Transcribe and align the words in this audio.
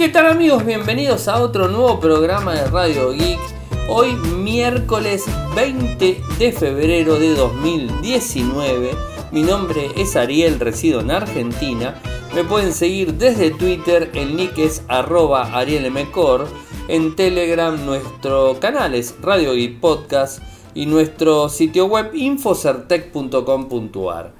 ¿Qué 0.00 0.08
tal 0.08 0.26
amigos? 0.28 0.64
Bienvenidos 0.64 1.28
a 1.28 1.42
otro 1.42 1.68
nuevo 1.68 2.00
programa 2.00 2.54
de 2.54 2.64
Radio 2.68 3.12
Geek. 3.12 3.38
Hoy 3.90 4.14
miércoles 4.14 5.26
20 5.54 6.22
de 6.38 6.52
febrero 6.52 7.18
de 7.18 7.34
2019. 7.34 8.92
Mi 9.30 9.42
nombre 9.42 9.90
es 9.98 10.16
Ariel, 10.16 10.58
resido 10.58 11.00
en 11.00 11.10
Argentina. 11.10 12.00
Me 12.34 12.44
pueden 12.44 12.72
seguir 12.72 13.16
desde 13.16 13.50
Twitter, 13.50 14.10
el 14.14 14.36
nick 14.36 14.56
es 14.56 14.84
arroba 14.88 15.54
arielmcor. 15.54 16.48
En 16.88 17.14
Telegram 17.14 17.84
nuestro 17.84 18.58
canal 18.58 18.94
es 18.94 19.14
Radio 19.20 19.52
Geek 19.52 19.80
Podcast 19.80 20.42
y 20.72 20.86
nuestro 20.86 21.50
sitio 21.50 21.84
web 21.84 22.14
infocertec.com.ar. 22.14 24.32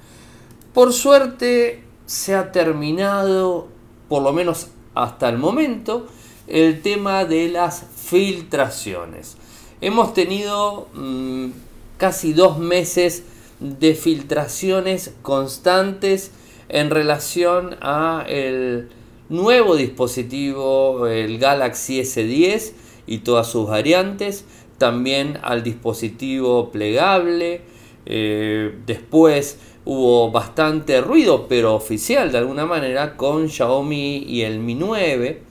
Por 0.72 0.94
suerte 0.94 1.84
se 2.06 2.34
ha 2.34 2.50
terminado, 2.50 3.68
por 4.08 4.22
lo 4.22 4.32
menos 4.32 4.68
hasta 4.94 5.28
el 5.28 5.38
momento 5.38 6.06
el 6.46 6.82
tema 6.82 7.24
de 7.24 7.48
las 7.48 7.84
filtraciones. 7.96 9.36
Hemos 9.80 10.14
tenido 10.14 10.88
mm, 10.94 11.50
casi 11.96 12.32
dos 12.32 12.58
meses 12.58 13.24
de 13.60 13.94
filtraciones 13.94 15.14
constantes 15.22 16.32
en 16.68 16.90
relación 16.90 17.76
a 17.80 18.24
el 18.28 18.88
nuevo 19.28 19.76
dispositivo, 19.76 21.06
el 21.06 21.38
Galaxy 21.38 22.00
S10 22.00 22.72
y 23.06 23.18
todas 23.18 23.48
sus 23.48 23.68
variantes, 23.68 24.44
también 24.78 25.38
al 25.42 25.62
dispositivo 25.62 26.70
plegable, 26.70 27.62
eh, 28.06 28.74
después 28.86 29.58
hubo 29.84 30.30
bastante 30.30 31.00
ruido, 31.00 31.46
pero 31.48 31.74
oficial 31.74 32.32
de 32.32 32.38
alguna 32.38 32.66
manera, 32.66 33.16
con 33.16 33.48
Xiaomi 33.48 34.18
y 34.18 34.42
el 34.42 34.58
Mi 34.58 34.74
9. 34.74 35.42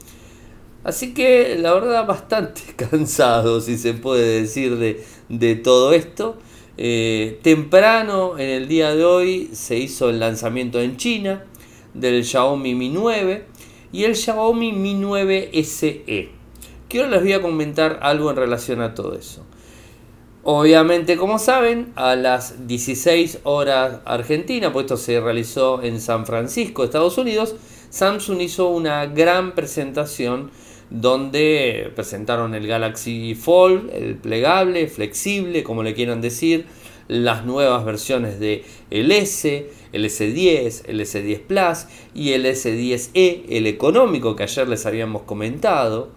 Así 0.84 1.14
que 1.14 1.58
la 1.60 1.74
verdad 1.74 2.08
bastante 2.08 2.62
cansado, 2.76 3.62
si 3.62 3.78
se 3.78 3.94
puede 3.94 4.42
decir, 4.42 4.78
de, 5.30 5.56
todo 5.56 5.94
esto. 5.94 6.38
Eh, 6.78 7.40
temprano 7.42 8.38
en 8.38 8.50
el 8.50 8.70
día 8.70 8.96
de 8.96 9.04
hoy 9.04 9.50
se 9.52 9.78
hizo 9.78 10.10
el 10.10 10.22
lanzamiento 10.22 10.80
en 10.80 10.96
China 10.96 11.44
del 11.94 12.24
Xiaomi 12.24 12.74
Mi 12.74 12.88
9 12.88 13.46
y 13.92 14.06
el 14.06 14.16
Xiaomi 14.16 14.72
Mi 14.72 14.94
9 14.94 15.52
SE. 15.64 16.30
Que 16.88 17.00
ahora 17.00 17.12
les 17.12 17.22
voy 17.22 17.34
a 17.34 17.42
comentar 17.42 18.00
algo 18.02 18.30
en 18.30 18.38
relación 18.38 18.82
a 18.82 18.96
todo 18.96 19.16
eso. 19.16 19.46
Obviamente, 20.44 21.18
como 21.18 21.38
saben, 21.38 21.92
a 21.96 22.16
las 22.16 22.66
16 22.66 23.40
horas 23.44 24.00
Argentina, 24.06 24.72
pues 24.72 24.86
esto 24.86 24.96
se 24.98 25.20
realizó 25.20 25.84
en 25.84 26.00
San 26.00 26.26
Francisco, 26.26 26.84
Estados 26.84 27.18
Unidos, 27.18 27.56
Samsung 27.90 28.42
hizo 28.42 28.70
una 28.70 29.06
gran 29.08 29.54
presentación 29.54 30.52
donde 30.90 31.92
presentaron 31.94 32.56
el 32.56 32.68
Galaxy 32.68 33.36
Fold, 33.36 33.92
el 33.94 34.16
plegable, 34.16 34.88
flexible, 34.88 35.64
como 35.64 35.84
le 35.84 35.94
quieran 35.94 36.22
decir, 36.22 36.66
las 37.10 37.46
nuevas 37.46 37.84
versiones 37.84 38.40
de 38.40 38.64
el 38.92 39.12
S, 39.12 39.70
el 39.92 40.06
S10, 40.06 40.84
el 40.86 41.02
S10 41.02 41.42
Plus 41.42 41.86
y 42.14 42.32
el 42.32 42.46
S10e, 42.46 43.44
el 43.50 43.68
económico 43.68 44.36
que 44.36 44.44
ayer 44.44 44.70
les 44.70 44.86
habíamos 44.86 45.24
comentado. 45.24 46.10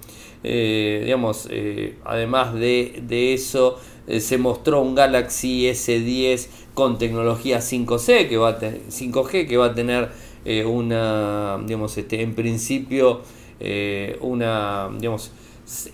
Eh, 0.45 1.03
digamos, 1.05 1.49
eh, 1.51 1.97
además 2.05 2.55
de, 2.55 3.01
de 3.07 3.33
eso, 3.33 3.79
eh, 4.07 4.21
se 4.21 4.37
mostró 4.37 4.81
un 4.81 4.95
Galaxy 4.95 5.69
S10 5.69 6.49
con 6.75 6.99
tecnología 6.99 7.59
5C 7.59 8.29
que 8.29 8.37
va 8.37 8.51
a 8.51 8.61
5G 8.61 9.47
que 9.47 9.57
va 9.57 9.67
a 9.67 9.75
tener 9.75 10.11
eh, 10.45 10.65
una, 10.65 11.61
digamos, 11.65 11.97
este, 11.97 12.21
en 12.23 12.35
principio 12.35 13.21
eh, 13.61 14.19
una, 14.21 14.91
digamos, 14.99 15.31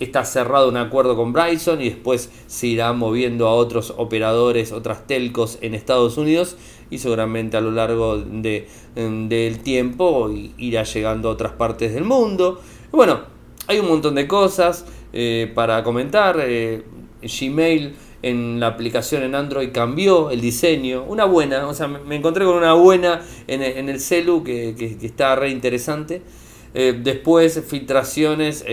está 0.00 0.24
cerrado 0.24 0.70
un 0.70 0.78
acuerdo 0.78 1.16
con 1.16 1.34
Bryson 1.34 1.82
y 1.82 1.90
después 1.90 2.30
se 2.46 2.68
irá 2.68 2.94
moviendo 2.94 3.46
a 3.46 3.52
otros 3.52 3.92
operadores, 3.98 4.72
otras 4.72 5.06
telcos 5.06 5.58
en 5.60 5.74
Estados 5.74 6.16
Unidos 6.16 6.56
y 6.88 6.98
seguramente 6.98 7.58
a 7.58 7.60
lo 7.60 7.70
largo 7.70 8.16
de, 8.16 8.66
del 8.94 9.58
tiempo 9.58 10.30
irá 10.56 10.84
llegando 10.84 11.28
a 11.28 11.32
otras 11.32 11.52
partes 11.52 11.92
del 11.92 12.04
mundo. 12.04 12.62
Bueno, 12.90 13.20
hay 13.66 13.78
un 13.80 13.88
montón 13.88 14.14
de 14.14 14.26
cosas 14.26 14.86
para 15.54 15.84
comentar. 15.84 16.38
Gmail 17.22 17.94
en 18.22 18.60
la 18.60 18.68
aplicación 18.68 19.22
en 19.22 19.34
Android 19.34 19.70
cambió 19.72 20.30
el 20.30 20.40
diseño, 20.40 21.04
una 21.04 21.24
buena, 21.24 21.66
o 21.68 21.74
sea, 21.74 21.88
me 21.88 22.16
encontré 22.16 22.44
con 22.44 22.56
una 22.56 22.74
buena 22.74 23.22
en, 23.46 23.88
el 23.88 24.00
celu 24.00 24.42
que, 24.42 24.74
está 25.02 25.36
re 25.36 25.50
interesante. 25.50 26.22
Eh, 26.74 26.98
después 27.02 27.62
filtraciones 27.66 28.64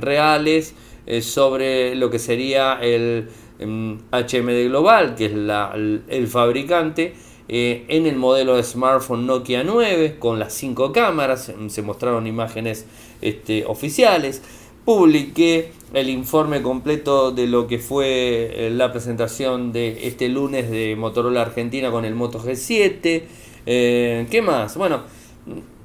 reales 0.00 0.74
eh, 1.04 1.20
sobre 1.20 1.96
lo 1.96 2.10
que 2.10 2.20
sería 2.20 2.78
el 2.80 3.28
HMD 3.58 4.48
em, 4.48 4.68
Global, 4.68 5.16
que 5.16 5.26
es 5.26 5.34
la, 5.34 5.72
el, 5.74 6.28
fabricante, 6.28 7.14
eh, 7.48 7.84
en 7.88 8.06
el 8.06 8.14
modelo 8.16 8.54
de 8.54 8.62
smartphone 8.62 9.26
Nokia 9.26 9.64
9 9.64 10.16
con 10.20 10.38
las 10.38 10.52
5 10.54 10.92
cámaras, 10.92 11.52
se 11.66 11.82
mostraron 11.82 12.28
imágenes 12.28 12.86
este, 13.20 13.64
oficiales 13.66 14.42
publiqué 14.84 15.72
el 15.92 16.08
informe 16.08 16.62
completo 16.62 17.32
de 17.32 17.46
lo 17.46 17.66
que 17.66 17.78
fue 17.78 18.66
eh, 18.66 18.70
la 18.70 18.92
presentación 18.92 19.72
de 19.72 20.06
este 20.06 20.28
lunes 20.28 20.70
de 20.70 20.96
Motorola 20.96 21.42
Argentina 21.42 21.90
con 21.90 22.04
el 22.04 22.14
Moto 22.14 22.40
G7. 22.40 23.22
Eh, 23.66 24.26
¿Qué 24.30 24.42
más? 24.42 24.76
Bueno, 24.76 25.02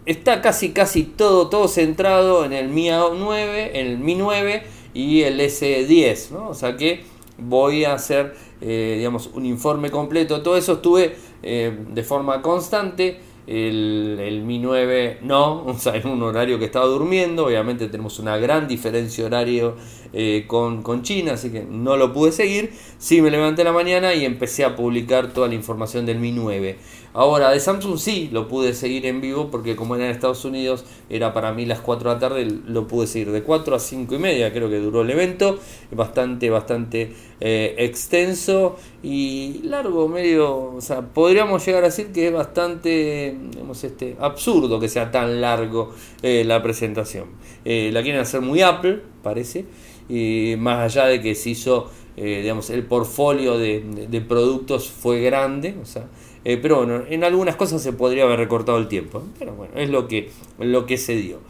está 0.06 0.42
casi 0.42 0.72
casi 0.72 1.04
todo, 1.04 1.50
todo 1.50 1.68
centrado 1.68 2.46
en 2.46 2.54
el 2.54 2.70
Mi 2.70 2.90
9, 2.90 3.80
el 3.80 3.98
Mi 3.98 4.16
9 4.16 4.64
y 4.94 5.22
el 5.22 5.40
S10, 5.40 6.32
¿no? 6.32 6.50
O 6.50 6.54
sea 6.54 6.78
que 6.78 7.02
voy 7.38 7.84
a 7.84 7.94
hacer, 7.94 8.34
eh, 8.62 8.96
digamos, 8.98 9.30
un 9.34 9.46
informe 9.46 9.92
completo. 9.92 10.42
Todo 10.42 10.58
eso 10.58 10.74
estuve 10.74 11.16
de 11.44 12.04
forma 12.04 12.42
constante 12.42 13.20
el, 13.48 14.44
Mi 14.46 14.60
9 14.60 15.20
no, 15.22 15.64
o 15.66 15.74
sea, 15.74 15.96
en 15.96 16.08
un 16.08 16.22
horario 16.22 16.60
que 16.60 16.66
estaba 16.66 16.86
durmiendo, 16.86 17.46
obviamente 17.46 17.88
tenemos 17.88 18.20
una 18.20 18.38
gran 18.38 18.68
diferencia 18.68 19.26
horario 19.26 19.76
eh, 20.14 20.46
con, 20.48 20.84
con, 20.84 21.02
China, 21.02 21.34
así 21.34 21.50
que 21.50 21.64
no 21.64 21.98
lo 21.98 22.14
pude 22.14 22.32
seguir, 22.32 22.74
sí 22.98 23.22
me 23.22 23.32
levanté 23.32 23.64
la 23.64 23.72
mañana 23.72 24.14
y 24.14 24.26
empecé 24.26 24.66
a 24.66 24.76
publicar 24.76 25.34
toda 25.34 25.48
la 25.48 25.56
información 25.56 26.06
del 26.06 26.20
Mi 26.20 26.32
9. 26.32 26.78
Ahora, 27.18 27.50
de 27.50 27.60
Samsung 27.60 27.98
sí 27.98 28.30
lo 28.32 28.48
pude 28.48 28.76
seguir 28.76 29.08
en 29.08 29.22
vivo 29.22 29.50
porque 29.50 29.76
como 29.76 29.96
era 29.96 30.06
en 30.06 30.12
Estados 30.12 30.46
Unidos, 30.46 30.86
era 31.10 31.34
para 31.34 31.52
mí 31.52 31.66
las 31.66 31.80
4 31.80 32.10
de 32.10 32.16
la 32.16 32.20
tarde, 32.20 32.48
lo 32.68 32.88
pude 32.88 33.08
seguir 33.08 33.32
de 33.32 33.42
4 33.42 33.76
a 33.76 33.80
5 33.80 34.14
y 34.14 34.20
media, 34.20 34.54
creo 34.54 34.70
que 34.70 34.78
duró 34.78 35.02
el 35.02 35.10
evento, 35.10 35.58
bastante, 35.90 36.52
bastante 36.52 37.14
eh, 37.40 37.74
extenso 37.80 38.76
y 39.02 39.62
largo, 39.64 40.08
medio, 40.08 40.76
o 40.76 40.80
sea, 40.80 41.02
podríamos 41.02 41.66
llegar 41.66 41.82
a 41.82 41.88
decir 41.88 42.12
que 42.12 42.28
es 42.28 42.34
bastante, 42.34 43.36
digamos, 43.50 43.84
este, 43.84 44.16
absurdo 44.20 44.80
que 44.80 44.88
sea 44.88 45.10
tan 45.10 45.42
largo 45.42 45.96
eh, 46.22 46.44
la 46.46 46.62
presentación. 46.62 47.30
Eh, 47.66 47.90
la 47.92 48.04
quieren 48.04 48.22
hacer 48.22 48.42
muy 48.42 48.62
Apple, 48.62 49.02
parece, 49.24 49.66
y 50.08 50.54
más 50.60 50.96
allá 50.96 51.08
de 51.08 51.20
que 51.20 51.34
se 51.34 51.50
hizo, 51.50 51.90
digamos, 52.16 52.70
el 52.70 52.84
portfolio 52.86 53.58
de, 53.58 54.08
de 54.08 54.22
productos 54.22 54.88
fue 54.88 55.22
grande, 55.22 55.76
o 55.82 55.86
sea, 55.86 56.06
eh, 56.50 56.56
pero 56.56 56.78
bueno, 56.78 57.04
en 57.10 57.26
algunas 57.26 57.58
cosas 57.58 57.84
se 57.84 57.92
podría 57.92 58.24
haber 58.24 58.40
recortado 58.40 58.78
el 58.78 58.88
tiempo. 58.88 59.22
Pero 59.38 59.54
bueno, 59.54 59.74
es 59.76 59.90
lo 59.90 60.08
que, 60.08 60.32
lo 60.58 60.86
que 60.86 60.98
se 60.98 61.18
dio. 61.18 61.42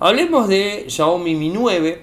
Hablemos 0.00 0.48
de 0.48 0.86
Xiaomi 0.88 1.36
Mi 1.36 1.48
9. 1.48 2.02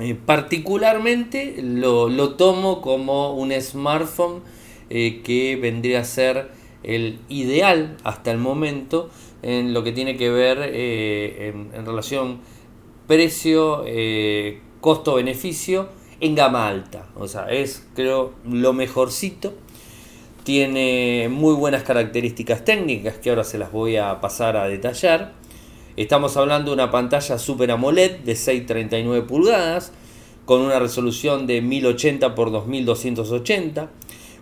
Eh, 0.00 0.16
particularmente 0.26 1.54
lo, 1.62 2.34
tomo 2.34 2.82
como 2.82 3.36
un 3.36 3.52
smartphone 3.60 4.40
eh, 4.90 5.20
que 5.22 5.54
vendría 5.54 6.00
a 6.00 6.04
ser 6.04 6.50
el 6.82 7.20
ideal 7.28 7.96
hasta 8.02 8.32
el 8.32 8.38
momento 8.38 9.08
en 9.42 9.72
lo 9.72 9.84
que 9.84 9.92
tiene 9.92 10.16
que 10.16 10.30
ver 10.30 10.58
en, 10.74 11.70
en, 11.74 11.86
relación 11.86 12.40
precio, 13.06 13.84
costo-beneficio 14.80 15.90
en 16.18 16.34
gama 16.34 16.66
alta. 16.66 17.06
O 17.14 17.28
sea, 17.28 17.52
es 17.52 17.86
creo 17.94 18.32
lo 18.44 18.72
mejorcito 18.72 19.54
tiene 20.44 21.28
muy 21.30 21.54
buenas 21.54 21.82
características 21.82 22.64
técnicas 22.64 23.16
que 23.16 23.30
ahora 23.30 23.44
se 23.44 23.58
las 23.58 23.72
voy 23.72 23.96
a 23.96 24.20
pasar 24.20 24.56
a 24.56 24.66
detallar. 24.66 25.32
Estamos 25.96 26.36
hablando 26.36 26.70
de 26.70 26.74
una 26.74 26.90
pantalla 26.90 27.38
Super 27.38 27.70
AMOLED 27.70 28.20
de 28.20 28.34
639 28.34 29.22
pulgadas 29.26 29.92
con 30.44 30.62
una 30.62 30.78
resolución 30.78 31.46
de 31.46 31.60
1080 31.60 32.26
x 32.26 32.36
2280, 32.36 33.90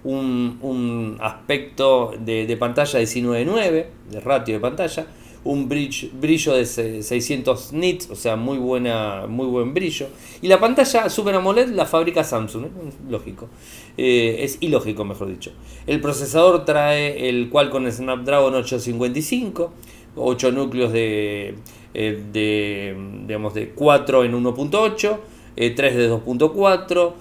un, 0.04 0.58
un 0.62 1.18
aspecto 1.20 2.14
de, 2.18 2.46
de 2.46 2.56
pantalla 2.56 3.00
19.9 3.00 3.86
de 4.10 4.20
ratio 4.20 4.54
de 4.54 4.60
pantalla, 4.60 5.06
un 5.42 5.68
brillo, 5.68 6.54
de 6.54 6.66
600 6.66 7.72
nits, 7.72 8.10
o 8.10 8.14
sea, 8.14 8.36
muy, 8.36 8.58
buena, 8.58 9.26
muy 9.26 9.46
buen 9.46 9.72
brillo. 9.72 10.08
Y 10.42 10.48
la 10.48 10.60
pantalla 10.60 11.08
Super 11.08 11.34
AMOLED 11.34 11.70
la 11.70 11.86
fabrica 11.86 12.24
Samsung, 12.24 12.66
¿eh? 12.66 12.68
lógico. 13.08 13.48
Eh, 13.96 14.38
es 14.40 14.58
ilógico, 14.60 15.04
mejor 15.04 15.28
dicho. 15.28 15.52
El 15.86 16.00
procesador 16.00 16.64
trae 16.64 17.28
el 17.28 17.48
Qualcomm 17.48 17.90
Snapdragon 17.90 18.54
855, 18.54 19.72
8 20.16 20.52
núcleos 20.52 20.92
de 20.92 21.54
eh, 21.94 22.22
de, 22.32 22.96
digamos, 23.26 23.54
de 23.54 23.70
4 23.70 24.24
en 24.24 24.32
1.8, 24.34 25.18
3 25.56 25.96
de 25.96 26.10
2.4 26.10 27.12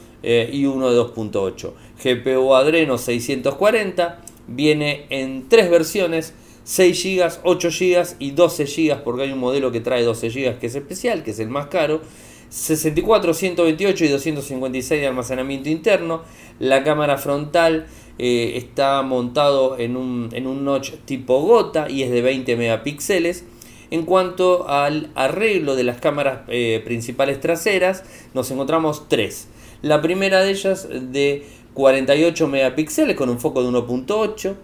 y 0.52 0.66
1 0.66 0.92
de 0.92 1.00
2.8. 1.00 1.72
GPU 2.04 2.54
Adreno 2.54 2.98
640 2.98 4.22
viene 4.48 5.06
en 5.10 5.48
tres 5.48 5.70
versiones 5.70 6.34
6 6.70 7.04
GB, 7.04 7.32
8 7.46 7.70
GB 7.72 8.08
y 8.20 8.30
12 8.30 8.66
GB, 8.66 9.04
porque 9.04 9.24
hay 9.24 9.32
un 9.32 9.40
modelo 9.40 9.72
que 9.72 9.80
trae 9.80 10.04
12 10.04 10.30
GB 10.30 10.60
que 10.60 10.68
es 10.68 10.76
especial, 10.76 11.24
que 11.24 11.32
es 11.32 11.40
el 11.40 11.50
más 11.50 11.66
caro. 11.66 12.02
64, 12.50 13.34
128 13.34 14.06
y 14.06 14.08
256 14.08 15.02
de 15.02 15.08
almacenamiento 15.08 15.70
interno. 15.70 16.22
La 16.60 16.84
cámara 16.84 17.18
frontal 17.18 17.88
eh, 18.20 18.54
está 18.56 19.02
montado 19.02 19.80
en 19.80 19.98
un, 19.98 20.30
en 20.32 20.46
un 20.46 20.64
notch 20.64 20.92
tipo 21.06 21.42
gota 21.42 21.90
y 21.90 22.04
es 22.04 22.12
de 22.12 22.22
20 22.22 22.56
megapíxeles. 22.56 23.46
En 23.90 24.06
cuanto 24.06 24.70
al 24.70 25.10
arreglo 25.16 25.76
de 25.76 25.84
las 25.84 26.00
cámaras 26.00 26.42
eh, 26.50 26.84
principales 26.86 27.42
traseras, 27.42 28.04
nos 28.36 28.52
encontramos 28.52 29.10
tres. 29.10 29.48
La 29.82 30.04
primera 30.04 30.42
de 30.42 30.52
ellas 30.52 30.88
de 30.88 31.48
48 31.74 32.48
megapíxeles 32.48 33.16
con 33.16 33.30
un 33.30 33.40
foco 33.40 33.64
de 33.64 33.70
1.8 33.70 34.56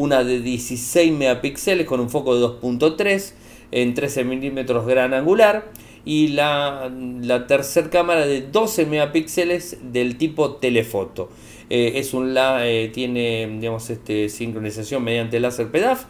una 0.00 0.24
de 0.24 0.40
16 0.40 1.12
megapíxeles 1.12 1.86
con 1.86 2.00
un 2.00 2.08
foco 2.08 2.34
de 2.34 2.46
2.3 2.46 3.32
en 3.70 3.94
13 3.94 4.24
milímetros 4.24 4.86
gran 4.86 5.12
angular 5.12 5.70
y 6.06 6.28
la, 6.28 6.90
la 7.20 7.46
tercera 7.46 7.90
cámara 7.90 8.26
de 8.26 8.40
12 8.40 8.86
megapíxeles 8.86 9.76
del 9.92 10.16
tipo 10.16 10.52
telefoto. 10.52 11.28
Eh, 11.68 11.92
es 11.96 12.14
un 12.14 12.34
eh, 12.36 12.90
tiene 12.94 13.46
digamos, 13.60 13.90
este, 13.90 14.30
sincronización 14.30 15.04
mediante 15.04 15.38
láser 15.38 15.70
PEDAF. 15.70 16.06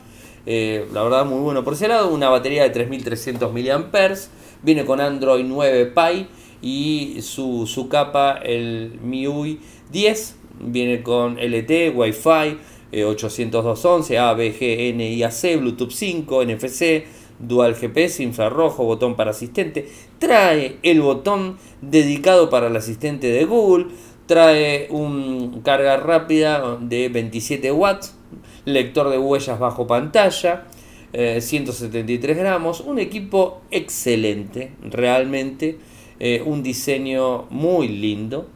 Eh, 0.46 0.86
la 0.92 1.02
verdad 1.02 1.26
muy 1.26 1.40
bueno 1.40 1.64
por 1.64 1.72
ese 1.72 1.88
lado. 1.88 2.10
Una 2.10 2.28
batería 2.28 2.62
de 2.62 2.70
3300 2.70 3.52
mAh. 3.52 4.14
Viene 4.62 4.84
con 4.84 5.00
Android 5.00 5.44
9 5.44 5.86
Pie 5.86 6.26
y 6.62 7.16
su, 7.22 7.66
su 7.66 7.88
capa 7.88 8.38
el 8.42 9.00
MIUI 9.02 9.58
10. 9.90 10.36
Viene 10.62 11.02
con 11.02 11.36
LTE, 11.36 11.90
Wi-Fi, 11.90 12.58
802.11, 12.92 14.18
A, 14.18 14.34
B, 14.34 14.52
G, 14.52 14.90
N, 14.90 15.08
I, 15.08 15.30
C, 15.30 15.56
Bluetooth 15.56 15.92
5, 15.92 16.44
NFC, 16.44 17.04
Dual 17.40 17.74
GPS, 17.74 18.22
infrarrojo, 18.22 18.84
botón 18.84 19.16
para 19.16 19.30
asistente. 19.30 19.88
Trae 20.18 20.76
el 20.82 21.00
botón 21.00 21.56
dedicado 21.80 22.50
para 22.50 22.66
el 22.66 22.76
asistente 22.76 23.28
de 23.28 23.46
Google. 23.46 23.86
Trae 24.26 24.88
un 24.90 25.62
carga 25.64 25.96
rápida 25.96 26.76
de 26.78 27.08
27 27.08 27.72
watts. 27.72 28.14
Lector 28.66 29.08
de 29.08 29.18
huellas 29.18 29.58
bajo 29.58 29.86
pantalla. 29.86 30.66
173 31.12 32.36
eh, 32.36 32.40
gramos. 32.40 32.80
Un 32.80 32.98
equipo 32.98 33.62
excelente, 33.70 34.72
realmente. 34.82 35.78
Eh, 36.18 36.42
un 36.44 36.62
diseño 36.62 37.46
muy 37.48 37.88
lindo. 37.88 38.48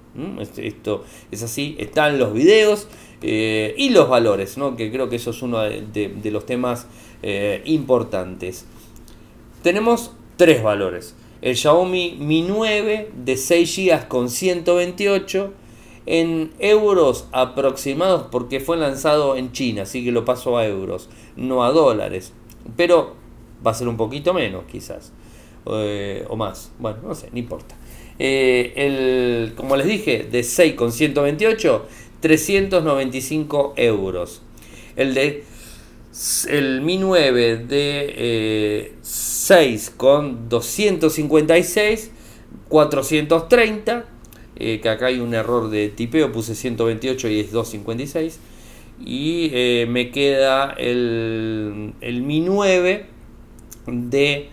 Esto 0.58 1.04
es 1.30 1.42
así. 1.42 1.75
Están 1.78 2.19
los 2.19 2.34
videos. 2.34 2.87
Eh, 3.26 3.75
y 3.79 3.88
los 3.88 4.11
valores, 4.11 4.59
¿no? 4.59 4.76
que 4.76 4.93
creo 4.93 5.09
que 5.09 5.17
eso 5.17 5.31
es 5.31 5.41
uno 5.41 5.61
de, 5.61 6.31
los 6.31 6.44
temas 6.44 6.87
eh, 7.23 7.62
importantes. 7.65 8.67
Tenemos 9.62 10.11
tres 10.37 10.62
valores. 10.62 11.17
El 11.41 11.56
Xiaomi 11.56 12.19
Mi 12.21 12.43
9 12.43 13.12
de 13.17 13.37
6 13.38 13.76
GB 13.76 14.09
con 14.09 14.29
128 14.29 15.55
en 16.05 16.53
euros 16.59 17.26
aproximados 17.32 18.26
porque 18.31 18.61
fue 18.61 18.76
lanzado 18.76 19.37
en 19.37 19.53
China, 19.53 19.85
así 19.85 20.05
que 20.05 20.12
lo 20.12 20.26
paso 20.26 20.59
a 20.59 20.67
euros, 20.67 21.09
no 21.35 21.65
a 21.65 21.71
dólares. 21.71 22.35
Pero 22.76 23.15
va 23.67 23.71
a 23.71 23.75
ser 23.75 23.88
un 23.88 23.97
poquito 23.97 24.35
menos 24.35 24.65
quizás. 24.71 25.12
Eh, 25.65 26.26
o 26.29 26.37
más. 26.37 26.73
Bueno, 26.79 26.99
no 27.03 27.15
sé, 27.15 27.31
no 27.32 27.38
importa. 27.38 27.75
el, 28.19 29.55
como 29.56 29.76
les 29.76 29.87
dije, 29.87 30.25
de 30.25 30.43
6 30.43 30.75
con 30.75 30.93
128 30.93 31.87
395 32.25 33.75
euros. 33.76 34.41
El 34.97 35.12
de 35.12 35.44
el 36.49 36.81
Mi 36.81 36.97
9 36.97 37.56
de 37.59 38.93
6 39.03 39.88
eh, 39.88 39.93
con 39.99 40.49
256, 40.49 42.11
430. 42.71 44.06
Eh, 44.56 44.81
que 44.81 44.88
acá 44.88 45.06
hay 45.06 45.21
un 45.21 45.35
error 45.35 45.69
de 45.69 45.91
tipeo, 45.91 46.32
puse 46.32 46.55
128 46.55 47.29
y 47.29 47.41
es 47.41 47.53
256. 47.53 48.41
Y 49.05 49.50
eh, 49.53 49.87
me 49.87 50.11
queda 50.11 50.71
el, 50.79 51.93
el 52.00 52.23
Mi 52.23 52.41
9 52.41 53.05
de 53.87 54.49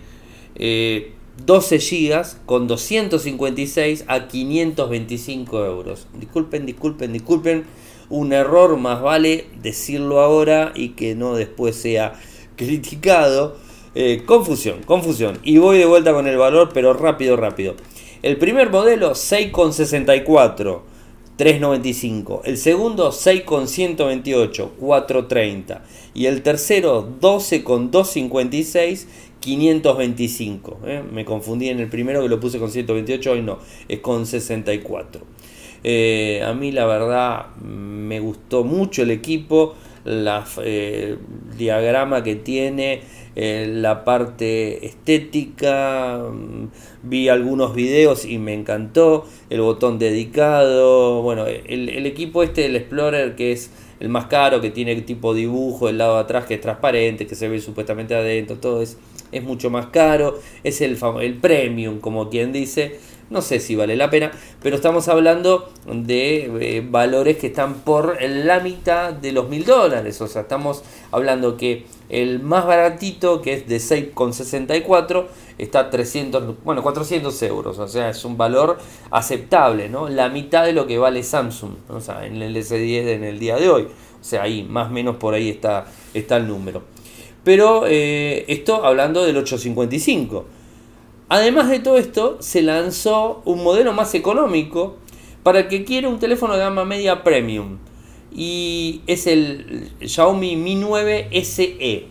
12 1.44 1.78
GB 1.78 2.46
con 2.46 2.66
256 2.68 4.04
a 4.06 4.28
525 4.28 5.64
euros. 5.64 6.06
Disculpen, 6.18 6.66
disculpen, 6.66 7.12
disculpen. 7.12 7.64
Un 8.10 8.32
error, 8.32 8.76
más 8.76 9.00
vale 9.00 9.46
decirlo 9.62 10.20
ahora 10.20 10.72
y 10.74 10.90
que 10.90 11.14
no 11.14 11.34
después 11.34 11.76
sea 11.76 12.14
criticado. 12.56 13.56
Eh, 13.94 14.22
confusión, 14.26 14.82
confusión. 14.84 15.38
Y 15.42 15.58
voy 15.58 15.78
de 15.78 15.86
vuelta 15.86 16.12
con 16.12 16.26
el 16.26 16.36
valor, 16.36 16.70
pero 16.72 16.92
rápido, 16.92 17.36
rápido. 17.36 17.74
El 18.22 18.38
primer 18.38 18.70
modelo 18.70 19.12
6,64, 19.12 20.82
395. 21.36 22.42
El 22.44 22.56
segundo 22.56 23.10
6,128, 23.10 24.74
430. 24.78 25.84
Y 26.14 26.26
el 26.26 26.42
tercero 26.42 27.08
12,256 27.20 29.08
525. 29.42 30.78
¿eh? 30.86 31.02
Me 31.12 31.24
confundí 31.24 31.68
en 31.68 31.80
el 31.80 31.88
primero 31.88 32.22
que 32.22 32.28
lo 32.28 32.40
puse 32.40 32.58
con 32.58 32.70
128, 32.70 33.32
hoy 33.32 33.42
no, 33.42 33.58
es 33.88 33.98
con 33.98 34.24
64. 34.24 35.20
Eh, 35.84 36.42
a 36.46 36.54
mí 36.54 36.70
la 36.70 36.86
verdad 36.86 37.56
me 37.56 38.20
gustó 38.20 38.62
mucho 38.62 39.02
el 39.02 39.10
equipo, 39.10 39.74
la, 40.04 40.46
eh, 40.62 41.16
el 41.50 41.58
diagrama 41.58 42.22
que 42.22 42.36
tiene, 42.36 43.00
la 43.34 44.04
parte 44.04 44.86
estética, 44.86 46.22
mm, 46.30 46.66
vi 47.02 47.28
algunos 47.28 47.74
videos 47.74 48.24
y 48.24 48.38
me 48.38 48.54
encantó, 48.54 49.26
el 49.50 49.60
botón 49.62 49.98
dedicado, 49.98 51.22
bueno, 51.22 51.46
el, 51.46 51.88
el 51.88 52.06
equipo 52.06 52.42
este, 52.42 52.66
el 52.66 52.76
Explorer, 52.76 53.34
que 53.34 53.52
es 53.52 53.70
el 54.02 54.08
más 54.08 54.26
caro, 54.26 54.60
que 54.60 54.70
tiene 54.70 55.00
tipo 55.02 55.32
dibujo, 55.32 55.88
el 55.88 55.98
lado 55.98 56.16
de 56.16 56.22
atrás 56.22 56.44
que 56.44 56.54
es 56.54 56.60
transparente, 56.60 57.26
que 57.26 57.34
se 57.34 57.48
ve 57.48 57.60
supuestamente 57.60 58.14
adentro, 58.14 58.56
todo 58.56 58.82
es 58.82 58.98
es 59.32 59.42
mucho 59.42 59.70
más 59.70 59.86
caro, 59.86 60.38
es 60.62 60.80
el, 60.80 60.98
el 61.20 61.34
premium, 61.38 61.98
como 61.98 62.30
quien 62.30 62.52
dice. 62.52 63.00
No 63.30 63.40
sé 63.40 63.60
si 63.60 63.74
vale 63.74 63.96
la 63.96 64.10
pena, 64.10 64.30
pero 64.62 64.76
estamos 64.76 65.08
hablando 65.08 65.70
de 65.86 66.50
eh, 66.60 66.86
valores 66.86 67.38
que 67.38 67.46
están 67.46 67.76
por 67.76 68.20
la 68.20 68.60
mitad 68.60 69.14
de 69.14 69.32
los 69.32 69.48
mil 69.48 69.64
dólares. 69.64 70.20
O 70.20 70.26
sea, 70.26 70.42
estamos 70.42 70.84
hablando 71.10 71.56
que 71.56 71.86
el 72.10 72.40
más 72.40 72.66
baratito, 72.66 73.40
que 73.40 73.54
es 73.54 73.66
de 73.66 73.78
6,64, 73.78 75.28
está 75.56 75.88
300, 75.88 76.62
bueno, 76.62 76.82
400 76.82 77.42
euros. 77.44 77.78
O 77.78 77.88
sea, 77.88 78.10
es 78.10 78.22
un 78.26 78.36
valor 78.36 78.76
aceptable, 79.10 79.88
¿no? 79.88 80.10
La 80.10 80.28
mitad 80.28 80.66
de 80.66 80.74
lo 80.74 80.86
que 80.86 80.98
vale 80.98 81.22
Samsung, 81.22 81.72
o 81.88 82.00
sea, 82.02 82.26
en 82.26 82.42
el 82.42 82.54
S10 82.54 83.08
en 83.08 83.24
el 83.24 83.38
día 83.38 83.56
de 83.56 83.70
hoy. 83.70 83.88
O 84.20 84.24
sea, 84.24 84.42
ahí, 84.42 84.62
más 84.62 84.88
o 84.88 84.90
menos 84.90 85.16
por 85.16 85.32
ahí 85.32 85.48
está, 85.48 85.86
está 86.12 86.36
el 86.36 86.46
número. 86.46 86.91
Pero 87.44 87.84
eh, 87.86 88.44
esto 88.48 88.84
hablando 88.84 89.24
del 89.24 89.36
855. 89.36 90.44
Además 91.28 91.70
de 91.70 91.80
todo 91.80 91.98
esto, 91.98 92.36
se 92.40 92.62
lanzó 92.62 93.42
un 93.44 93.64
modelo 93.64 93.92
más 93.92 94.14
económico 94.14 94.96
para 95.42 95.60
el 95.60 95.68
que 95.68 95.84
quiere 95.84 96.06
un 96.06 96.18
teléfono 96.18 96.54
de 96.54 96.60
gama 96.60 96.84
media 96.84 97.24
premium. 97.24 97.78
Y 98.34 99.02
es 99.06 99.26
el 99.26 99.90
Xiaomi 100.00 100.56
Mi 100.56 100.74
9 100.74 101.30
SE. 101.42 102.06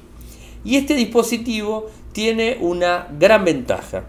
Y 0.63 0.75
este 0.75 0.95
dispositivo 0.95 1.89
tiene 2.11 2.57
una 2.59 3.07
gran 3.17 3.45
ventaja. 3.45 4.05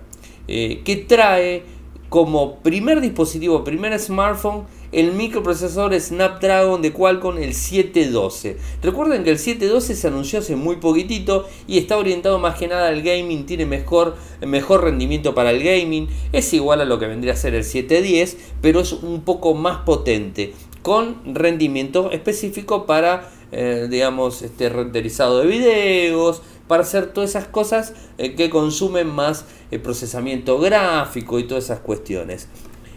Eh, 0.48 0.82
que 0.84 0.96
trae 0.96 1.62
como 2.08 2.56
primer 2.56 3.00
dispositivo, 3.00 3.64
primer 3.64 3.98
smartphone, 3.98 4.64
el 4.92 5.12
microprocesador 5.12 5.98
Snapdragon 5.98 6.82
de 6.82 6.92
Qualcomm 6.92 7.38
el 7.38 7.54
712. 7.54 8.58
Recuerden 8.82 9.24
que 9.24 9.30
el 9.30 9.38
712 9.38 9.94
se 9.96 10.06
anunció 10.06 10.38
hace 10.38 10.54
muy 10.54 10.76
poquitito 10.76 11.46
y 11.66 11.78
está 11.78 11.96
orientado 11.96 12.38
más 12.38 12.58
que 12.58 12.68
nada 12.68 12.88
al 12.88 13.02
gaming, 13.02 13.46
tiene 13.46 13.64
mejor, 13.64 14.16
mejor 14.46 14.84
rendimiento 14.84 15.34
para 15.34 15.50
el 15.50 15.62
gaming, 15.62 16.08
es 16.32 16.52
igual 16.52 16.82
a 16.82 16.84
lo 16.84 16.98
que 16.98 17.06
vendría 17.06 17.32
a 17.32 17.36
ser 17.36 17.54
el 17.54 17.64
710, 17.64 18.36
pero 18.60 18.80
es 18.80 18.92
un 18.92 19.22
poco 19.22 19.54
más 19.54 19.78
potente, 19.78 20.52
con 20.82 21.34
rendimiento 21.34 22.10
específico 22.10 22.84
para, 22.84 23.30
eh, 23.50 23.86
digamos, 23.90 24.42
este 24.42 24.68
renderizado 24.68 25.38
de 25.38 25.46
videos, 25.46 26.42
para 26.68 26.82
hacer 26.82 27.12
todas 27.12 27.30
esas 27.30 27.46
cosas 27.46 27.94
eh, 28.18 28.34
que 28.34 28.50
consumen 28.50 29.08
más 29.08 29.46
el 29.70 29.80
procesamiento 29.80 30.58
gráfico 30.58 31.38
y 31.38 31.44
todas 31.44 31.64
esas 31.64 31.80
cuestiones. 31.80 32.48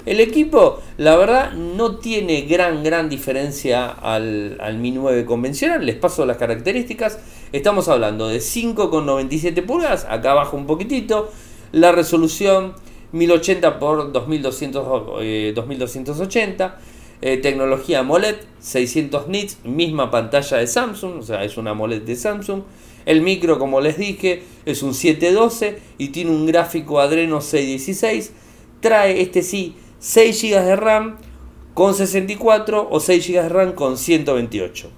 El 0.05 0.19
equipo, 0.19 0.81
la 0.97 1.15
verdad, 1.15 1.53
no 1.53 1.95
tiene 1.95 2.41
gran, 2.41 2.83
gran 2.83 3.09
diferencia 3.09 3.87
al, 3.87 4.77
Mi 4.79 4.91
9 4.91 5.25
convencional. 5.25 5.83
Les 5.83 5.95
paso 5.95 6.27
las 6.27 6.37
características. 6.37 7.17
Estamos 7.51 7.87
hablando 7.87 8.27
de 8.27 8.37
5,97 8.37 9.65
pulgadas, 9.65 10.05
acá 10.07 10.31
abajo 10.31 10.57
un 10.57 10.67
poquitito. 10.67 11.31
La 11.71 11.91
resolución 11.91 12.75
1080 13.13 13.67
x 13.67 13.79
2280. 14.73 16.77
tecnología 17.41 17.99
AMOLED, 17.99 18.35
600 18.59 19.27
nits, 19.27 19.57
misma 19.63 20.11
pantalla 20.11 20.57
de 20.57 20.67
Samsung, 20.67 21.19
o 21.19 21.23
sea, 21.23 21.43
es 21.43 21.57
una 21.57 21.71
AMOLED 21.71 22.03
de 22.03 22.15
Samsung. 22.15 22.61
El 23.07 23.21
micro, 23.21 23.57
como 23.57 23.81
les 23.81 23.97
dije, 23.97 24.43
es 24.65 24.83
un 24.83 24.93
712 24.93 25.79
y 25.97 26.09
tiene 26.09 26.29
un 26.29 26.45
gráfico 26.45 26.99
Adreno 26.99 27.41
616. 27.41 28.33
Trae, 28.81 29.21
este 29.21 29.41
sí, 29.41 29.75
6 30.05 30.39
GB 30.39 30.63
de 30.63 30.75
RAM 30.75 31.17
con 31.73 31.95
64 31.95 32.89
o 32.91 32.99
6 32.99 33.27
GB 33.27 33.41
de 33.41 33.49
RAM 33.49 33.71
con 33.73 33.97
128. 33.97 34.91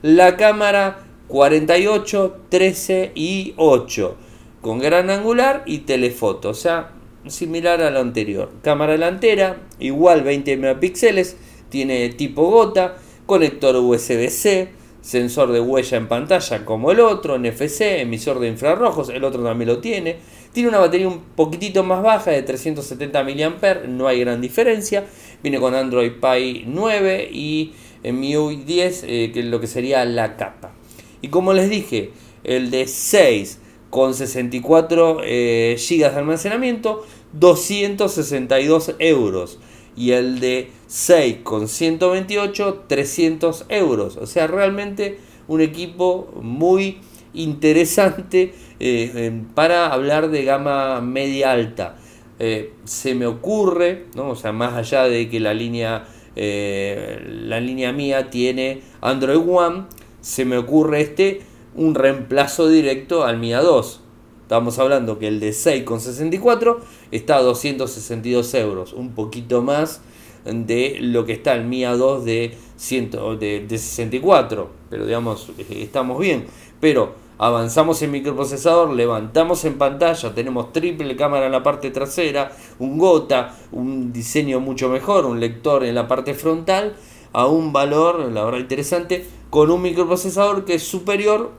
La 0.00 0.38
cámara 0.38 1.04
48, 1.28 2.36
13 2.48 3.12
y 3.14 3.52
8 3.58 4.16
con 4.62 4.78
gran 4.78 5.10
angular 5.10 5.62
y 5.66 5.80
telefoto, 5.80 6.48
o 6.48 6.54
sea, 6.54 6.92
similar 7.26 7.82
a 7.82 7.90
lo 7.90 8.00
anterior. 8.00 8.50
Cámara 8.62 8.92
delantera, 8.92 9.60
igual 9.78 10.22
20 10.22 10.56
megapíxeles, 10.56 11.36
tiene 11.68 12.08
tipo 12.08 12.48
gota, 12.50 12.96
conector 13.26 13.76
USB-C, 13.76 14.70
sensor 15.02 15.52
de 15.52 15.60
huella 15.60 15.98
en 15.98 16.08
pantalla 16.08 16.64
como 16.64 16.92
el 16.92 17.00
otro, 17.00 17.38
NFC, 17.38 18.00
emisor 18.00 18.40
de 18.40 18.48
infrarrojos, 18.48 19.10
el 19.10 19.22
otro 19.22 19.44
también 19.44 19.68
lo 19.68 19.80
tiene. 19.80 20.16
Tiene 20.56 20.70
una 20.70 20.78
batería 20.78 21.06
un 21.06 21.20
poquitito 21.20 21.84
más 21.84 22.02
baja 22.02 22.30
de 22.30 22.40
370 22.40 23.24
mAh, 23.24 23.86
no 23.88 24.08
hay 24.08 24.20
gran 24.20 24.40
diferencia. 24.40 25.04
Viene 25.42 25.60
con 25.60 25.74
Android 25.74 26.12
Pie 26.12 26.64
9 26.66 27.28
y 27.30 27.74
MIUI 28.02 28.56
10, 28.64 29.04
eh, 29.06 29.30
que 29.34 29.40
es 29.40 29.44
lo 29.44 29.60
que 29.60 29.66
sería 29.66 30.02
la 30.06 30.38
capa. 30.38 30.72
Y 31.20 31.28
como 31.28 31.52
les 31.52 31.68
dije, 31.68 32.12
el 32.42 32.70
de 32.70 32.86
6 32.86 33.58
con 33.90 34.14
64 34.14 35.18
eh, 35.24 35.76
GB 35.78 35.98
de 35.98 36.06
almacenamiento, 36.06 37.04
262 37.34 38.94
euros 38.98 39.58
y 39.94 40.12
el 40.12 40.40
de 40.40 40.70
6 40.86 41.36
con 41.42 41.68
128 41.68 42.84
300 42.86 43.66
euros 43.68 44.16
o 44.16 44.26
sea 44.26 44.46
realmente 44.46 45.18
un 45.48 45.60
equipo 45.60 46.32
muy 46.40 46.98
interesante 47.36 48.54
eh, 48.80 49.42
para 49.54 49.92
hablar 49.92 50.30
de 50.30 50.44
gama 50.44 51.00
media 51.00 51.52
alta 51.52 51.96
eh, 52.38 52.74
se 52.84 53.14
me 53.14 53.26
ocurre 53.26 54.06
¿no? 54.14 54.30
o 54.30 54.36
sea 54.36 54.52
más 54.52 54.74
allá 54.74 55.04
de 55.04 55.28
que 55.28 55.40
la 55.40 55.54
línea 55.54 56.06
eh, 56.34 57.22
la 57.26 57.60
línea 57.60 57.92
mía 57.92 58.28
tiene 58.30 58.82
Android 59.00 59.40
One 59.48 59.84
se 60.20 60.44
me 60.44 60.58
ocurre 60.58 61.00
este 61.00 61.40
un 61.74 61.94
reemplazo 61.94 62.68
directo 62.68 63.24
al 63.24 63.38
Mia 63.38 63.60
2 63.60 64.02
Estamos 64.46 64.78
hablando 64.78 65.18
que 65.18 65.26
el 65.26 65.40
de 65.40 65.50
6,64 65.50 66.76
está 67.10 67.38
a 67.38 67.42
262 67.42 68.54
euros, 68.54 68.92
un 68.92 69.12
poquito 69.12 69.60
más 69.60 70.02
de 70.44 70.98
lo 71.00 71.24
que 71.24 71.32
está 71.32 71.54
el 71.54 71.64
MIA 71.64 71.96
2 71.96 72.24
de, 72.24 72.54
100, 72.76 73.10
de, 73.40 73.66
64, 73.68 74.70
pero 74.88 75.04
digamos, 75.04 75.50
estamos 75.68 76.20
bien. 76.20 76.46
Pero 76.80 77.14
avanzamos 77.38 78.00
en 78.02 78.10
microprocesador, 78.10 78.94
levantamos 78.94 79.64
en 79.64 79.78
pantalla, 79.78 80.34
tenemos 80.34 80.72
triple 80.72 81.16
cámara 81.16 81.46
en 81.46 81.52
la 81.52 81.62
parte 81.62 81.90
trasera, 81.90 82.52
un 82.78 82.98
gota, 82.98 83.54
un 83.72 84.12
diseño 84.12 84.60
mucho 84.60 84.88
mejor, 84.88 85.26
un 85.26 85.40
lector 85.40 85.84
en 85.84 85.94
la 85.94 86.08
parte 86.08 86.34
frontal, 86.34 86.96
a 87.32 87.46
un 87.46 87.72
valor, 87.72 88.32
la 88.32 88.44
verdad 88.44 88.60
interesante, 88.60 89.26
con 89.50 89.70
un 89.70 89.82
microprocesador 89.82 90.64
que 90.64 90.74
es 90.74 90.82
superior 90.82 91.52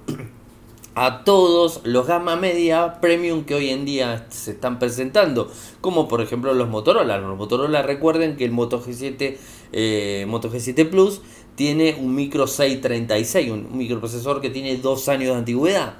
a 0.99 1.23
todos 1.23 1.81
los 1.83 2.07
gama 2.07 2.35
media 2.35 2.99
premium 2.99 3.43
que 3.43 3.53
hoy 3.53 3.69
en 3.69 3.85
día 3.85 4.25
se 4.29 4.53
están 4.53 4.79
presentando, 4.79 5.51
como 5.79 6.07
por 6.07 6.21
ejemplo 6.21 6.55
los 6.55 6.69
Motorola. 6.69 7.19
Los 7.19 7.37
Motorola 7.37 7.83
recuerden 7.83 8.35
que 8.35 8.45
el 8.45 8.51
Moto 8.51 8.83
G7, 8.83 9.37
eh, 9.73 10.25
Moto 10.27 10.49
G7 10.49 10.89
Plus 10.89 11.21
tiene 11.57 11.97
un 11.99 12.13
micro 12.13 12.45
636, 12.45 13.51
un 13.51 13.75
microprocesor 13.75 14.41
que 14.41 14.51
tiene 14.51 14.77
dos 14.77 15.09
años 15.09 15.29
de 15.31 15.35
antigüedad. 15.39 15.95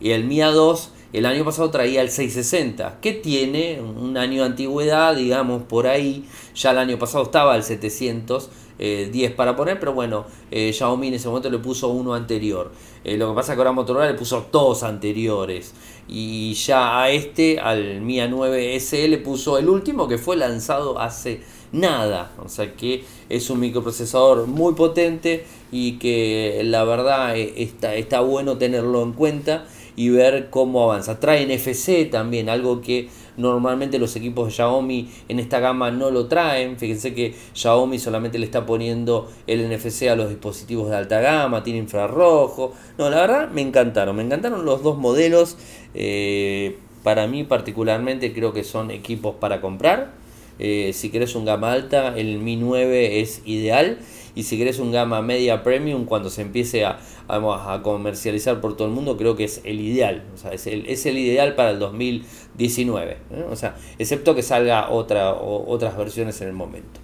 Y 0.00 0.12
el 0.12 0.24
Mia 0.24 0.50
2 0.50 0.92
el 1.12 1.26
año 1.26 1.44
pasado 1.44 1.70
traía 1.70 2.00
el 2.00 2.08
660, 2.08 2.98
que 3.02 3.12
tiene 3.12 3.82
un 3.82 4.16
año 4.16 4.42
de 4.42 4.48
antigüedad, 4.48 5.14
digamos 5.14 5.64
por 5.64 5.86
ahí. 5.86 6.24
Ya 6.54 6.70
el 6.70 6.78
año 6.78 6.98
pasado 6.98 7.24
estaba 7.24 7.54
el 7.54 7.62
700 7.62 8.48
10 8.78 8.78
eh, 8.78 9.34
para 9.36 9.56
poner, 9.56 9.80
pero 9.80 9.92
bueno, 9.92 10.24
eh, 10.52 10.72
Xiaomi 10.72 11.08
en 11.08 11.14
ese 11.14 11.28
momento 11.28 11.50
le 11.50 11.58
puso 11.58 11.88
uno 11.88 12.14
anterior. 12.14 12.70
Eh, 13.04 13.16
lo 13.16 13.30
que 13.30 13.34
pasa 13.34 13.52
es 13.52 13.56
que 13.56 13.60
ahora 13.60 13.72
Motorola 13.72 14.06
le 14.06 14.14
puso 14.14 14.46
dos 14.52 14.84
anteriores. 14.84 15.74
Y 16.06 16.54
ya 16.54 17.02
a 17.02 17.10
este, 17.10 17.58
al 17.58 18.00
Mi 18.00 18.18
A9 18.18 18.78
SE, 18.78 19.08
le 19.08 19.18
puso 19.18 19.58
el 19.58 19.68
último 19.68 20.06
que 20.06 20.16
fue 20.16 20.36
lanzado 20.36 20.98
hace 20.98 21.42
nada. 21.72 22.32
O 22.44 22.48
sea 22.48 22.74
que 22.74 23.04
es 23.28 23.50
un 23.50 23.60
microprocesador 23.60 24.46
muy 24.46 24.74
potente 24.74 25.44
y 25.70 25.98
que 25.98 26.60
la 26.64 26.84
verdad 26.84 27.36
está, 27.36 27.94
está 27.94 28.20
bueno 28.20 28.58
tenerlo 28.58 29.02
en 29.02 29.12
cuenta 29.12 29.66
y 29.98 30.10
ver 30.10 30.48
cómo 30.50 30.84
avanza. 30.84 31.18
Trae 31.18 31.44
NFC 31.44 32.08
también, 32.08 32.48
algo 32.48 32.80
que 32.80 33.08
normalmente 33.36 33.98
los 33.98 34.14
equipos 34.14 34.46
de 34.46 34.52
Xiaomi 34.52 35.10
en 35.28 35.40
esta 35.40 35.58
gama 35.58 35.90
no 35.90 36.12
lo 36.12 36.26
traen. 36.26 36.78
Fíjense 36.78 37.14
que 37.14 37.34
Xiaomi 37.52 37.98
solamente 37.98 38.38
le 38.38 38.44
está 38.44 38.64
poniendo 38.64 39.28
el 39.48 39.68
NFC 39.68 40.04
a 40.04 40.14
los 40.14 40.28
dispositivos 40.28 40.88
de 40.90 40.96
alta 40.96 41.20
gama, 41.20 41.64
tiene 41.64 41.80
infrarrojo. 41.80 42.74
No, 42.96 43.10
la 43.10 43.22
verdad 43.22 43.50
me 43.50 43.60
encantaron, 43.60 44.14
me 44.14 44.22
encantaron 44.22 44.64
los 44.64 44.84
dos 44.84 44.98
modelos. 44.98 45.56
Eh, 45.94 46.78
para 47.02 47.26
mí 47.26 47.42
particularmente 47.42 48.32
creo 48.32 48.52
que 48.52 48.62
son 48.62 48.92
equipos 48.92 49.34
para 49.36 49.60
comprar. 49.60 50.17
Eh, 50.58 50.92
si 50.92 51.10
querés 51.10 51.34
un 51.34 51.44
gama 51.44 51.72
alta, 51.72 52.16
el 52.16 52.38
Mi 52.38 52.56
9 52.56 53.20
es 53.20 53.42
ideal. 53.44 53.98
Y 54.34 54.44
si 54.44 54.56
querés 54.56 54.78
un 54.78 54.92
gama 54.92 55.20
media 55.20 55.62
premium, 55.64 56.04
cuando 56.04 56.30
se 56.30 56.42
empiece 56.42 56.84
a, 56.84 57.00
a, 57.26 57.80
comercializar 57.82 58.60
por 58.60 58.76
todo 58.76 58.86
el 58.86 58.94
mundo, 58.94 59.16
creo 59.16 59.34
que 59.34 59.44
es 59.44 59.60
el 59.64 59.80
ideal. 59.80 60.22
O 60.34 60.36
sea, 60.36 60.52
es 60.52 60.66
el, 60.66 60.86
es 60.86 61.06
el 61.06 61.18
ideal 61.18 61.54
para 61.56 61.70
el 61.70 61.78
2019. 61.78 63.12
¿eh? 63.12 63.44
O 63.50 63.56
sea, 63.56 63.76
excepto 63.98 64.34
que 64.34 64.42
salga 64.42 64.90
otra, 64.90 65.34
otras 65.34 65.96
versiones 65.96 66.40
en 66.40 66.48
el 66.48 66.54
momento. 66.54 67.00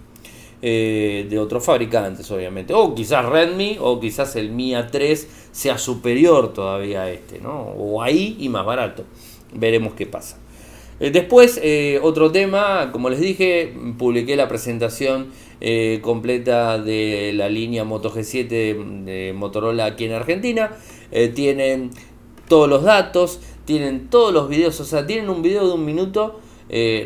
Eh, 0.62 1.26
de 1.28 1.38
otros 1.38 1.64
fabricantes, 1.64 2.30
obviamente. 2.30 2.73
O 2.73 2.94
quizás 2.94 3.26
Redmi 3.26 3.78
o 3.80 4.00
quizás 4.00 4.37
el 4.37 4.50
Mi 4.50 4.73
A3 4.73 5.26
sea 5.52 5.76
superior 5.76 6.52
todavía 6.54 7.02
a 7.02 7.11
este, 7.11 7.38
¿no? 7.38 7.52
O 7.52 8.00
ahí 8.00 8.37
y 8.38 8.49
más 8.49 8.64
barato. 8.64 9.04
Veremos 9.52 9.92
qué 9.94 10.06
pasa. 10.06 10.38
Eh, 11.00 11.10
después, 11.10 11.58
eh, 11.62 11.98
otro 12.02 12.30
tema, 12.30 12.90
como 12.92 13.10
les 13.10 13.20
dije, 13.20 13.74
publiqué 13.98 14.36
la 14.36 14.48
presentación 14.48 15.28
eh, 15.60 15.98
completa 16.02 16.78
de 16.78 17.32
la 17.34 17.48
línea 17.48 17.84
Moto 17.84 18.12
G7 18.12 19.04
de 19.04 19.32
Motorola 19.34 19.86
aquí 19.86 20.04
en 20.04 20.12
Argentina. 20.12 20.72
tienen 21.34 21.90
todos 22.48 22.68
los 22.68 22.82
datos, 22.82 23.40
tienen 23.64 24.08
todos 24.08 24.32
los 24.32 24.48
videos, 24.48 24.78
o 24.80 24.84
sea, 24.84 25.06
tienen 25.06 25.30
un 25.30 25.42
video 25.42 25.66
de 25.66 25.74
un 25.74 25.84
minuto 25.84 26.40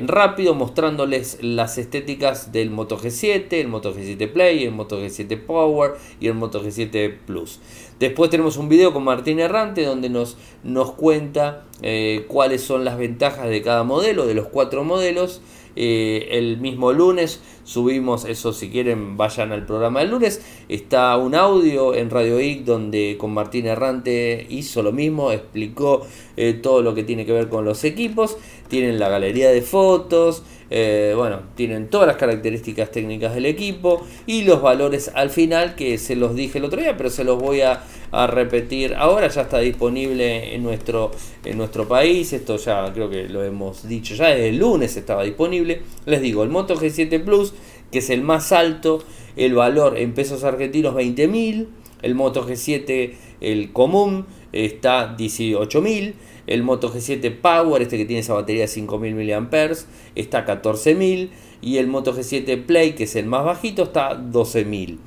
rápido 0.07 0.55
mostrándoles 0.55 1.39
las 1.43 1.79
estéticas 1.79 2.53
del 2.53 2.71
Moto 2.71 2.99
G7, 2.99 3.53
el 3.53 3.69
Moto 3.69 3.95
G7 3.95 4.33
Play, 4.33 4.65
el 4.65 4.73
Moto 4.73 5.01
G7 5.01 5.45
Power 5.45 5.93
y 6.21 6.29
el 6.29 6.35
Moto 6.35 6.63
G7 6.63 7.17
Plus. 7.27 7.61
Después 7.99 8.31
tenemos 8.31 8.57
un 8.57 8.69
video 8.69 8.93
con 8.93 9.03
Martín 9.03 9.41
Errante 9.41 9.85
donde 9.85 10.09
nos, 10.09 10.37
nos 10.63 10.93
cuenta 10.93 11.65
eh, 11.83 12.27
cuáles 12.29 12.63
son 12.63 12.85
las 12.85 12.97
ventajas 12.97 13.49
de 13.49 13.61
cada 13.63 13.83
modelo, 13.83 14.27
de 14.27 14.35
los 14.35 14.47
cuatro 14.47 14.85
modelos. 14.85 15.41
Eh, 15.81 16.37
el 16.37 16.59
mismo 16.59 16.93
lunes. 16.93 17.41
Subimos, 17.63 18.25
eso 18.25 18.53
si 18.53 18.69
quieren 18.69 19.17
vayan 19.17 19.53
al 19.53 19.65
programa 19.65 20.01
del 20.01 20.11
lunes, 20.11 20.43
está 20.69 21.17
un 21.17 21.37
audio 21.37 21.95
en 21.95 22.11
Radio 22.11 22.41
IC 22.41 22.65
donde 22.65 23.15
con 23.17 23.33
Martín 23.33 23.67
Errante 23.67 24.45
hizo 24.49 24.83
lo 24.83 24.91
mismo, 24.91 25.31
explicó 25.31 26.05
eh, 26.37 26.55
todo 26.55 26.83
lo 26.83 26.97
que 26.97 27.05
tiene 27.05 27.25
que 27.27 27.33
ver 27.33 27.49
con 27.49 27.65
los 27.65 27.85
equipos, 27.85 28.39
tienen 28.67 28.99
la 28.99 29.09
galería 29.09 29.51
de 29.51 29.63
fotos, 29.63 30.43
eh, 30.71 31.15
bueno, 31.17 31.41
tienen 31.55 31.89
todas 31.89 32.07
las 32.07 32.17
características 32.17 32.91
técnicas 32.91 33.35
del 33.35 33.47
equipo 33.47 34.07
y 34.27 34.43
los 34.43 34.61
valores 34.61 35.11
al 35.15 35.31
final 35.31 35.75
que 35.75 35.97
se 35.97 36.15
los 36.15 36.35
dije 36.35 36.59
el 36.59 36.65
otro 36.65 36.81
día, 36.81 36.97
pero 36.97 37.09
se 37.09 37.25
los 37.25 37.41
voy 37.41 37.63
a, 37.63 37.83
repetir 38.11 38.95
ahora. 38.95 39.29
Ya 39.29 39.43
está 39.43 39.59
disponible 39.59 40.55
en 40.55 40.63
nuestro, 40.63 41.11
en 41.45 41.59
nuestro 41.59 41.87
país. 41.87 42.33
Esto 42.33 42.57
ya 42.57 42.91
creo 42.93 43.11
que 43.11 43.29
lo 43.29 43.45
hemos 43.45 43.87
dicho 43.87 44.15
ya 44.15 44.29
desde 44.29 44.49
el 44.49 44.59
lunes 44.59 44.97
estaba 44.97 45.25
disponible. 45.25 45.83
Les 46.07 46.23
digo, 46.23 46.43
el 46.43 46.49
Moto 46.49 46.75
G7 46.75 47.23
Plus, 47.23 47.53
que 47.93 47.99
es 47.99 48.09
el 48.09 48.23
más 48.23 48.53
alto, 48.53 49.03
el 49.37 49.55
valor 49.55 49.99
en 49.99 50.15
pesos 50.15 50.45
argentinos 50.45 50.95
20.000. 50.95 51.67
El 52.01 52.15
Moto 52.15 52.47
G7, 52.49 53.13
el 53.41 53.73
común, 53.73 54.27
está 54.53 55.17
18.000 55.17 56.15
el 56.49 56.63
Moto 56.63 56.93
G7 56.93 57.41
Power, 57.41 57.83
este 57.83 57.99
que 57.99 58.07
tiene 58.07 58.21
esa 58.21 58.33
batería 58.35 58.63
de 58.63 58.69
5000 58.69 59.15
mAh, 59.15 59.71
está 60.15 60.39
a 60.39 60.45
14000. 60.45 61.31
Y 61.61 61.77
el 61.77 61.89
Moto 61.89 62.15
G7 62.17 62.65
Play, 62.65 62.93
que 62.93 63.05
es 63.05 63.17
el 63.17 63.27
más 63.27 63.45
bajito, 63.45 63.85
está 63.85 64.09
a 64.09 64.15
12000. 64.15 64.99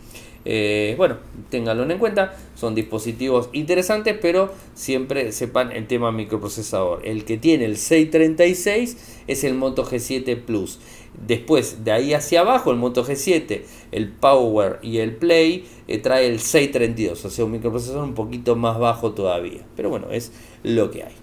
Eh, 0.43 0.95
bueno, 0.97 1.17
ténganlo 1.49 1.89
en 1.89 1.99
cuenta, 1.99 2.35
son 2.55 2.73
dispositivos 2.73 3.49
interesantes, 3.53 4.17
pero 4.19 4.51
siempre 4.73 5.31
sepan 5.31 5.71
el 5.71 5.87
tema 5.87 6.11
microprocesador. 6.11 7.05
El 7.05 7.25
que 7.25 7.37
tiene 7.37 7.65
el 7.65 7.77
636 7.77 9.23
es 9.27 9.43
el 9.43 9.55
Moto 9.55 9.85
G7 9.85 10.41
Plus. 10.41 10.79
Después, 11.27 11.83
de 11.83 11.91
ahí 11.91 12.13
hacia 12.13 12.41
abajo, 12.41 12.71
el 12.71 12.77
Moto 12.77 13.05
G7, 13.05 13.61
el 13.91 14.09
Power 14.09 14.79
y 14.81 14.97
el 14.97 15.15
Play 15.15 15.65
eh, 15.87 15.97
trae 15.97 16.27
el 16.27 16.39
632, 16.39 17.25
o 17.25 17.29
sea, 17.29 17.45
un 17.45 17.51
microprocesador 17.51 18.03
un 18.03 18.13
poquito 18.13 18.55
más 18.55 18.79
bajo 18.79 19.11
todavía. 19.11 19.65
Pero 19.75 19.89
bueno, 19.89 20.07
es 20.11 20.31
lo 20.63 20.89
que 20.89 21.03
hay. 21.03 21.20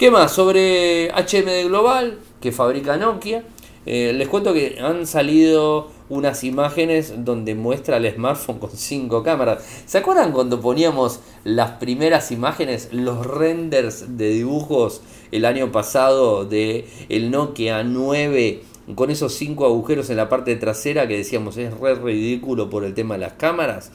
¿Qué 0.00 0.10
más? 0.10 0.32
Sobre 0.32 1.10
HMD 1.10 1.68
Global, 1.68 2.20
que 2.40 2.52
fabrica 2.52 2.96
Nokia. 2.96 3.44
Eh, 3.84 4.14
les 4.14 4.28
cuento 4.28 4.54
que 4.54 4.78
han 4.80 5.06
salido 5.06 5.90
unas 6.08 6.42
imágenes 6.42 7.12
donde 7.18 7.54
muestra 7.54 7.98
el 7.98 8.10
smartphone 8.10 8.60
con 8.60 8.70
cinco 8.70 9.22
cámaras. 9.22 9.62
¿Se 9.84 9.98
acuerdan 9.98 10.32
cuando 10.32 10.58
poníamos 10.58 11.20
las 11.44 11.72
primeras 11.72 12.30
imágenes, 12.30 12.88
los 12.92 13.26
renders 13.26 14.16
de 14.16 14.30
dibujos 14.30 15.02
el 15.32 15.44
año 15.44 15.70
pasado 15.70 16.46
de 16.46 16.88
el 17.10 17.30
Nokia 17.30 17.82
9 17.82 18.62
con 18.94 19.10
esos 19.10 19.34
cinco 19.34 19.66
agujeros 19.66 20.08
en 20.08 20.16
la 20.16 20.30
parte 20.30 20.56
trasera 20.56 21.06
que 21.08 21.18
decíamos 21.18 21.58
es 21.58 21.78
re 21.78 21.94
ridículo 21.96 22.70
por 22.70 22.84
el 22.84 22.94
tema 22.94 23.16
de 23.16 23.20
las 23.20 23.34
cámaras? 23.34 23.92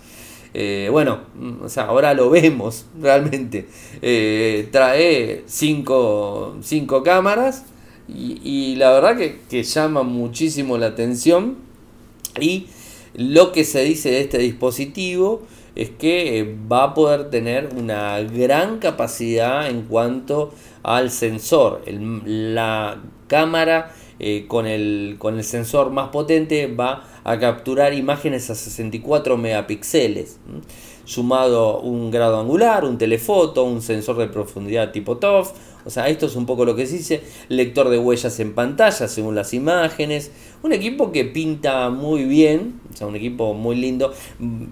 Eh, 0.58 0.88
bueno, 0.90 1.20
o 1.62 1.68
sea, 1.68 1.84
ahora 1.84 2.14
lo 2.14 2.30
vemos 2.30 2.86
realmente. 3.02 3.68
Eh, 4.02 4.70
trae 4.72 5.44
cinco, 5.48 6.56
cinco 6.62 7.04
cámaras 7.04 7.66
y, 8.08 8.76
la 8.78 8.92
verdad 8.92 9.18
que, 9.18 9.42
que 9.50 9.64
llama 9.64 10.04
muchísimo 10.04 10.78
la 10.78 10.88
atención 10.88 11.58
y 12.40 12.68
lo 13.16 13.52
que 13.52 13.66
se 13.66 13.84
dice 13.84 14.12
de 14.12 14.22
este 14.22 14.38
dispositivo 14.38 15.42
es 15.76 15.90
que 15.90 16.40
eh, 16.40 16.56
va 16.72 16.84
a 16.84 16.94
poder 16.94 17.30
tener 17.30 17.72
una 17.76 18.22
gran 18.22 18.80
capacidad 18.80 19.68
en 19.70 19.82
cuanto 19.82 20.54
al 20.84 21.12
sensor. 21.12 21.82
la 21.86 23.02
cámara 23.28 23.94
con, 24.48 24.66
el, 24.66 25.18
con 25.20 25.36
el 25.36 25.44
sensor 25.44 25.92
más 25.92 26.08
potente 26.10 26.68
va 26.68 27.04
a 27.26 27.40
capturar 27.40 27.94
imágenes 27.94 28.50
a 28.52 28.56
64 28.56 29.36
megapíxeles. 29.36 30.38
Sumado 31.06 31.80
un 31.80 32.12
grado 32.12 32.40
angular, 32.40 32.86
un 32.86 32.98
telefoto, 32.98 33.64
un 33.64 33.82
sensor 33.82 34.18
de 34.18 34.28
profundidad 34.28 34.92
tipo 34.92 35.18
TOF, 35.18 35.52
o 35.86 35.90
sea, 35.90 36.08
esto 36.08 36.28
es 36.28 36.36
un 36.36 36.46
poco 36.46 36.66
lo 36.66 36.76
que 36.76 36.86
se 36.86 36.98
dice, 36.98 37.24
lector 37.50 37.90
de 37.90 38.00
huellas 38.00 38.40
en 38.40 38.54
pantalla 38.54 39.08
según 39.08 39.36
las 39.36 39.54
imágenes, 39.54 40.32
un 40.66 40.74
equipo 40.74 41.12
que 41.12 41.26
pinta 41.26 41.92
muy 41.92 42.24
bien, 42.24 42.82
o 42.92 42.98
sea, 42.98 43.06
un 43.06 43.16
equipo 43.16 43.54
muy 43.54 43.76
lindo, 43.76 44.14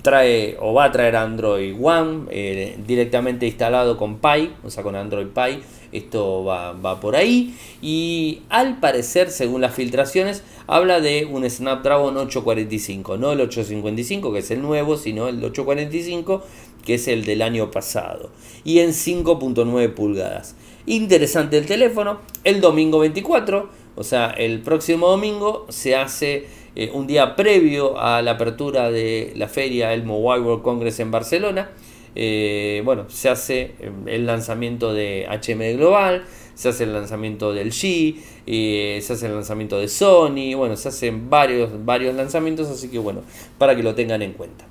trae 0.01 0.57
o 0.59 0.73
va 0.73 0.85
a 0.85 0.91
traer 0.91 1.15
Android 1.15 1.75
One 1.79 2.25
eh, 2.31 2.79
directamente 2.87 3.45
instalado 3.45 3.95
con 3.95 4.17
Pi, 4.17 4.53
o 4.63 4.71
sea, 4.71 4.81
con 4.81 4.95
Android 4.95 5.27
Pi, 5.27 5.61
esto 5.91 6.43
va, 6.43 6.73
va 6.73 6.99
por 6.99 7.15
ahí 7.15 7.55
y 7.79 8.41
al 8.49 8.79
parecer, 8.79 9.29
según 9.29 9.61
las 9.61 9.75
filtraciones, 9.75 10.43
habla 10.65 10.99
de 10.99 11.25
un 11.25 11.47
Snapdragon 11.47 12.17
845, 12.17 13.17
no 13.17 13.31
el 13.31 13.41
855 13.41 14.33
que 14.33 14.39
es 14.39 14.49
el 14.49 14.63
nuevo, 14.63 14.97
sino 14.97 15.27
el 15.27 15.43
845 15.43 16.43
que 16.83 16.95
es 16.95 17.07
el 17.07 17.23
del 17.23 17.43
año 17.43 17.69
pasado 17.69 18.31
y 18.63 18.79
en 18.79 18.89
5.9 18.89 19.93
pulgadas. 19.93 20.55
Interesante 20.85 21.57
el 21.57 21.65
teléfono. 21.65 22.19
El 22.43 22.59
domingo 22.59 22.99
24, 22.99 23.69
o 23.95 24.03
sea, 24.03 24.31
el 24.31 24.61
próximo 24.61 25.07
domingo, 25.07 25.65
se 25.69 25.95
hace 25.95 26.47
eh, 26.75 26.89
un 26.93 27.05
día 27.05 27.35
previo 27.35 27.99
a 27.99 28.21
la 28.21 28.31
apertura 28.31 28.89
de 28.89 29.33
la 29.35 29.47
feria 29.47 29.93
el 29.93 30.03
Mobile 30.03 30.41
World 30.41 30.63
Congress 30.63 30.99
en 30.99 31.11
Barcelona. 31.11 31.69
Eh, 32.15 32.81
bueno, 32.85 33.05
se 33.09 33.29
hace 33.29 33.61
eh, 33.79 33.91
el 34.07 34.25
lanzamiento 34.25 34.93
de 34.93 35.27
HM 35.29 35.77
Global, 35.77 36.23
se 36.55 36.69
hace 36.69 36.85
el 36.85 36.93
lanzamiento 36.93 37.53
del 37.53 37.71
G, 37.71 38.15
se 38.45 39.13
hace 39.13 39.25
el 39.27 39.33
lanzamiento 39.33 39.79
de 39.79 39.87
Sony, 39.87 40.55
bueno, 40.55 40.75
se 40.75 40.89
hacen 40.89 41.29
varios, 41.29 41.85
varios 41.85 42.15
lanzamientos, 42.15 42.69
así 42.69 42.89
que 42.89 42.99
bueno, 42.99 43.21
para 43.57 43.75
que 43.75 43.83
lo 43.83 43.93
tengan 43.93 44.21
en 44.21 44.33
cuenta. 44.33 44.65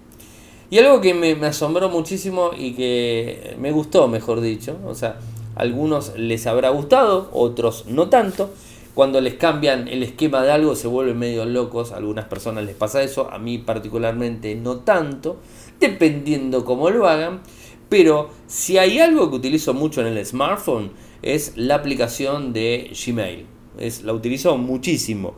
Y 0.70 0.78
algo 0.78 1.00
que 1.00 1.12
me, 1.12 1.34
me 1.34 1.48
asombró 1.48 1.88
muchísimo 1.88 2.50
y 2.56 2.72
que 2.72 3.56
me 3.58 3.72
gustó, 3.72 4.08
mejor 4.08 4.40
dicho, 4.40 4.78
o 4.86 4.94
sea, 4.94 5.18
algunos 5.54 6.16
les 6.16 6.46
habrá 6.46 6.70
gustado, 6.70 7.28
otros 7.32 7.86
no 7.86 8.08
tanto. 8.08 8.50
Cuando 8.94 9.20
les 9.20 9.34
cambian 9.34 9.88
el 9.88 10.02
esquema 10.02 10.42
de 10.42 10.52
algo 10.52 10.74
se 10.74 10.86
vuelven 10.86 11.18
medio 11.18 11.44
locos, 11.46 11.92
a 11.92 11.96
algunas 11.96 12.26
personas 12.26 12.64
les 12.64 12.74
pasa 12.74 13.02
eso, 13.02 13.30
a 13.30 13.38
mí 13.38 13.58
particularmente 13.58 14.54
no 14.54 14.80
tanto, 14.80 15.40
dependiendo 15.80 16.64
cómo 16.64 16.90
lo 16.90 17.08
hagan. 17.08 17.40
Pero 17.88 18.30
si 18.46 18.78
hay 18.78 18.98
algo 18.98 19.30
que 19.30 19.36
utilizo 19.36 19.74
mucho 19.74 20.00
en 20.00 20.08
el 20.08 20.26
smartphone 20.26 20.90
es 21.22 21.54
la 21.56 21.76
aplicación 21.76 22.52
de 22.52 22.90
Gmail. 22.94 23.46
Es, 23.78 24.02
la 24.02 24.12
utilizo 24.12 24.56
muchísimo. 24.58 25.34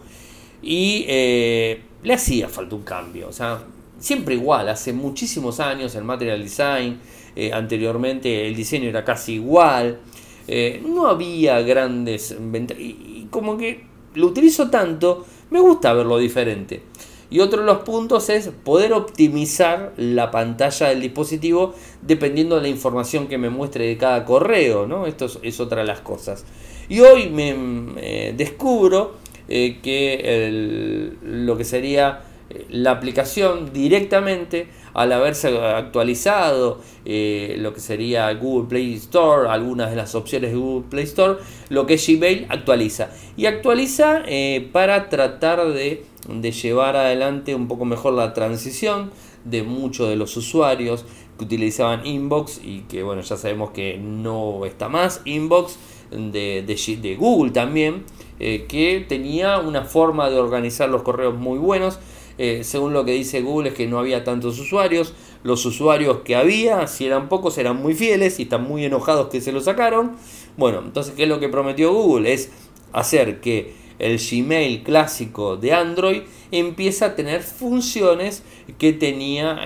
Y 0.62 1.04
eh, 1.08 1.82
le 2.02 2.14
hacía 2.14 2.48
falta 2.48 2.74
un 2.74 2.82
cambio. 2.82 3.28
O 3.28 3.32
sea, 3.32 3.62
siempre 3.98 4.34
igual, 4.34 4.68
hace 4.68 4.92
muchísimos 4.92 5.60
años 5.60 5.94
el 5.94 6.04
Material 6.04 6.42
Design, 6.42 6.98
eh, 7.36 7.52
anteriormente 7.52 8.46
el 8.46 8.54
diseño 8.54 8.88
era 8.88 9.04
casi 9.04 9.34
igual, 9.34 9.98
eh, 10.46 10.82
no 10.86 11.06
había 11.06 11.60
grandes 11.62 12.36
y, 12.78 13.13
como 13.34 13.58
que 13.58 13.82
lo 14.14 14.28
utilizo 14.28 14.70
tanto, 14.70 15.26
me 15.50 15.58
gusta 15.58 15.92
verlo 15.92 16.18
diferente. 16.18 16.82
Y 17.30 17.40
otro 17.40 17.62
de 17.62 17.66
los 17.66 17.78
puntos 17.78 18.28
es 18.28 18.48
poder 18.48 18.92
optimizar 18.92 19.92
la 19.96 20.30
pantalla 20.30 20.90
del 20.90 21.00
dispositivo 21.00 21.74
dependiendo 22.00 22.54
de 22.54 22.62
la 22.62 22.68
información 22.68 23.26
que 23.26 23.36
me 23.36 23.50
muestre 23.50 23.88
de 23.88 23.96
cada 23.96 24.24
correo, 24.24 24.86
¿no? 24.86 25.06
Esto 25.06 25.26
es, 25.42 25.58
otra 25.58 25.80
de 25.80 25.88
las 25.88 26.00
cosas. 26.00 26.44
Y 26.88 27.00
hoy 27.00 27.28
me 27.30 28.32
descubro 28.36 29.16
eh, 29.48 29.80
que 29.82 31.12
lo 31.22 31.56
que 31.56 31.64
sería 31.64 32.22
la 32.68 32.92
aplicación 32.92 33.72
directamente 33.72 34.68
al 34.94 35.12
haberse 35.12 35.58
actualizado 35.58 36.78
eh, 37.04 37.56
lo 37.58 37.74
que 37.74 37.80
sería 37.80 38.32
Google 38.34 38.68
Play 38.68 38.94
Store, 38.94 39.48
algunas 39.48 39.90
de 39.90 39.96
las 39.96 40.14
opciones 40.14 40.52
de 40.52 40.56
Google 40.56 40.88
Play 40.88 41.04
Store, 41.04 41.38
lo 41.68 41.86
que 41.86 41.94
es 41.94 42.06
Gmail 42.06 42.46
actualiza. 42.48 43.10
Y 43.36 43.46
actualiza 43.46 44.22
eh, 44.26 44.68
para 44.72 45.08
tratar 45.08 45.66
de, 45.72 46.04
de 46.28 46.52
llevar 46.52 46.96
adelante 46.96 47.54
un 47.54 47.68
poco 47.68 47.84
mejor 47.84 48.14
la 48.14 48.32
transición 48.32 49.10
de 49.44 49.62
muchos 49.62 50.08
de 50.08 50.16
los 50.16 50.36
usuarios 50.36 51.04
que 51.36 51.44
utilizaban 51.44 52.06
Inbox 52.06 52.60
y 52.62 52.80
que 52.82 53.02
bueno 53.02 53.22
ya 53.22 53.36
sabemos 53.36 53.70
que 53.70 53.98
no 53.98 54.64
está 54.64 54.88
más 54.88 55.20
Inbox 55.24 55.76
de, 56.10 56.62
de, 56.62 57.16
Google 57.16 57.50
también 57.50 58.04
eh, 58.38 58.66
que 58.68 59.04
tenía 59.06 59.58
una 59.58 59.82
forma 59.82 60.30
de 60.30 60.38
organizar 60.38 60.88
los 60.88 61.02
correos 61.02 61.34
muy 61.34 61.58
buenos 61.58 61.98
eh, 62.38 62.62
según 62.64 62.92
lo 62.92 63.04
que 63.04 63.12
dice 63.12 63.42
Google 63.42 63.70
es 63.70 63.74
que 63.74 63.86
no 63.86 63.98
había 63.98 64.24
tantos 64.24 64.58
usuarios. 64.58 65.14
Los 65.42 65.64
usuarios 65.66 66.18
que 66.24 66.36
había, 66.36 66.86
si 66.86 67.06
eran 67.06 67.28
pocos, 67.28 67.58
eran 67.58 67.76
muy 67.76 67.94
fieles 67.94 68.40
y 68.40 68.44
están 68.44 68.64
muy 68.64 68.84
enojados 68.84 69.28
que 69.28 69.40
se 69.40 69.52
lo 69.52 69.60
sacaron. 69.60 70.12
Bueno, 70.56 70.82
entonces, 70.84 71.14
¿qué 71.14 71.24
es 71.24 71.28
lo 71.28 71.40
que 71.40 71.48
prometió 71.48 71.92
Google? 71.92 72.32
Es 72.32 72.50
hacer 72.92 73.40
que 73.40 73.84
el 73.98 74.18
Gmail 74.18 74.82
clásico 74.82 75.56
de 75.56 75.72
Android 75.72 76.22
empieza 76.50 77.06
a 77.06 77.16
tener 77.16 77.42
funciones 77.42 78.42
que 78.78 78.92
tenía 78.92 79.60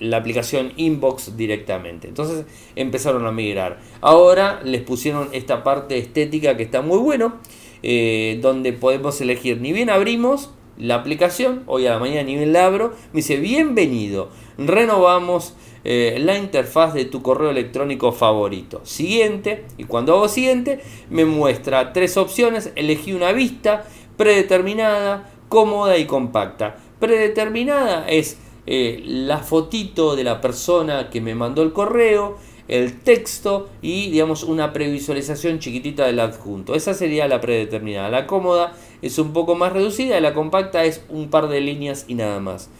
la 0.00 0.16
aplicación 0.16 0.72
Inbox 0.76 1.36
directamente. 1.36 2.08
Entonces 2.08 2.46
empezaron 2.76 3.26
a 3.26 3.32
migrar. 3.32 3.80
Ahora 4.00 4.60
les 4.64 4.82
pusieron 4.82 5.28
esta 5.32 5.64
parte 5.64 5.98
estética 5.98 6.56
que 6.56 6.62
está 6.62 6.82
muy 6.82 6.98
bueno, 6.98 7.36
eh, 7.82 8.38
donde 8.42 8.72
podemos 8.72 9.20
elegir, 9.20 9.60
ni 9.60 9.72
bien 9.72 9.90
abrimos, 9.90 10.50
la 10.78 10.94
aplicación, 10.94 11.64
hoy 11.66 11.86
a 11.86 11.90
la 11.90 11.98
mañana 11.98 12.22
ni 12.22 12.36
bien 12.36 12.52
la 12.52 12.66
abro, 12.66 12.94
me 13.12 13.18
dice 13.18 13.36
bienvenido, 13.36 14.30
renovamos 14.56 15.54
eh, 15.84 16.18
la 16.20 16.38
interfaz 16.38 16.94
de 16.94 17.04
tu 17.04 17.20
correo 17.20 17.50
electrónico 17.50 18.12
favorito. 18.12 18.80
Siguiente, 18.84 19.64
y 19.76 19.84
cuando 19.84 20.14
hago 20.14 20.28
siguiente, 20.28 20.80
me 21.10 21.24
muestra 21.24 21.92
tres 21.92 22.16
opciones, 22.16 22.72
elegí 22.76 23.12
una 23.12 23.32
vista 23.32 23.84
predeterminada, 24.16 25.32
cómoda 25.48 25.98
y 25.98 26.06
compacta. 26.06 26.76
Predeterminada 27.00 28.08
es 28.08 28.38
eh, 28.66 29.02
la 29.04 29.38
fotito 29.38 30.14
de 30.14 30.24
la 30.24 30.40
persona 30.40 31.10
que 31.10 31.20
me 31.20 31.34
mandó 31.34 31.62
el 31.62 31.72
correo, 31.72 32.36
el 32.68 33.00
texto 33.00 33.70
y 33.80 34.10
digamos 34.10 34.44
una 34.44 34.72
previsualización 34.72 35.58
chiquitita 35.58 36.06
del 36.06 36.20
adjunto. 36.20 36.74
Esa 36.74 36.94
sería 36.94 37.26
la 37.26 37.40
predeterminada. 37.40 38.10
La 38.10 38.26
cómoda 38.26 38.74
es 39.02 39.18
un 39.18 39.32
poco 39.32 39.54
más 39.54 39.72
reducida, 39.72 40.20
la 40.20 40.34
compacta 40.34 40.84
es 40.84 41.02
un 41.08 41.30
par 41.30 41.48
de 41.48 41.60
líneas 41.60 42.04
y 42.08 42.14
nada 42.14 42.40
más. 42.40 42.70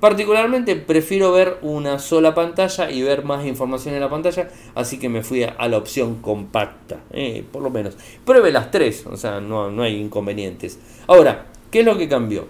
Particularmente 0.00 0.76
prefiero 0.76 1.32
ver 1.32 1.56
una 1.62 1.98
sola 1.98 2.34
pantalla 2.34 2.90
y 2.90 3.02
ver 3.02 3.24
más 3.24 3.46
información 3.46 3.94
en 3.94 4.00
la 4.00 4.10
pantalla, 4.10 4.50
así 4.74 4.98
que 4.98 5.08
me 5.08 5.22
fui 5.22 5.44
a 5.44 5.68
la 5.68 5.78
opción 5.78 6.16
compacta, 6.16 7.00
eh, 7.12 7.44
por 7.50 7.62
lo 7.62 7.70
menos. 7.70 7.96
Pruebe 8.24 8.52
las 8.52 8.70
tres, 8.70 9.06
o 9.06 9.16
sea, 9.16 9.40
no, 9.40 9.70
no 9.70 9.82
hay 9.82 9.96
inconvenientes. 9.96 10.78
Ahora, 11.06 11.46
¿qué 11.70 11.80
es 11.80 11.86
lo 11.86 11.96
que 11.96 12.08
cambió? 12.08 12.46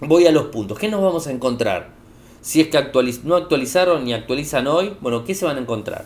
Voy 0.00 0.26
a 0.26 0.32
los 0.32 0.46
puntos. 0.46 0.78
¿Qué 0.78 0.88
nos 0.88 1.02
vamos 1.02 1.26
a 1.26 1.32
encontrar? 1.32 1.88
Si 2.42 2.60
es 2.60 2.68
que 2.68 2.78
no 3.24 3.36
actualizaron 3.36 4.04
ni 4.04 4.12
actualizan 4.12 4.66
hoy, 4.66 4.94
bueno, 5.00 5.24
¿qué 5.24 5.34
se 5.34 5.46
van 5.46 5.56
a 5.56 5.60
encontrar? 5.60 6.04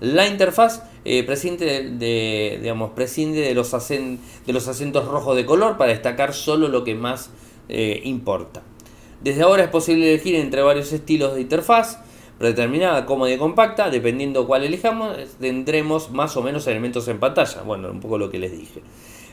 La 0.00 0.26
interfaz 0.26 0.82
eh, 1.04 1.22
prescinde, 1.24 1.90
de, 1.90 2.58
digamos, 2.60 2.94
de 2.94 3.54
los 3.54 3.74
acentos 4.68 5.08
rojos 5.08 5.36
de 5.36 5.46
color 5.46 5.76
para 5.76 5.92
destacar 5.92 6.34
solo 6.34 6.68
lo 6.68 6.84
que 6.84 6.94
más 6.94 7.30
eh, 7.68 8.00
importa. 8.04 8.62
Desde 9.22 9.42
ahora 9.42 9.64
es 9.64 9.70
posible 9.70 10.12
elegir 10.12 10.34
entre 10.34 10.62
varios 10.62 10.92
estilos 10.92 11.34
de 11.34 11.42
interfaz 11.42 12.00
predeterminada, 12.38 13.06
cómoda 13.06 13.32
y 13.32 13.38
compacta, 13.38 13.90
dependiendo 13.90 14.46
cuál 14.46 14.64
elijamos, 14.64 15.16
tendremos 15.40 16.10
más 16.10 16.36
o 16.36 16.42
menos 16.42 16.66
elementos 16.66 17.06
en 17.08 17.20
pantalla. 17.20 17.62
Bueno, 17.62 17.90
un 17.90 18.00
poco 18.00 18.18
lo 18.18 18.30
que 18.30 18.38
les 18.38 18.52
dije. 18.52 18.82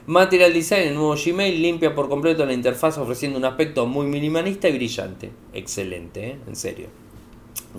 Material 0.08 0.54
Design, 0.54 0.88
el 0.88 0.96
nuevo 0.96 1.16
Gmail, 1.16 1.62
limpia 1.62 1.94
por 1.94 2.10
completo 2.10 2.46
la 2.46 2.54
interfaz 2.54 2.98
ofreciendo 2.98 3.38
un 3.38 3.46
aspecto 3.46 3.86
muy 3.86 4.08
minimalista 4.08 4.68
y 4.70 4.74
brillante. 4.74 5.32
Excelente, 5.54 6.30
¿eh? 6.30 6.38
en 6.48 6.56
serio. 6.56 6.88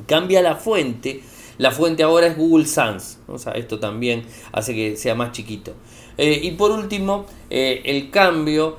Cambia 0.07 0.41
la 0.43 0.57
fuente. 0.57 1.21
La 1.63 1.71
fuente 1.71 2.03
ahora 2.03 2.27
es 2.27 2.37
Google 2.37 2.67
Sans. 2.67 3.21
O 3.29 3.39
sea, 3.39 3.53
esto 3.53 3.79
también 3.79 4.25
hace 4.51 4.75
que 4.75 4.97
sea 4.97 5.15
más 5.15 5.31
chiquito. 5.31 5.75
Eh, 6.19 6.41
y 6.43 6.51
por 6.51 6.73
último, 6.73 7.25
eh, 7.51 7.83
el 7.85 8.11
cambio 8.11 8.79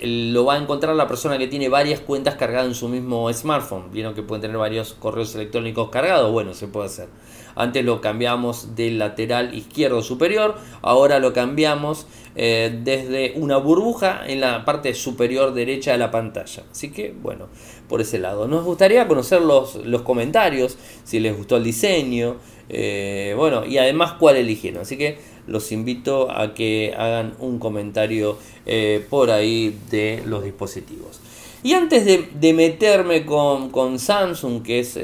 lo 0.00 0.46
va 0.46 0.54
a 0.54 0.56
encontrar 0.56 0.96
la 0.96 1.06
persona 1.06 1.36
que 1.36 1.46
tiene 1.46 1.68
varias 1.68 2.00
cuentas 2.00 2.36
cargadas 2.36 2.68
en 2.68 2.74
su 2.74 2.88
mismo 2.88 3.30
smartphone. 3.34 3.92
Vieron 3.92 4.14
que 4.14 4.22
pueden 4.22 4.40
tener 4.40 4.56
varios 4.56 4.94
correos 4.94 5.34
electrónicos 5.34 5.90
cargados. 5.90 6.32
Bueno, 6.32 6.54
se 6.54 6.68
puede 6.68 6.86
hacer. 6.86 7.08
Antes 7.54 7.84
lo 7.84 8.00
cambiamos 8.00 8.74
del 8.74 8.98
lateral 8.98 9.54
izquierdo 9.54 10.02
superior, 10.02 10.56
ahora 10.82 11.18
lo 11.18 11.32
cambiamos 11.32 12.06
eh, 12.34 12.80
desde 12.82 13.34
una 13.36 13.58
burbuja 13.58 14.22
en 14.26 14.40
la 14.40 14.64
parte 14.64 14.94
superior 14.94 15.52
derecha 15.52 15.92
de 15.92 15.98
la 15.98 16.10
pantalla. 16.10 16.64
Así 16.70 16.90
que 16.90 17.14
bueno, 17.22 17.48
por 17.88 18.00
ese 18.00 18.18
lado. 18.18 18.48
Nos 18.48 18.64
gustaría 18.64 19.06
conocer 19.06 19.42
los, 19.42 19.76
comentarios, 20.02 20.78
si 21.04 21.20
les 21.20 21.36
gustó 21.36 21.58
el 21.58 21.64
diseño, 21.64 22.36
eh, 22.70 23.34
bueno, 23.36 23.66
y 23.66 23.76
además 23.76 24.14
cuál 24.18 24.36
eligieron. 24.36 24.82
Así 24.82 24.96
que 24.96 25.18
los 25.46 25.72
invito 25.72 26.30
a 26.30 26.54
que 26.54 26.94
hagan 26.96 27.34
un 27.38 27.58
comentario 27.58 28.38
eh, 28.64 29.04
por 29.10 29.30
ahí 29.30 29.78
de 29.90 30.22
los 30.24 30.42
dispositivos. 30.42 31.20
Y 31.62 31.74
antes 31.74 32.06
de, 32.06 32.52
meterme 32.54 33.26
con, 33.26 33.98
Samsung, 33.98 34.62
que 34.62 34.80
es 34.80 34.98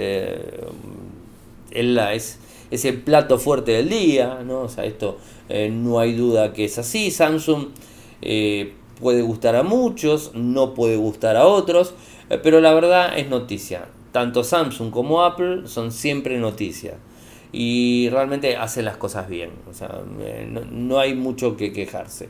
es, 1.70 2.38
es 2.70 2.84
el 2.84 3.00
plato 3.00 3.38
fuerte 3.38 3.72
del 3.72 3.88
día, 3.88 4.40
¿no? 4.44 4.62
O 4.62 4.68
sea, 4.68 4.84
esto 4.84 5.18
eh, 5.48 5.70
no 5.72 5.98
hay 5.98 6.14
duda 6.14 6.52
que 6.52 6.64
es 6.64 6.78
así. 6.78 7.10
Samsung 7.10 7.68
eh, 8.22 8.74
puede 9.00 9.22
gustar 9.22 9.56
a 9.56 9.62
muchos, 9.62 10.32
no 10.34 10.74
puede 10.74 10.96
gustar 10.96 11.36
a 11.36 11.46
otros, 11.46 11.94
eh, 12.30 12.38
pero 12.42 12.60
la 12.60 12.74
verdad 12.74 13.18
es 13.18 13.28
noticia. 13.28 13.86
Tanto 14.12 14.44
Samsung 14.44 14.90
como 14.90 15.22
Apple 15.22 15.66
son 15.66 15.92
siempre 15.92 16.38
noticia. 16.38 16.94
Y 17.50 18.10
realmente 18.10 18.56
hacen 18.56 18.84
las 18.84 18.98
cosas 18.98 19.28
bien. 19.28 19.50
O 19.70 19.74
sea, 19.74 20.02
no, 20.50 20.60
no, 20.70 20.98
hay 20.98 21.14
mucho 21.14 21.56
que 21.56 21.72
quejarse. 21.72 22.28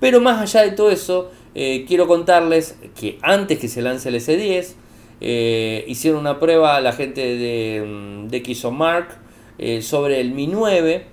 Pero 0.00 0.22
más 0.22 0.40
allá 0.40 0.62
de 0.62 0.74
todo 0.74 0.90
eso, 0.90 1.30
quiero 1.52 2.08
contarles 2.08 2.76
que 2.98 3.18
antes 3.20 3.58
que 3.58 3.68
se 3.68 3.82
lance 3.82 4.08
el 4.08 4.14
S10, 4.14 4.74
eh, 5.24 5.84
hicieron 5.86 6.18
una 6.18 6.40
prueba 6.40 6.80
la 6.80 6.92
gente 6.92 7.36
de, 7.36 7.84
mm, 7.86 8.26
de 8.26 8.42
eh, 9.58 9.80
sobre 9.80 10.20
el 10.20 10.32
Mi 10.32 10.48
9 10.48 11.06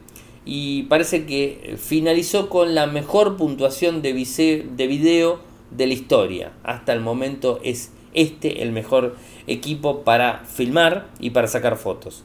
y 0.45 0.83
parece 0.83 1.27
que 1.27 1.75
finalizó 1.77 2.49
con 2.49 2.73
la 2.73 2.87
mejor 2.87 3.37
puntuación 3.37 4.01
de, 4.01 4.13
de 4.13 4.87
video 4.87 5.41
de 5.69 5.85
la 5.85 5.93
historia. 5.93 6.53
Hasta 6.63 6.91
el 6.93 7.01
momento 7.01 7.59
es 7.63 7.91
este 8.15 8.63
el 8.63 8.71
mejor 8.71 9.15
equipo 9.45 10.01
para 10.01 10.39
filmar 10.39 11.09
y 11.19 11.29
para 11.29 11.47
sacar 11.47 11.77
fotos. 11.77 12.23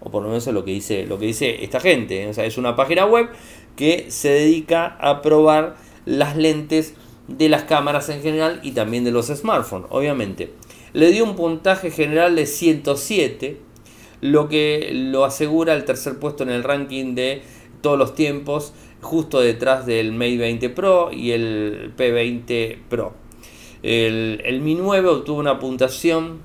O 0.00 0.10
por 0.10 0.22
lo 0.22 0.28
menos 0.28 0.46
es 0.46 0.52
lo 0.52 0.66
que 0.66 0.72
dice, 0.72 1.06
lo 1.06 1.18
que 1.18 1.24
dice 1.24 1.64
esta 1.64 1.80
gente. 1.80 2.34
Sea, 2.34 2.44
es 2.44 2.58
una 2.58 2.76
página 2.76 3.06
web 3.06 3.30
que 3.76 4.10
se 4.10 4.28
dedica 4.28 4.98
a 5.00 5.22
probar 5.22 5.76
las 6.04 6.36
lentes 6.36 6.94
de 7.28 7.48
las 7.48 7.62
cámaras 7.62 8.10
en 8.10 8.20
general 8.20 8.60
y 8.62 8.72
también 8.72 9.04
de 9.04 9.10
los 9.10 9.28
smartphones, 9.28 9.86
obviamente 9.88 10.52
le 10.94 11.10
dio 11.10 11.24
un 11.24 11.36
puntaje 11.36 11.90
general 11.90 12.36
de 12.36 12.46
107, 12.46 13.58
lo 14.22 14.48
que 14.48 14.90
lo 14.94 15.24
asegura 15.24 15.74
el 15.74 15.84
tercer 15.84 16.18
puesto 16.18 16.44
en 16.44 16.50
el 16.50 16.64
ranking 16.64 17.14
de 17.14 17.42
todos 17.82 17.98
los 17.98 18.14
tiempos, 18.14 18.72
justo 19.02 19.40
detrás 19.40 19.84
del 19.84 20.12
Mate 20.12 20.38
20 20.38 20.70
Pro 20.70 21.12
y 21.12 21.32
el 21.32 21.92
P20 21.96 22.78
Pro. 22.88 23.12
El, 23.82 24.60
Mi 24.62 24.74
9 24.74 25.06
obtuvo 25.08 25.38
una 25.38 25.58
puntuación 25.58 26.38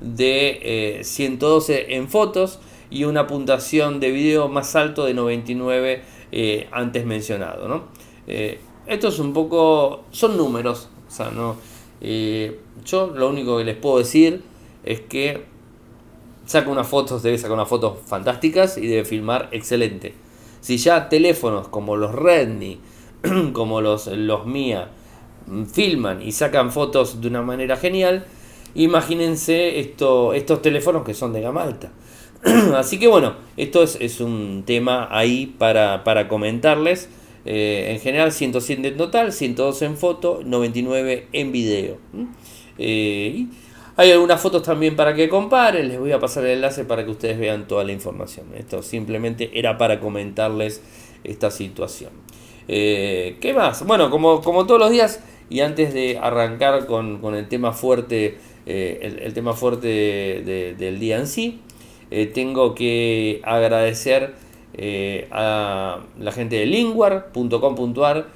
de 0.00 1.00
112 1.04 1.74
eh, 1.74 1.96
en 1.96 2.08
fotos 2.08 2.58
y 2.90 3.04
una 3.04 3.26
puntuación 3.26 4.00
de 4.00 4.10
video 4.10 4.48
más 4.48 4.74
alto 4.74 5.04
de 5.04 5.14
99 5.14 6.02
eh, 6.32 6.68
antes 6.72 7.06
mencionado. 7.06 7.68
¿no? 7.68 7.84
Eh, 8.26 8.58
esto 8.86 9.08
es 9.08 9.18
un 9.18 9.32
poco, 9.32 10.04
son 10.10 10.36
números, 10.36 10.88
o 11.06 11.10
sea, 11.10 11.30
no, 11.30 11.56
eh, 12.06 12.60
yo 12.84 13.06
lo 13.06 13.30
único 13.30 13.56
que 13.56 13.64
les 13.64 13.76
puedo 13.76 13.98
decir 13.98 14.42
es 14.84 15.00
que 15.00 15.44
saca 16.44 16.68
unas 16.68 16.86
fotos, 16.86 17.22
debe 17.22 17.38
sacar 17.38 17.54
unas 17.54 17.68
fotos 17.68 17.98
fantásticas 18.06 18.76
y 18.76 18.86
debe 18.86 19.06
filmar 19.06 19.48
excelente. 19.52 20.14
Si 20.60 20.76
ya 20.76 21.08
teléfonos 21.08 21.68
como 21.68 21.96
los 21.96 22.14
Redmi, 22.14 22.78
como 23.54 23.80
los, 23.80 24.06
los 24.08 24.46
Mia, 24.46 24.90
mm, 25.46 25.64
filman 25.64 26.20
y 26.20 26.32
sacan 26.32 26.72
fotos 26.72 27.22
de 27.22 27.28
una 27.28 27.40
manera 27.40 27.78
genial, 27.78 28.26
imagínense 28.74 29.80
esto, 29.80 30.34
estos 30.34 30.60
teléfonos 30.60 31.04
que 31.04 31.14
son 31.14 31.32
de 31.32 31.40
gama 31.40 31.62
alta. 31.62 31.90
Así 32.76 32.98
que 32.98 33.06
bueno, 33.08 33.34
esto 33.56 33.82
es, 33.82 33.96
es 33.98 34.20
un 34.20 34.64
tema 34.66 35.08
ahí 35.10 35.46
para, 35.46 36.04
para 36.04 36.28
comentarles. 36.28 37.08
Eh, 37.46 37.92
en 37.92 38.00
general 38.00 38.32
107 38.32 38.88
en 38.88 38.96
total, 38.96 39.32
112 39.32 39.84
en 39.84 39.96
foto, 39.96 40.40
99 40.44 41.28
en 41.32 41.52
video. 41.52 41.98
Eh, 42.78 43.46
hay 43.96 44.10
algunas 44.10 44.40
fotos 44.40 44.62
también 44.62 44.96
para 44.96 45.14
que 45.14 45.28
comparen, 45.28 45.88
les 45.88 45.98
voy 45.98 46.12
a 46.12 46.18
pasar 46.18 46.44
el 46.46 46.52
enlace 46.52 46.84
para 46.84 47.04
que 47.04 47.10
ustedes 47.10 47.38
vean 47.38 47.68
toda 47.68 47.84
la 47.84 47.92
información. 47.92 48.46
Esto 48.56 48.82
simplemente 48.82 49.50
era 49.52 49.76
para 49.76 50.00
comentarles 50.00 50.82
esta 51.22 51.50
situación. 51.50 52.10
Eh, 52.66 53.36
¿Qué 53.40 53.52
más? 53.52 53.86
Bueno, 53.86 54.10
como, 54.10 54.40
como 54.40 54.66
todos 54.66 54.80
los 54.80 54.90
días, 54.90 55.20
y 55.50 55.60
antes 55.60 55.92
de 55.92 56.18
arrancar 56.18 56.86
con, 56.86 57.34
el 57.34 57.48
tema 57.48 57.72
fuerte, 57.72 58.38
el, 58.64 59.34
tema 59.34 59.52
fuerte 59.52 60.74
del 60.78 60.98
día 60.98 61.18
en 61.18 61.26
sí, 61.26 61.60
tengo 62.32 62.74
que 62.74 63.42
agradecer 63.44 64.32
eh, 64.76 65.28
a 65.30 66.00
la 66.18 66.32
gente 66.32 66.56
de 66.56 66.66
linguar.com.ar, 66.66 68.26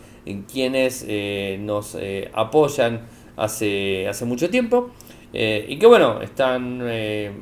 quienes 0.50 1.04
eh, 1.08 1.58
nos 1.60 1.96
eh, 1.98 2.30
apoyan 2.32 3.06
hace, 3.36 4.06
hace 4.08 4.24
mucho 4.24 4.48
tiempo. 4.50 4.90
Y 5.32 5.78
que 5.78 5.86
bueno, 5.86 6.22
están 6.22 6.82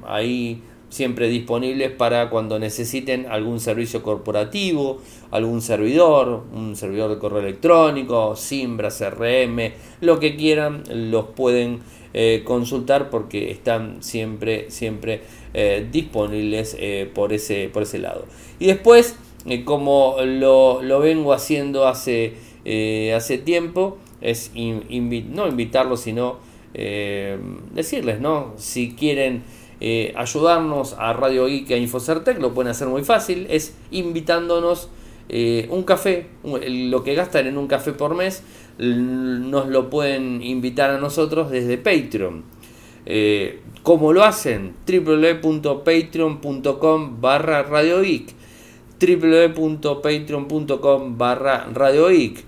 ahí 0.08 0.60
siempre 0.88 1.28
disponibles 1.28 1.92
para 1.92 2.30
cuando 2.30 2.58
necesiten 2.58 3.26
algún 3.26 3.60
servicio 3.60 4.02
corporativo, 4.02 5.00
algún 5.30 5.62
servidor, 5.62 6.44
un 6.52 6.74
servidor 6.74 7.10
de 7.10 7.18
correo 7.18 7.38
electrónico, 7.38 8.34
Simbra, 8.34 8.88
CRM, 8.88 9.72
lo 10.00 10.18
que 10.18 10.34
quieran, 10.34 10.82
los 10.90 11.26
pueden 11.26 11.80
consultar 12.44 13.08
porque 13.08 13.52
están 13.52 14.02
siempre, 14.02 14.68
siempre 14.70 15.20
eh, 15.58 15.88
disponibles 15.90 16.76
eh, 16.78 17.10
por, 17.14 17.32
ese, 17.32 17.70
por 17.72 17.84
ese 17.84 17.98
lado. 17.98 18.26
Y 18.58 18.66
después, 18.66 19.16
eh, 19.46 19.64
como 19.64 20.16
lo, 20.22 21.00
vengo 21.00 21.32
haciendo 21.32 21.88
hace, 21.88 22.34
hace 23.14 23.38
tiempo, 23.38 23.96
es 24.20 24.52
no 24.54 25.48
invitarlos, 25.48 26.00
sino 26.00 26.40
decirles, 26.74 28.20
¿no? 28.20 28.52
Si 28.58 28.94
quieren 28.96 29.44
ayudarnos 30.14 30.94
a 30.98 31.14
Radio 31.14 31.46
Geek 31.46 31.70
a 31.70 31.78
Infocertec, 31.78 32.38
lo 32.38 32.52
pueden 32.52 32.70
hacer 32.70 32.88
muy 32.88 33.02
fácil, 33.02 33.46
es 33.48 33.74
invitándonos 33.90 34.90
un 35.70 35.82
café, 35.84 36.26
lo 36.44 37.02
que 37.02 37.14
gastan 37.14 37.46
en 37.46 37.56
un 37.56 37.66
café 37.66 37.92
por 37.94 38.14
mes, 38.14 38.42
nos 38.76 39.68
lo 39.68 39.88
pueden 39.88 40.42
invitar 40.42 40.90
a 40.90 40.98
nosotros 40.98 41.50
desde 41.50 41.78
Patreon. 41.78 42.44
¿Cómo 43.86 44.12
lo 44.12 44.24
hacen? 44.24 44.74
www.patreon.com 44.84 47.20
barra 47.20 47.62
radioic 47.62 48.34
www.patreon.com 48.98 51.16
barra 51.16 51.68
radioic 51.72 52.44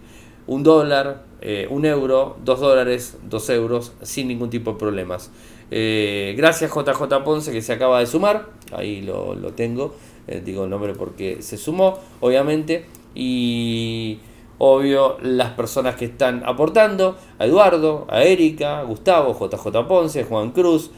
un 0.48 0.64
dólar, 0.64 1.22
eh, 1.40 1.68
un 1.70 1.84
euro, 1.84 2.38
dos 2.44 2.58
dólares, 2.58 3.18
dos 3.30 3.48
euros, 3.50 3.92
sin 4.02 4.26
ningún 4.26 4.50
tipo 4.50 4.72
de 4.72 4.78
problemas. 4.78 5.30
Eh, 5.70 6.34
gracias 6.36 6.72
JJ 6.74 7.22
Ponce 7.24 7.52
que 7.52 7.62
se 7.62 7.72
acaba 7.72 8.00
de 8.00 8.06
sumar, 8.06 8.48
ahí 8.72 9.02
lo, 9.02 9.36
tengo, 9.52 9.94
eh, 10.26 10.42
digo 10.44 10.64
el 10.64 10.70
nombre 10.70 10.94
porque 10.94 11.40
se 11.40 11.56
sumó, 11.56 12.00
obviamente, 12.18 12.86
y 13.14 14.18
obvio 14.58 15.18
las 15.22 15.52
personas 15.52 15.94
que 15.94 16.06
están 16.06 16.42
aportando, 16.44 17.16
a 17.38 17.46
Eduardo, 17.46 18.08
a 18.10 18.24
Erika, 18.24 18.80
a 18.80 18.82
Gustavo, 18.82 19.38
JJ 19.38 19.86
Ponce, 19.86 20.24
Juan 20.24 20.50
Cruz, 20.50 20.90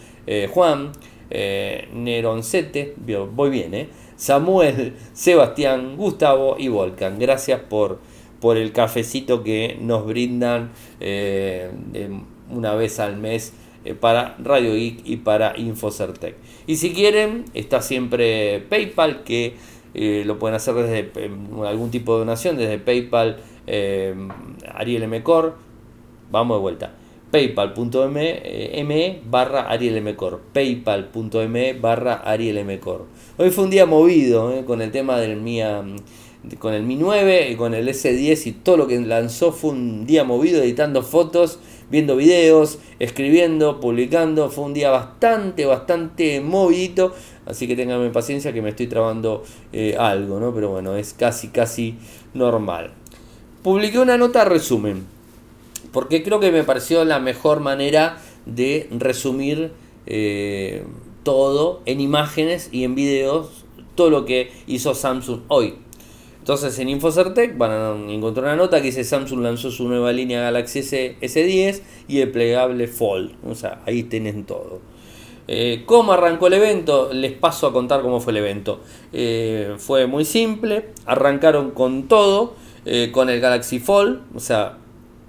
Juan, 0.52 0.92
Neroncete, 1.30 2.94
voy 3.34 3.50
bien, 3.50 3.88
Samuel, 4.16 4.94
Sebastián, 5.12 5.96
Gustavo 5.96 6.56
y 6.58 6.68
Volcan. 6.68 7.18
Gracias 7.18 7.60
por, 7.60 7.98
por 8.40 8.56
el 8.56 8.72
cafecito 8.72 9.42
que 9.42 9.78
nos 9.80 10.06
brindan 10.06 10.70
una 12.50 12.74
vez 12.74 13.00
al 13.00 13.16
mes 13.16 13.54
para 14.00 14.36
Radio 14.38 14.74
Geek 14.74 15.00
y 15.04 15.16
para 15.16 15.56
Infocertec. 15.56 16.36
Y 16.66 16.76
si 16.76 16.92
quieren, 16.92 17.44
está 17.54 17.80
siempre 17.82 18.60
PayPal 18.68 19.24
que 19.24 19.54
eh, 19.94 20.22
lo 20.24 20.38
pueden 20.38 20.54
hacer 20.54 20.74
desde 20.74 21.10
eh, 21.16 21.30
algún 21.66 21.90
tipo 21.90 22.12
de 22.12 22.20
donación, 22.20 22.56
desde 22.56 22.78
PayPal, 22.78 23.38
eh, 23.66 24.14
Ariel 24.74 25.08
Mcor, 25.08 25.56
vamos 26.30 26.58
de 26.58 26.60
vuelta, 26.60 26.94
paypal.me 27.30 28.40
eh, 28.44 29.20
barra 29.28 29.70
Ariel 29.70 30.02
Mcor, 30.02 30.40
paypal.me 30.52 31.72
barra 31.74 32.14
Ariel 32.14 32.64
Mcor. 32.64 33.06
Hoy 33.38 33.50
fue 33.50 33.64
un 33.64 33.70
día 33.70 33.86
movido 33.86 34.64
con 34.66 34.82
el 34.82 34.90
tema 34.90 35.18
del 35.18 35.36
Mia, 35.40 35.84
con 36.58 36.74
el 36.74 36.82
Mi 36.82 36.96
9, 36.96 37.56
con 37.56 37.74
el 37.74 37.88
S10 37.88 38.46
y 38.46 38.52
todo 38.52 38.76
lo 38.76 38.86
que 38.86 38.98
lanzó 39.00 39.52
fue 39.52 39.70
un 39.70 40.06
día 40.06 40.24
movido 40.24 40.62
editando 40.62 41.02
fotos 41.02 41.58
viendo 41.90 42.16
videos, 42.16 42.78
escribiendo, 42.98 43.80
publicando. 43.80 44.48
Fue 44.48 44.64
un 44.64 44.74
día 44.74 44.90
bastante, 44.90 45.66
bastante 45.66 46.40
movidito. 46.40 47.14
Así 47.46 47.66
que 47.66 47.76
tenganme 47.76 48.10
paciencia 48.10 48.52
que 48.52 48.62
me 48.62 48.70
estoy 48.70 48.86
trabando 48.86 49.42
eh, 49.72 49.96
algo, 49.98 50.40
¿no? 50.40 50.54
Pero 50.54 50.70
bueno, 50.70 50.96
es 50.96 51.12
casi, 51.12 51.48
casi 51.48 51.96
normal. 52.32 52.92
Publiqué 53.62 53.98
una 53.98 54.16
nota 54.16 54.44
resumen. 54.44 55.19
Porque 55.92 56.22
creo 56.22 56.40
que 56.40 56.52
me 56.52 56.64
pareció 56.64 57.04
la 57.04 57.18
mejor 57.18 57.60
manera 57.60 58.18
de 58.46 58.88
resumir 58.90 59.72
eh, 60.06 60.84
todo 61.22 61.82
en 61.86 62.00
imágenes 62.00 62.68
y 62.72 62.84
en 62.84 62.94
videos. 62.94 63.64
Todo 63.94 64.10
lo 64.10 64.24
que 64.24 64.50
hizo 64.66 64.94
Samsung 64.94 65.40
hoy. 65.48 65.74
Entonces 66.38 66.78
en 66.78 66.88
Infocertec 66.88 67.58
van 67.58 67.70
a 67.70 68.12
encontrar 68.12 68.46
una 68.46 68.56
nota 68.56 68.78
que 68.78 68.86
dice 68.86 69.04
Samsung 69.04 69.40
lanzó 69.40 69.70
su 69.70 69.86
nueva 69.88 70.12
línea 70.12 70.40
Galaxy 70.40 70.78
S, 70.78 71.16
S10 71.20 71.82
y 72.08 72.20
el 72.20 72.30
plegable 72.30 72.86
Fold. 72.86 73.32
O 73.46 73.54
sea, 73.54 73.82
ahí 73.84 74.04
tienen 74.04 74.44
todo. 74.44 74.80
Eh, 75.48 75.82
¿Cómo 75.84 76.12
arrancó 76.12 76.46
el 76.46 76.54
evento? 76.54 77.12
Les 77.12 77.32
paso 77.32 77.66
a 77.66 77.72
contar 77.72 78.00
cómo 78.00 78.20
fue 78.20 78.30
el 78.30 78.38
evento. 78.38 78.80
Eh, 79.12 79.74
fue 79.78 80.06
muy 80.06 80.24
simple, 80.24 80.86
arrancaron 81.04 81.72
con 81.72 82.04
todo, 82.04 82.54
con 83.12 83.28
el 83.28 83.40
Galaxy 83.40 83.78
Fold, 83.78 84.22
o 84.34 84.40
sea, 84.40 84.78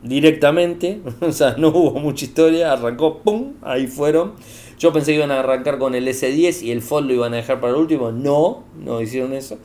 directamente, 0.04 1.02
o 1.22 1.32
sea, 1.32 1.56
no 1.58 1.70
hubo 1.70 2.00
mucha 2.00 2.26
historia, 2.26 2.74
arrancó, 2.74 3.20
¡pum! 3.20 3.54
Ahí 3.62 3.88
fueron. 3.88 4.34
Yo 4.80 4.92
pensé 4.92 5.12
que 5.12 5.18
iban 5.18 5.32
a 5.32 5.40
arrancar 5.40 5.78
con 5.78 5.94
el 5.94 6.08
S10 6.08 6.64
y 6.64 6.72
el 6.72 6.82
Fold 6.82 7.08
lo 7.08 7.14
iban 7.14 7.34
a 7.34 7.38
dejar 7.38 7.60
para 7.60 7.74
el 7.74 7.80
último, 7.80 8.12
no, 8.12 8.64
no 8.84 9.00
hicieron 9.00 9.34
eso. 9.34 9.60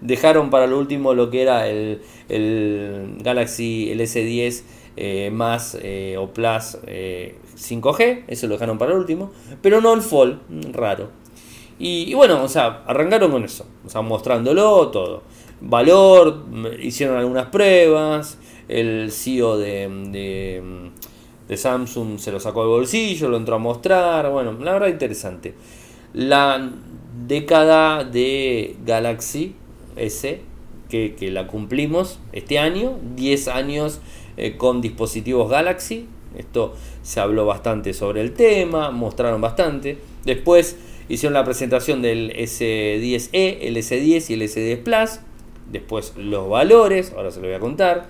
Dejaron 0.00 0.48
para 0.48 0.66
lo 0.66 0.78
último 0.78 1.12
lo 1.12 1.28
que 1.28 1.42
era 1.42 1.68
el, 1.68 2.00
Galaxy 3.20 3.92
S10 3.92 4.62
eh, 4.96 5.30
más 5.32 5.76
eh, 5.82 6.16
o 6.18 6.28
Plus 6.28 6.78
5G, 6.86 8.00
eh, 8.00 8.24
eso 8.28 8.46
lo 8.46 8.54
dejaron 8.54 8.78
para 8.78 8.92
el 8.92 8.98
último, 8.98 9.32
pero 9.60 9.80
no 9.80 9.92
el 9.92 10.02
Fold, 10.02 10.38
raro. 10.72 11.10
Y, 11.82 12.12
bueno, 12.12 12.44
o 12.44 12.48
sea, 12.48 12.84
arrancaron 12.86 13.30
con 13.30 13.42
eso, 13.42 13.66
o 13.86 13.88
sea, 13.88 14.02
mostrándolo 14.02 14.88
todo. 14.88 15.22
Valor, 15.62 16.44
hicieron 16.80 17.16
algunas 17.16 17.46
pruebas, 17.46 18.38
el 18.70 19.10
CEO 19.12 19.58
de, 19.58 20.90
de 21.50 21.56
Samsung 21.56 22.20
se 22.20 22.30
lo 22.30 22.38
sacó 22.38 22.60
del 22.60 22.70
bolsillo, 22.70 23.28
lo 23.28 23.36
entró 23.36 23.56
a 23.56 23.58
mostrar, 23.58 24.30
bueno, 24.30 24.52
la 24.60 24.74
verdad 24.74 24.86
interesante. 24.86 25.54
La 26.14 26.70
década 27.26 28.04
de 28.04 28.76
Galaxy 28.86 29.56
S, 29.96 30.40
que, 30.88 31.30
la 31.32 31.48
cumplimos 31.48 32.20
este 32.32 32.60
año, 32.60 32.98
10 33.16 33.48
años 33.48 34.00
eh, 34.36 34.56
con 34.56 34.80
dispositivos 34.80 35.50
Galaxy, 35.50 36.06
esto 36.38 36.74
se 37.02 37.18
habló 37.18 37.46
bastante 37.46 37.94
sobre 37.94 38.20
el 38.20 38.32
tema, 38.32 38.92
mostraron 38.92 39.40
bastante, 39.40 39.98
después 40.24 40.76
hicieron 41.08 41.34
la 41.34 41.44
presentación 41.44 42.00
del 42.00 42.32
S10e, 42.32 43.58
el 43.62 43.76
S10 43.76 44.30
y 44.30 44.34
el 44.34 44.42
S10 44.42 44.82
Plus, 44.84 45.18
después 45.70 46.14
los 46.16 46.48
valores, 46.48 47.12
ahora 47.16 47.32
se 47.32 47.40
lo 47.40 47.48
voy 47.48 47.56
a 47.56 47.60
contar, 47.60 48.08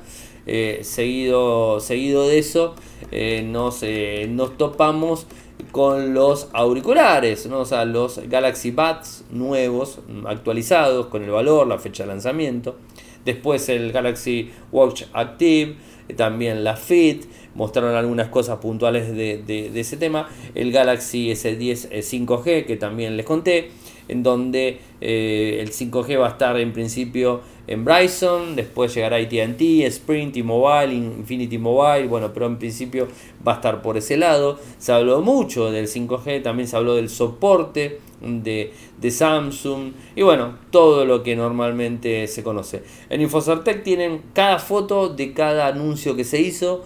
eh, 0.53 0.81
seguido, 0.83 1.79
seguido 1.79 2.27
de 2.27 2.39
eso 2.41 2.75
eh, 3.13 3.43
nos, 3.47 3.85
nos 4.29 4.59
topamos 4.59 5.27
con 5.71 6.13
los 6.13 6.49
auriculares, 6.53 7.47
¿no? 7.47 7.61
o 7.61 7.65
sea, 7.65 7.85
los 7.85 8.19
Galaxy 8.29 8.73
Buds 8.73 9.25
nuevos, 9.31 10.01
actualizados 10.27 11.07
con 11.07 11.23
el 11.23 11.31
valor, 11.31 11.69
la 11.69 11.79
fecha 11.79 12.03
de 12.03 12.09
lanzamiento. 12.09 12.77
Después 13.25 13.69
el 13.69 13.93
Galaxy 13.93 14.51
Watch 14.73 15.05
Active, 15.13 15.77
también 16.17 16.65
la 16.65 16.77
Fit, 16.77 17.25
mostraron 17.55 17.95
algunas 17.95 18.29
cosas 18.29 18.59
puntuales 18.59 19.15
de, 19.15 19.71
ese 19.75 19.97
tema. 19.97 20.29
El 20.55 20.73
Galaxy 20.73 21.31
S10 21.31 21.91
5G, 21.91 22.65
que 22.65 22.77
también 22.77 23.17
les 23.17 23.27
conté, 23.27 23.71
en 24.09 24.23
donde 24.23 24.81
eh, 25.01 25.59
el 25.61 25.71
5G 25.71 26.19
va 26.19 26.27
a 26.27 26.31
estar 26.31 26.59
en 26.59 26.73
principio 26.73 27.43
en 27.71 27.85
Bryson, 27.85 28.57
después 28.57 28.93
llegará 28.93 29.17
ATT, 29.19 29.61
Sprint, 29.87 30.35
T-Mobile, 30.35 30.93
Infinity 30.93 31.57
Mobile, 31.57 32.09
bueno, 32.09 32.33
pero 32.35 32.47
en 32.47 32.59
principio 32.59 33.07
va 33.47 33.53
a 33.53 33.55
estar 33.55 33.81
por 33.81 33.97
ese 33.97 34.17
lado. 34.17 34.59
Se 34.79 34.91
habló 34.91 35.21
mucho 35.23 35.71
del 35.71 35.87
5G, 35.87 36.43
también 36.43 36.67
se 36.67 36.77
habló 36.77 36.97
del 36.97 37.09
soporte 37.09 38.01
de, 38.21 38.73
Samsung 39.09 39.93
y 40.17 40.23
bueno, 40.23 40.59
todo 40.73 41.05
lo 41.05 41.23
que 41.23 41.37
normalmente 41.37 42.27
se 42.27 42.43
conoce. 42.43 42.83
En 43.09 43.21
Infocertec 43.21 43.85
tienen 43.85 44.21
cada 44.35 44.59
foto 44.59 45.09
de 45.09 45.33
cada 45.33 45.69
anuncio 45.69 46.17
que 46.17 46.25
se 46.25 46.41
hizo, 46.41 46.85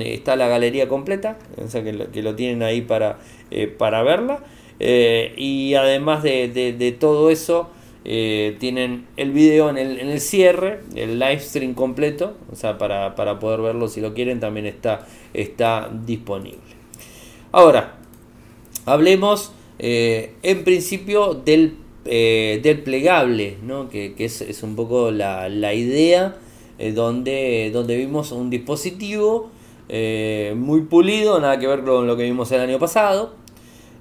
está 0.00 0.34
la 0.34 0.48
galería 0.48 0.88
completa, 0.88 1.38
o 1.64 1.68
sea 1.68 1.84
que 1.84 1.92
lo, 1.92 2.34
tienen 2.34 2.64
ahí 2.64 2.80
para, 2.80 3.20
eh, 3.52 3.68
para 3.68 4.02
verla. 4.02 4.42
Eh, 4.80 5.32
y 5.36 5.74
además 5.74 6.24
de 6.24 6.96
todo 6.98 7.30
eso, 7.30 7.70
eh, 8.06 8.56
tienen 8.60 9.06
el 9.16 9.32
video 9.32 9.70
en 9.70 9.78
el, 9.78 9.98
en 9.98 10.08
el, 10.08 10.20
cierre, 10.20 10.80
el 10.94 11.18
live 11.18 11.40
stream 11.40 11.72
completo, 11.72 12.36
o 12.52 12.56
sea, 12.56 12.76
para, 12.76 13.14
poder 13.38 13.62
verlo 13.62 13.88
si 13.88 14.02
lo 14.02 14.12
quieren, 14.12 14.40
también 14.40 14.66
está, 14.66 15.06
está 15.32 15.90
disponible. 16.04 16.58
Ahora, 17.50 17.96
hablemos 18.84 19.52
eh, 19.78 20.34
en 20.42 20.64
principio 20.64 21.32
del, 21.32 21.76
eh, 22.04 22.60
del 22.62 22.82
plegable, 22.82 23.56
¿no? 23.62 23.88
que, 23.88 24.14
es, 24.18 24.62
un 24.62 24.76
poco 24.76 25.10
la, 25.10 25.48
idea 25.72 26.36
donde, 26.94 27.70
donde 27.72 27.96
vimos 27.96 28.32
un 28.32 28.50
dispositivo 28.50 29.50
muy 30.56 30.82
pulido, 30.82 31.40
nada 31.40 31.58
que 31.58 31.66
ver 31.66 31.84
con 31.84 32.06
lo 32.06 32.16
que 32.18 32.24
vimos 32.24 32.52
el 32.52 32.60
año 32.60 32.78
pasado 32.78 33.43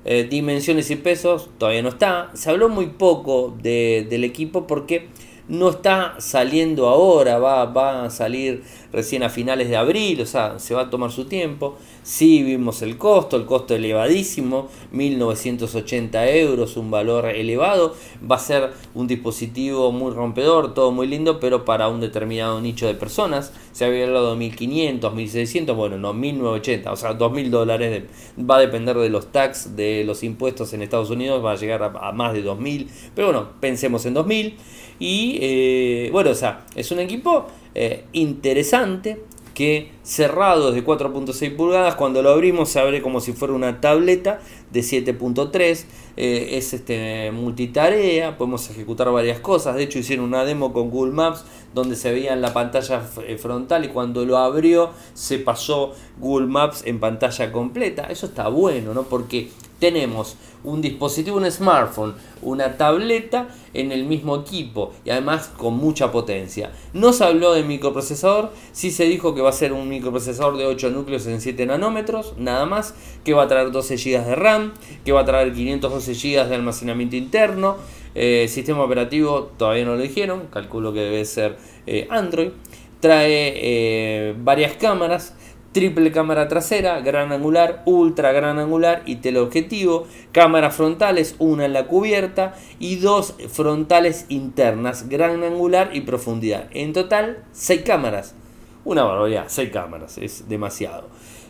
eh, 0.05 0.27
dimensiones 0.29 0.91
y 0.91 0.95
pesos 0.95 1.49
todavía 1.57 1.81
no 1.81 1.89
está. 1.89 2.31
Se 2.33 2.49
habló 2.49 2.69
muy 2.69 2.87
poco 2.87 3.55
del 3.61 4.23
equipo 4.23 4.67
porque 4.67 5.07
no 5.47 5.69
está 5.69 6.15
saliendo 6.19 6.87
ahora, 6.87 7.37
va, 7.37 7.65
va 7.65 8.05
a 8.05 8.09
salir 8.09 8.63
recién 8.91 9.23
a 9.23 9.29
finales 9.29 9.69
de 9.69 9.75
abril, 9.75 10.21
o 10.21 10.25
sea, 10.25 10.59
se 10.59 10.73
va 10.73 10.83
a 10.83 10.89
tomar 10.89 11.11
su 11.11 11.25
tiempo. 11.25 11.77
Sí 12.03 12.43
vimos 12.43 12.81
el 12.81 12.97
costo, 12.97 13.37
el 13.37 13.45
costo 13.45 13.75
elevadísimo, 13.75 14.67
1980 14.91 16.29
euros, 16.31 16.75
un 16.75 16.91
valor 16.91 17.27
elevado. 17.27 17.95
Va 18.29 18.35
a 18.35 18.39
ser 18.39 18.71
un 18.93 19.07
dispositivo 19.07 19.89
muy 19.93 20.11
rompedor, 20.11 20.73
todo 20.73 20.91
muy 20.91 21.07
lindo, 21.07 21.39
pero 21.39 21.63
para 21.63 21.87
un 21.87 22.01
determinado 22.01 22.59
nicho 22.59 22.87
de 22.87 22.93
personas. 22.93 23.53
Se 23.71 23.85
había 23.85 24.03
hablado 24.03 24.31
de 24.31 24.35
1500, 24.35 25.13
1600, 25.13 25.75
bueno, 25.77 25.97
no, 25.97 26.13
1980, 26.13 26.91
o 26.91 26.95
sea, 26.97 27.13
2000 27.13 27.49
dólares. 27.49 28.03
va 28.37 28.57
a 28.57 28.59
depender 28.59 28.97
de 28.97 29.09
los 29.09 29.31
tax, 29.31 29.77
de 29.77 30.03
los 30.03 30.23
impuestos 30.23 30.73
en 30.73 30.81
Estados 30.81 31.09
Unidos, 31.09 31.43
va 31.43 31.53
a 31.53 31.55
llegar 31.55 31.83
a, 31.83 32.11
más 32.11 32.33
de 32.33 32.41
2000. 32.41 32.89
Pero 33.15 33.27
bueno, 33.27 33.47
pensemos 33.61 34.05
en 34.05 34.13
2000. 34.13 34.57
Y 34.99 35.37
eh, 35.41 36.09
bueno, 36.11 36.31
o 36.31 36.35
sea, 36.35 36.65
es 36.75 36.91
un 36.91 36.99
equipo 36.99 37.47
eh, 37.73 38.03
interesante 38.11 39.23
que 39.53 39.91
cerrado 40.03 40.71
de 40.73 40.85
4.6 40.85 41.55
pulgadas, 41.55 41.95
cuando 41.95 42.21
lo 42.21 42.29
abrimos 42.29 42.69
se 42.69 42.79
abre 42.79 43.01
como 43.01 43.21
si 43.21 43.31
fuera 43.31 43.53
una 43.53 43.79
tableta 43.79 44.41
de 44.71 44.81
7.3, 44.81 45.85
eh, 46.17 46.49
es 46.51 46.73
este, 46.73 47.31
multitarea, 47.31 48.37
podemos 48.37 48.69
ejecutar 48.69 49.09
varias 49.11 49.39
cosas, 49.39 49.75
de 49.75 49.83
hecho 49.83 49.99
hicieron 49.99 50.25
una 50.25 50.43
demo 50.43 50.73
con 50.73 50.89
Google 50.89 51.13
Maps 51.13 51.45
donde 51.73 51.95
se 51.95 52.11
veía 52.11 52.33
en 52.33 52.41
la 52.41 52.53
pantalla 52.53 53.01
eh, 53.25 53.37
frontal 53.37 53.85
y 53.85 53.87
cuando 53.87 54.25
lo 54.25 54.37
abrió 54.37 54.91
se 55.13 55.39
pasó 55.39 55.93
Google 56.19 56.47
Maps 56.47 56.83
en 56.85 56.99
pantalla 56.99 57.51
completa, 57.51 58.03
eso 58.09 58.25
está 58.25 58.49
bueno, 58.49 58.93
¿no? 58.93 59.03
porque 59.03 59.49
tenemos 59.79 60.37
un 60.63 60.81
dispositivo, 60.81 61.37
un 61.37 61.51
smartphone, 61.51 62.15
una 62.41 62.77
tableta 62.77 63.49
en 63.73 63.91
el 63.91 64.05
mismo 64.05 64.37
equipo 64.37 64.93
y 65.03 65.09
además 65.09 65.51
con 65.57 65.75
mucha 65.75 66.11
potencia. 66.11 66.71
No 66.93 67.11
se 67.11 67.25
habló 67.25 67.53
de 67.53 67.63
microprocesador, 67.63 68.51
sí 68.71 68.91
se 68.91 69.05
dijo 69.05 69.35
que 69.35 69.41
va 69.41 69.49
a 69.49 69.53
ser 69.53 69.73
un 69.73 69.89
microprocesador 69.93 70.58
de 70.58 70.65
8 70.65 70.89
núcleos 70.89 71.25
en 71.27 71.39
7 71.39 71.65
nanómetros, 71.65 72.34
nada 72.38 72.65
más, 72.65 72.95
que 73.23 73.34
va 73.34 73.43
a 73.43 73.47
traer 73.47 73.71
12 73.71 73.97
GB 73.97 74.25
de 74.25 74.36
RAM, 74.36 74.73
que 75.06 75.12
va 75.12 75.21
a 75.21 75.25
traer 75.25 75.53
512 75.53 76.13
GB 76.13 76.49
de 76.49 76.56
almacenamiento 76.56 77.15
interno, 77.15 77.77
eh, 78.15 78.47
sistema 78.47 78.84
operativo 78.84 79.51
todavía 79.58 79.86
no 79.86 79.95
lo 79.95 80.01
dijeron, 80.01 80.47
calculo 80.51 80.93
que 80.93 80.99
debe 80.99 81.25
ser 81.25 81.58
eh, 81.88 82.08
Android, 82.10 82.49
trae 82.99 83.53
eh, 83.56 84.36
varias 84.38 84.73
cámaras, 84.77 85.36
triple 85.73 86.12
cámara 86.12 86.47
trasera, 86.47 87.01
gran 87.01 87.32
angular, 87.32 87.82
ultra 87.86 88.32
gran 88.32 88.60
angular 88.60 89.01
y 89.06 89.17
teleobjetivo, 89.17 90.08
cámaras 90.32 90.75
frontales, 90.75 91.36
una 91.39 91.65
en 91.65 91.73
la 91.73 91.88
cubierta 91.88 92.56
y 92.79 92.97
dos 92.97 93.36
frontales 93.49 94.25
internas, 94.29 95.10
gran 95.10 95.43
angular 95.43 95.89
y 95.93 96.01
profundidad. 96.01 96.67
En 96.71 96.93
total, 96.93 97.43
6 97.51 97.82
cámaras. 97.82 98.36
Una 98.86 99.04
barbaridad, 99.04 99.46
6 99.48 99.69
cámaras, 99.72 100.17
es 100.17 100.50
demasiado. 100.50 101.08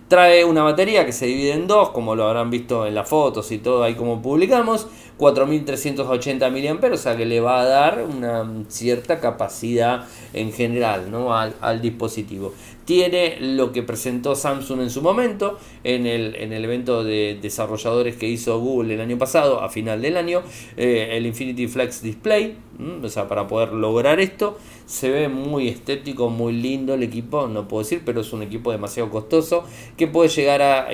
Trae 0.08 0.46
una 0.46 0.62
batería 0.62 1.06
que 1.06 1.12
se 1.12 1.26
divide 1.26 1.54
en 1.54 1.66
dos, 1.66 1.90
como 1.90 2.16
lo 2.16 2.28
habrán 2.28 2.52
visto 2.52 2.86
en 2.86 2.94
las 2.94 3.10
fotos 3.10 3.52
y 3.52 3.58
todo 3.58 3.84
ahí 3.84 3.96
como 3.96 4.22
publicamos, 4.22 4.88
4380 5.18 6.50
mAh, 6.50 6.94
o 6.94 6.98
sea 6.98 7.16
que 7.16 7.26
le 7.26 7.40
va 7.40 7.62
a 7.62 7.66
dar 7.66 8.04
una 8.04 8.46
cierta 8.68 9.20
capacidad 9.20 10.06
en 10.34 10.52
general 10.52 11.10
¿no? 11.10 11.36
al, 11.36 11.82
dispositivo. 11.82 12.54
Tiene 12.86 13.38
lo 13.40 13.72
que 13.72 13.84
presentó 13.84 14.36
Samsung 14.36 14.82
en 14.82 14.90
su 14.90 15.02
momento, 15.02 15.58
en 15.84 16.06
el, 16.06 16.36
en 16.36 16.54
el 16.54 16.66
evento 16.66 17.04
de 17.04 17.38
desarrolladores 17.42 18.16
que 18.16 18.28
hizo 18.28 18.60
Google 18.60 18.94
el 18.96 19.02
año 19.02 19.18
pasado, 19.18 19.62
a 19.62 19.70
final 19.70 20.02
del 20.02 20.18
año, 20.18 20.42
eh, 20.78 21.10
el 21.12 21.26
Infinity 21.26 21.68
Flex 21.68 22.02
Display, 22.02 22.58
o 23.02 23.10
sea, 23.10 23.28
para 23.28 23.48
poder 23.48 23.74
lograr 23.74 24.20
esto. 24.20 24.58
Se 24.86 25.10
ve 25.10 25.30
muy 25.30 25.70
estético, 25.70 26.30
muy 26.30 26.54
lindo 26.54 26.94
el 26.94 27.04
equipo, 27.04 27.48
no 27.48 27.68
puedo 27.68 27.84
decir, 27.84 28.02
pero 28.06 28.22
es 28.22 28.34
un 28.34 28.44
equipo 28.44 28.72
demasiado 28.72 29.10
costoso 29.10 29.64
que 29.98 30.08
puede 30.08 30.30
llegar 30.30 30.62
a 30.62 30.92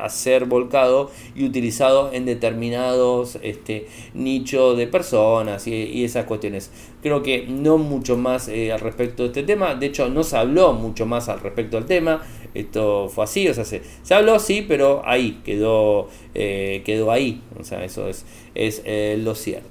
a 0.00 0.08
ser 0.08 0.46
volcado 0.46 1.10
y 1.34 1.44
utilizado 1.44 2.12
en 2.12 2.24
determinados 2.24 3.38
este, 3.42 3.86
nichos 4.14 4.76
de 4.76 4.86
personas 4.86 5.66
y, 5.66 6.04
esas 6.04 6.24
cuestiones. 6.24 6.70
Creo 7.02 7.22
que 7.22 7.46
no 7.46 7.78
mucho 7.78 8.16
más 8.16 8.48
eh, 8.48 8.72
al 8.72 8.80
respecto 8.80 9.22
de 9.22 9.28
este 9.28 9.42
tema, 9.42 9.74
de 9.74 9.86
hecho 9.86 10.08
no 10.08 10.24
se 10.24 10.36
habló 10.36 10.72
mucho 10.72 11.06
más 11.06 11.28
al 11.28 11.40
respecto 11.40 11.76
del 11.76 11.86
tema, 11.86 12.22
esto 12.54 13.08
fue 13.08 13.24
así, 13.24 13.48
o 13.48 13.54
sea, 13.54 13.64
se, 13.64 13.82
habló 14.10 14.38
sí, 14.38 14.64
pero 14.66 15.02
ahí 15.04 15.40
quedó, 15.44 16.08
eh, 16.34 16.82
quedó 16.84 17.12
ahí, 17.12 17.42
o 17.58 17.64
sea, 17.64 17.84
eso 17.84 18.08
es, 18.08 18.24
es 18.54 18.82
eh, 18.84 19.18
lo 19.22 19.34
cierto. 19.34 19.68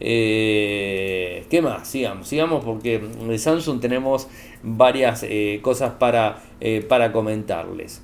¿Qué 0.00 1.60
más? 1.62 1.88
Sigamos, 1.88 2.28
sigamos 2.28 2.62
porque 2.62 2.98
de 2.98 3.38
Samsung 3.38 3.80
tenemos 3.80 4.28
varias 4.62 5.24
cosas 5.62 5.94
para, 5.94 6.42
para 6.88 7.10
comentarles. 7.10 8.02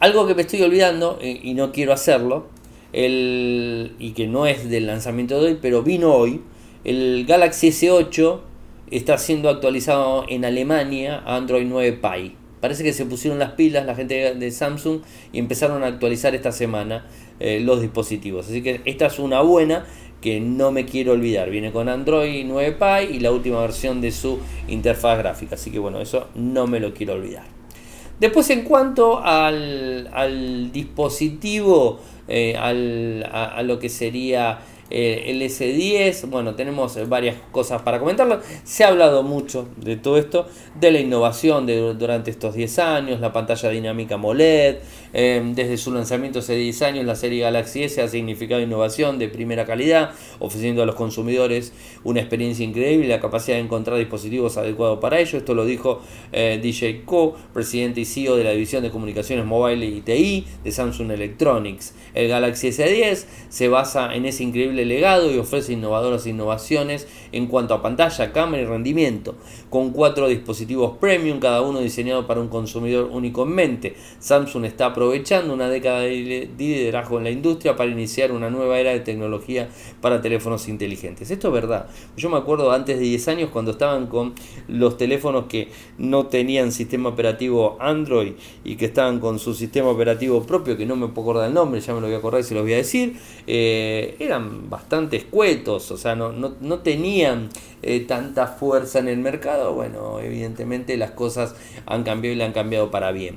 Algo 0.00 0.26
que 0.26 0.34
me 0.34 0.42
estoy 0.42 0.62
olvidando 0.62 1.18
y 1.22 1.52
no 1.52 1.72
quiero 1.72 1.92
hacerlo, 1.92 2.46
el, 2.92 3.92
y 3.98 4.12
que 4.12 4.26
no 4.26 4.46
es 4.46 4.68
del 4.68 4.86
lanzamiento 4.86 5.40
de 5.40 5.48
hoy, 5.48 5.58
pero 5.60 5.82
vino 5.82 6.14
hoy, 6.14 6.40
el 6.84 7.26
Galaxy 7.26 7.68
S8 7.68 8.40
está 8.90 9.18
siendo 9.18 9.48
actualizado 9.48 10.24
en 10.28 10.44
Alemania 10.44 11.22
a 11.24 11.36
Android 11.36 11.66
9 11.68 11.92
Pie. 12.00 12.32
Parece 12.60 12.82
que 12.82 12.92
se 12.92 13.06
pusieron 13.06 13.38
las 13.38 13.52
pilas 13.52 13.86
la 13.86 13.94
gente 13.94 14.34
de 14.34 14.50
Samsung 14.50 15.00
y 15.32 15.38
empezaron 15.38 15.82
a 15.82 15.86
actualizar 15.86 16.34
esta 16.34 16.52
semana 16.52 17.06
eh, 17.38 17.60
los 17.60 17.80
dispositivos. 17.80 18.46
Así 18.48 18.62
que 18.62 18.80
esta 18.84 19.06
es 19.06 19.18
una 19.18 19.40
buena 19.40 19.86
que 20.20 20.40
no 20.40 20.70
me 20.72 20.84
quiero 20.84 21.12
olvidar. 21.12 21.50
Viene 21.50 21.72
con 21.72 21.88
Android 21.88 22.44
9 22.46 22.76
Pie 22.78 23.16
y 23.16 23.20
la 23.20 23.32
última 23.32 23.60
versión 23.60 24.00
de 24.00 24.12
su 24.12 24.38
interfaz 24.68 25.18
gráfica. 25.18 25.54
Así 25.54 25.70
que 25.70 25.78
bueno, 25.78 26.00
eso 26.00 26.28
no 26.34 26.66
me 26.66 26.80
lo 26.80 26.92
quiero 26.92 27.14
olvidar. 27.14 27.59
Después 28.20 28.50
en 28.50 28.64
cuanto 28.64 29.18
al, 29.24 30.70
dispositivo, 30.72 32.00
eh, 32.28 32.54
a, 32.54 33.62
lo 33.62 33.78
que 33.78 33.88
sería 33.88 34.58
eh, 34.90 35.24
el 35.28 35.40
S10, 35.40 36.28
bueno, 36.28 36.54
tenemos 36.54 36.98
varias 37.08 37.36
cosas 37.50 37.80
para 37.80 37.98
comentarlo. 37.98 38.40
Se 38.62 38.84
ha 38.84 38.88
hablado 38.88 39.22
mucho 39.22 39.68
de 39.76 39.96
todo 39.96 40.18
esto, 40.18 40.46
de 40.78 40.90
la 40.90 41.00
innovación 41.00 41.64
de, 41.64 41.94
durante 41.94 42.30
estos 42.30 42.54
10 42.54 42.78
años, 42.80 43.20
la 43.20 43.32
pantalla 43.32 43.70
dinámica 43.70 44.16
AMOLED. 44.16 44.76
Em, 45.12 45.54
desde 45.54 45.76
su 45.76 45.92
lanzamiento 45.92 46.38
hace 46.38 46.54
10 46.54 46.82
años, 46.82 47.04
la 47.04 47.16
serie 47.16 47.42
Galaxy 47.42 47.82
S 47.82 48.00
ha 48.00 48.08
significado 48.08 48.60
innovación 48.60 49.18
de 49.18 49.28
primera 49.28 49.64
calidad, 49.64 50.12
ofreciendo 50.38 50.82
a 50.82 50.86
los 50.86 50.94
consumidores 50.94 51.72
una 52.04 52.20
experiencia 52.20 52.64
increíble 52.64 53.06
y 53.06 53.08
la 53.08 53.20
capacidad 53.20 53.56
de 53.56 53.62
encontrar 53.62 53.98
dispositivos 53.98 54.56
adecuados 54.56 55.00
para 55.00 55.18
ello. 55.18 55.38
Esto 55.38 55.54
lo 55.54 55.64
dijo 55.64 56.00
eh, 56.32 56.60
DJ 56.62 57.02
Ko, 57.04 57.36
presidente 57.52 58.00
y 58.00 58.04
CEO 58.04 58.36
de 58.36 58.44
la 58.44 58.52
división 58.52 58.82
de 58.82 58.90
comunicaciones 58.90 59.44
mobile 59.44 59.84
y 59.84 60.00
TI 60.00 60.46
de 60.62 60.72
Samsung 60.72 61.10
Electronics. 61.10 61.94
El 62.14 62.28
Galaxy 62.28 62.68
S10 62.68 63.24
se 63.48 63.68
basa 63.68 64.14
en 64.14 64.26
ese 64.26 64.44
increíble 64.44 64.84
legado 64.84 65.30
y 65.32 65.38
ofrece 65.38 65.72
innovadoras 65.72 66.26
innovaciones 66.26 67.08
en 67.32 67.46
cuanto 67.46 67.74
a 67.74 67.82
pantalla, 67.82 68.32
cámara 68.32 68.62
y 68.62 68.66
rendimiento, 68.66 69.34
con 69.68 69.90
cuatro 69.90 70.28
dispositivos 70.28 70.98
premium, 70.98 71.40
cada 71.40 71.62
uno 71.62 71.80
diseñado 71.80 72.26
para 72.26 72.40
un 72.40 72.48
consumidor 72.48 73.08
único 73.10 73.42
en 73.42 73.50
mente. 73.50 73.96
Samsung 74.18 74.64
está 74.64 74.92
aprovechando 75.00 75.54
una 75.54 75.70
década 75.70 76.00
de 76.00 76.50
liderazgo 76.58 77.16
en 77.16 77.24
la 77.24 77.30
industria 77.30 77.74
para 77.74 77.90
iniciar 77.90 78.32
una 78.32 78.50
nueva 78.50 78.78
era 78.78 78.90
de 78.90 79.00
tecnología 79.00 79.70
para 80.02 80.20
teléfonos 80.20 80.68
inteligentes. 80.68 81.30
Esto 81.30 81.48
es 81.48 81.54
verdad. 81.54 81.86
Yo 82.18 82.28
me 82.28 82.36
acuerdo 82.36 82.70
antes 82.70 82.98
de 82.98 83.04
10 83.04 83.28
años 83.28 83.50
cuando 83.50 83.70
estaban 83.70 84.08
con 84.08 84.34
los 84.68 84.98
teléfonos 84.98 85.46
que 85.46 85.68
no 85.96 86.26
tenían 86.26 86.70
sistema 86.70 87.08
operativo 87.08 87.78
Android 87.80 88.32
y 88.62 88.76
que 88.76 88.84
estaban 88.84 89.20
con 89.20 89.38
su 89.38 89.54
sistema 89.54 89.88
operativo 89.88 90.42
propio, 90.42 90.76
que 90.76 90.84
no 90.84 90.96
me 90.96 91.08
puedo 91.08 91.30
acordar 91.30 91.48
el 91.48 91.54
nombre, 91.54 91.80
ya 91.80 91.94
me 91.94 92.02
lo 92.02 92.06
voy 92.06 92.16
a 92.16 92.18
acordar 92.18 92.42
y 92.42 92.44
se 92.44 92.54
lo 92.54 92.60
voy 92.60 92.74
a 92.74 92.76
decir, 92.76 93.16
eh, 93.46 94.16
eran 94.18 94.68
bastante 94.68 95.16
escuetos, 95.16 95.90
o 95.92 95.96
sea, 95.96 96.14
no, 96.14 96.30
no, 96.30 96.78
tenían 96.80 97.48
eh, 97.80 98.00
tanta 98.00 98.48
fuerza 98.48 98.98
en 98.98 99.08
el 99.08 99.16
mercado, 99.20 99.72
bueno, 99.72 100.20
evidentemente 100.20 100.98
las 100.98 101.12
cosas 101.12 101.54
han 101.86 102.02
cambiado 102.02 102.34
y 102.34 102.36
le 102.36 102.44
han 102.44 102.52
cambiado 102.52 102.90
para 102.90 103.12
bien. 103.12 103.36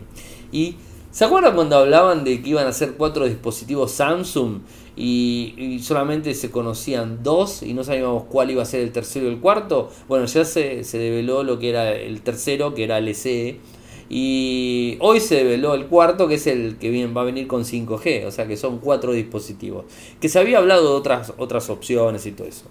Y 0.51 0.75
¿se 1.13 1.23
acuerdan 1.23 1.55
cuando 1.55 1.77
hablaban 1.77 2.25
de 2.25 2.41
que 2.41 2.49
iban 2.49 2.67
a 2.67 2.73
ser 2.73 2.95
cuatro 2.95 3.25
dispositivos 3.25 3.93
Samsung 3.93 4.59
y, 4.97 5.79
solamente 5.81 6.33
se 6.33 6.51
conocían 6.51 7.23
dos 7.23 7.63
y 7.63 7.73
no 7.73 7.85
sabíamos 7.85 8.25
cuál 8.25 8.51
iba 8.51 8.61
a 8.61 8.65
ser 8.65 8.81
el 8.81 8.91
tercero 8.91 9.27
y 9.27 9.29
el 9.29 9.39
cuarto? 9.39 9.89
Bueno, 10.09 10.25
ya 10.25 10.43
se, 10.43 10.83
se 10.83 10.97
develó 10.97 11.43
lo 11.43 11.57
que 11.59 11.69
era 11.69 11.93
el 11.93 12.21
tercero, 12.21 12.73
que 12.73 12.83
era 12.83 12.97
el 12.97 13.15
SE 13.15 13.61
y 14.09 14.97
hoy 14.99 15.19
se 15.19 15.35
develó 15.35 15.73
el 15.73 15.87
cuarto, 15.87 16.27
que 16.27 16.35
es 16.35 16.45
el 16.47 16.77
que 16.77 16.89
bien, 16.89 17.15
va 17.15 17.21
a 17.21 17.23
venir 17.23 17.47
con 17.47 17.63
5G, 17.63 18.25
o 18.25 18.31
sea 18.31 18.47
que 18.47 18.57
son 18.57 18.79
cuatro 18.79 19.13
dispositivos. 19.13 19.85
Que 20.19 20.29
se 20.29 20.39
había 20.39 20.57
hablado 20.59 20.89
de 20.89 20.95
otras, 20.95 21.33
otras 21.37 21.69
opciones 21.69 22.25
y 22.25 22.31
todo 22.31 22.47
eso. 22.47 22.65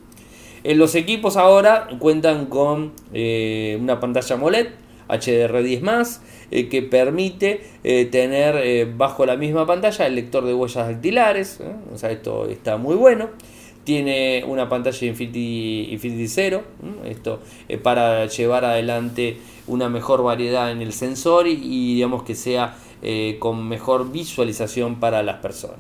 En 0.64 0.78
los 0.78 0.94
equipos 0.94 1.36
ahora 1.36 1.88
cuentan 1.98 2.46
con 2.46 2.92
eh, 3.12 3.76
una 3.80 3.98
pantalla 3.98 4.36
AMOLED 4.36 4.68
HDR10 5.08 6.20
eh, 6.52 6.68
que 6.68 6.82
permite 6.82 7.62
eh, 7.82 8.04
tener 8.04 8.86
bajo 8.94 9.26
la 9.26 9.36
misma 9.36 9.66
pantalla 9.66 10.06
el 10.06 10.14
lector 10.14 10.44
de 10.44 10.54
huellas 10.54 10.86
dactilares. 10.86 11.60
O 11.92 11.98
sea, 11.98 12.10
esto 12.10 12.46
está 12.46 12.76
muy 12.76 12.94
bueno 12.94 13.30
tiene 13.84 14.44
una 14.46 14.68
pantalla 14.68 15.08
Infinity, 15.08 15.88
Infinity 15.90 16.28
Zero, 16.28 16.62
esto 17.04 17.40
para 17.82 18.26
llevar 18.26 18.64
adelante 18.64 19.38
una 19.66 19.88
mejor 19.88 20.22
variedad 20.22 20.70
en 20.70 20.82
el 20.82 20.92
sensor 20.92 21.46
y, 21.46 21.94
digamos 21.94 22.22
que 22.22 22.34
sea 22.34 22.76
eh, 23.02 23.36
con 23.38 23.68
mejor 23.68 24.10
visualización 24.10 25.00
para 25.00 25.22
las 25.22 25.38
personas. 25.38 25.78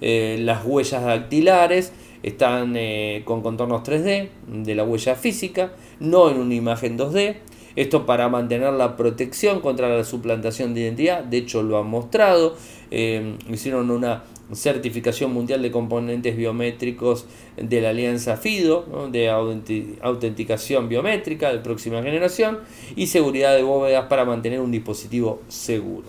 Eh, 0.00 0.38
las 0.40 0.64
huellas 0.64 1.04
dactilares 1.04 1.92
están 2.22 2.74
eh, 2.76 3.22
con 3.24 3.42
contornos 3.42 3.82
3D 3.82 4.28
de 4.46 4.74
la 4.74 4.84
huella 4.84 5.14
física, 5.14 5.72
no 5.98 6.30
en 6.30 6.38
una 6.38 6.54
imagen 6.54 6.98
2D. 6.98 7.36
Esto 7.76 8.06
para 8.06 8.28
mantener 8.28 8.72
la 8.72 8.96
protección 8.96 9.60
contra 9.60 9.88
la 9.88 10.04
suplantación 10.04 10.74
de 10.74 10.82
identidad, 10.82 11.24
de 11.24 11.38
hecho 11.38 11.62
lo 11.62 11.78
han 11.78 11.86
mostrado, 11.86 12.56
hicieron 12.90 13.90
una 13.90 14.24
certificación 14.52 15.32
mundial 15.32 15.62
de 15.62 15.70
componentes 15.70 16.36
biométricos 16.36 17.26
de 17.56 17.80
la 17.80 17.90
alianza 17.90 18.36
FIDO, 18.36 19.08
de 19.10 19.28
autenticación 20.02 20.88
biométrica 20.88 21.52
de 21.52 21.58
próxima 21.58 22.02
generación 22.02 22.58
y 22.96 23.06
seguridad 23.06 23.54
de 23.54 23.62
bóvedas 23.62 24.06
para 24.06 24.24
mantener 24.24 24.60
un 24.60 24.72
dispositivo 24.72 25.42
seguro. 25.48 26.08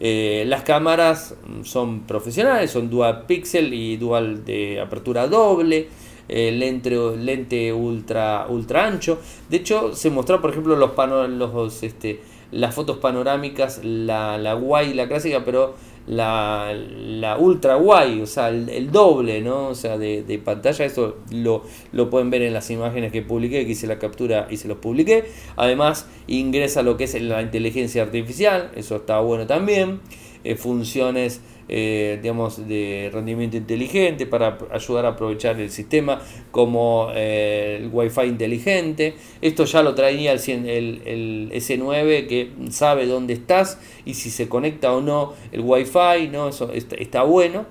Eh, 0.00 0.44
las 0.46 0.62
cámaras 0.62 1.34
son 1.62 2.00
profesionales, 2.00 2.70
son 2.70 2.90
dual 2.90 3.26
pixel 3.26 3.72
y 3.72 3.96
dual 3.96 4.44
de 4.44 4.80
apertura 4.80 5.28
doble. 5.28 5.88
Eh, 6.28 6.52
lente, 6.52 6.90
lente 7.16 7.72
ultra, 7.72 8.46
ultra 8.48 8.86
ancho. 8.86 9.18
De 9.48 9.58
hecho, 9.58 9.94
se 9.94 10.10
mostró, 10.10 10.40
por 10.40 10.50
ejemplo, 10.50 10.76
los, 10.76 10.90
los 11.30 11.82
este, 11.82 12.20
las 12.50 12.74
fotos 12.74 12.98
panorámicas, 12.98 13.80
la, 13.84 14.38
la 14.38 14.54
guay, 14.54 14.94
la 14.94 15.08
clásica, 15.08 15.44
pero 15.44 15.74
la, 16.06 16.74
la 16.74 17.38
ultra 17.38 17.76
wide, 17.76 18.22
o 18.22 18.26
sea, 18.26 18.48
el, 18.48 18.90
doble, 18.90 19.40
¿no? 19.40 19.68
O 19.68 19.74
sea, 19.74 19.98
de, 19.98 20.22
de, 20.22 20.38
pantalla, 20.38 20.84
eso 20.84 21.16
lo, 21.30 21.62
lo 21.92 22.10
pueden 22.10 22.30
ver 22.30 22.42
en 22.42 22.52
las 22.52 22.70
imágenes 22.70 23.10
que 23.10 23.22
publiqué, 23.22 23.64
que 23.64 23.72
hice 23.72 23.86
la 23.86 23.98
captura 23.98 24.46
y 24.50 24.56
se 24.58 24.68
los 24.68 24.78
publiqué. 24.78 25.24
Además, 25.56 26.06
ingresa 26.26 26.82
lo 26.82 26.96
que 26.96 27.04
es 27.04 27.20
la 27.20 27.42
inteligencia 27.42 28.02
artificial, 28.02 28.70
eso 28.76 28.96
está 28.96 29.20
bueno 29.20 29.46
también. 29.46 30.00
Eh, 30.44 30.56
funciones 30.56 31.40
eh, 31.66 32.18
digamos, 32.20 32.68
de 32.68 33.10
rendimiento 33.12 33.56
inteligente 33.56 34.26
para 34.26 34.58
ayudar 34.70 35.06
a 35.06 35.08
aprovechar 35.10 35.58
el 35.58 35.70
sistema 35.70 36.20
como 36.50 37.08
eh, 37.14 37.78
el 37.80 37.88
Wi-Fi 37.90 38.24
inteligente. 38.24 39.14
Esto 39.40 39.64
ya 39.64 39.82
lo 39.82 39.94
traía 39.94 40.32
el, 40.32 41.02
el, 41.06 41.50
S9 41.52 42.26
que 42.26 42.50
sabe 42.70 43.06
dónde 43.06 43.32
estás 43.32 43.78
y 44.04 44.14
si 44.14 44.28
se 44.28 44.46
conecta 44.48 44.92
o 44.92 45.00
no 45.00 45.32
el 45.52 45.62
Wi-Fi, 45.62 46.28
¿no? 46.30 46.48
Eso 46.48 46.70
está, 46.72 47.22
bueno 47.22 47.66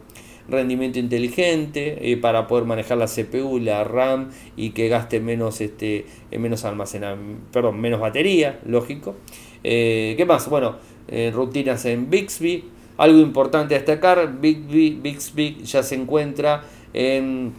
rendimiento 0.46 1.00
inteligente 1.00 2.18
para 2.22 2.48
poder 2.48 2.66
manejar 2.66 2.98
la 2.98 3.06
CPU 3.06 3.60
la 3.60 3.86
RAM 3.86 4.30
y 4.58 4.72
que 4.72 4.90
gaste 4.90 5.22
menos 5.22 5.62
este 5.62 6.06
menos 6.38 6.66
almacenamiento 6.66 7.42
perdón 7.54 7.80
menos 7.80 8.02
batería 8.02 8.60
lógico 8.66 9.16
qué 9.64 10.26
más 10.28 10.50
bueno 10.50 10.76
rutinas 11.32 11.86
en 11.86 12.10
Bixby 12.10 12.66
algo 13.04 13.20
importante 13.20 13.74
destacar, 13.76 14.40
Bixby, 14.40 15.58
ya 15.64 15.84
se 15.84 15.96
encuentra 15.96 16.64
en, 16.94 17.52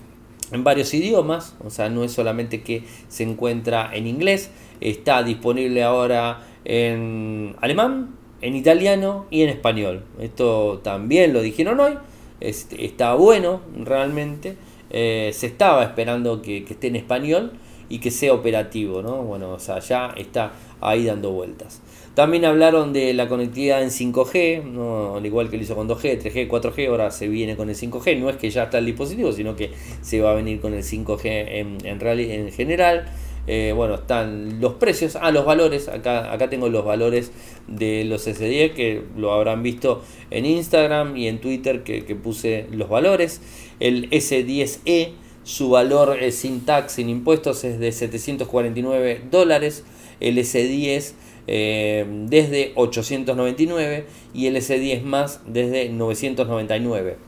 varios 0.59 0.95
idiomas, 0.95 1.55
o 1.63 1.69
sea, 1.69 1.91
no 1.91 2.03
es 2.03 2.13
solamente 2.13 2.63
que 2.63 2.85
se 3.09 3.25
encuentra 3.25 3.91
en 3.93 4.07
inglés, 4.07 4.51
está 4.81 5.23
disponible 5.23 5.83
ahora 5.83 6.47
en 6.65 7.57
alemán, 7.61 8.15
en 8.41 8.57
italiano 8.57 9.27
y 9.31 9.43
en 9.43 9.51
español. 9.51 10.05
Esto 10.19 10.81
también 10.83 11.35
lo 11.35 11.43
dijeron 11.43 11.79
hoy, 11.79 11.99
está 12.41 13.15
bueno 13.15 13.61
realmente, 13.79 14.57
eh, 14.89 15.31
se 15.35 15.47
estaba 15.47 15.83
esperando 15.83 16.41
que, 16.41 16.65
que, 16.65 16.73
esté 16.73 16.87
en 16.87 16.97
español 16.97 17.53
y 17.91 17.99
que 17.99 18.11
sea 18.11 18.33
operativo, 18.33 19.03
¿no? 19.03 19.23
Bueno, 19.23 19.51
o 19.51 19.59
sea, 19.59 19.81
ya 19.81 20.15
está 20.17 20.53
ahí 20.81 21.05
dando 21.05 21.33
vueltas. 21.33 21.83
También 22.15 22.45
hablaron 22.45 22.93
de 22.93 23.13
la 23.13 23.29
conectividad 23.29 23.83
en 23.83 23.91
5G, 23.91 24.63
¿no? 24.63 25.17
al 25.17 25.27
igual 25.27 25.51
que 25.51 25.57
lo 25.57 25.65
hizo 25.65 25.75
con 25.75 25.89
2G, 25.89 26.23
3G, 26.23 26.49
4G, 26.49 26.89
ahora 26.89 27.11
se 27.11 27.27
viene 27.27 27.57
con 27.57 27.69
el 27.71 27.77
5G. 27.77 28.19
No 28.21 28.31
es 28.31 28.37
que 28.37 28.51
ya 28.51 28.65
está 28.65 28.79
el 28.79 28.87
dispositivo, 28.87 29.33
sino 29.33 29.57
que 29.57 29.73
se 30.01 30.21
va 30.21 30.31
a 30.31 30.35
venir 30.35 30.61
con 30.61 30.75
el 30.75 30.85
5G 30.85 31.21
en, 31.25 31.79
en, 31.85 32.01
en 32.07 32.53
general. 32.53 33.07
Eh, 33.47 33.73
bueno, 33.77 33.97
están 33.97 34.61
los 34.61 34.75
precios, 34.75 35.17
ah, 35.21 35.31
los 35.31 35.45
valores. 35.45 35.89
Acá, 35.89 36.33
acá 36.33 36.49
tengo 36.49 36.69
los 36.69 36.85
valores 36.85 37.33
de 37.67 38.05
los 38.05 38.27
S10 38.27 38.73
que 38.73 39.03
lo 39.17 39.33
habrán 39.33 39.63
visto 39.63 40.03
en 40.31 40.47
Instagram 40.47 41.17
y 41.17 41.29
en 41.29 41.41
Twitter 41.41 41.83
que, 41.83 42.03
puse 42.15 42.67
los 42.71 42.89
valores. 42.89 43.41
El 43.81 44.09
S10e, 44.11 45.11
su 45.43 45.71
valor 45.71 46.17
sin 46.31 46.65
tax, 46.65 46.93
sin 46.93 47.09
impuestos, 47.09 47.65
es 47.65 47.79
de 47.79 47.93
749 47.93 49.23
dólares. 49.31 49.85
El 50.21 50.39
S10 50.39 51.13
eh, 51.47 52.07
desde 52.27 52.73
899 52.75 54.07
y 54.33 54.47
el 54.47 54.57
S10 54.57 55.03
más 55.03 55.41
desde 55.47 55.89
999. 55.91 57.19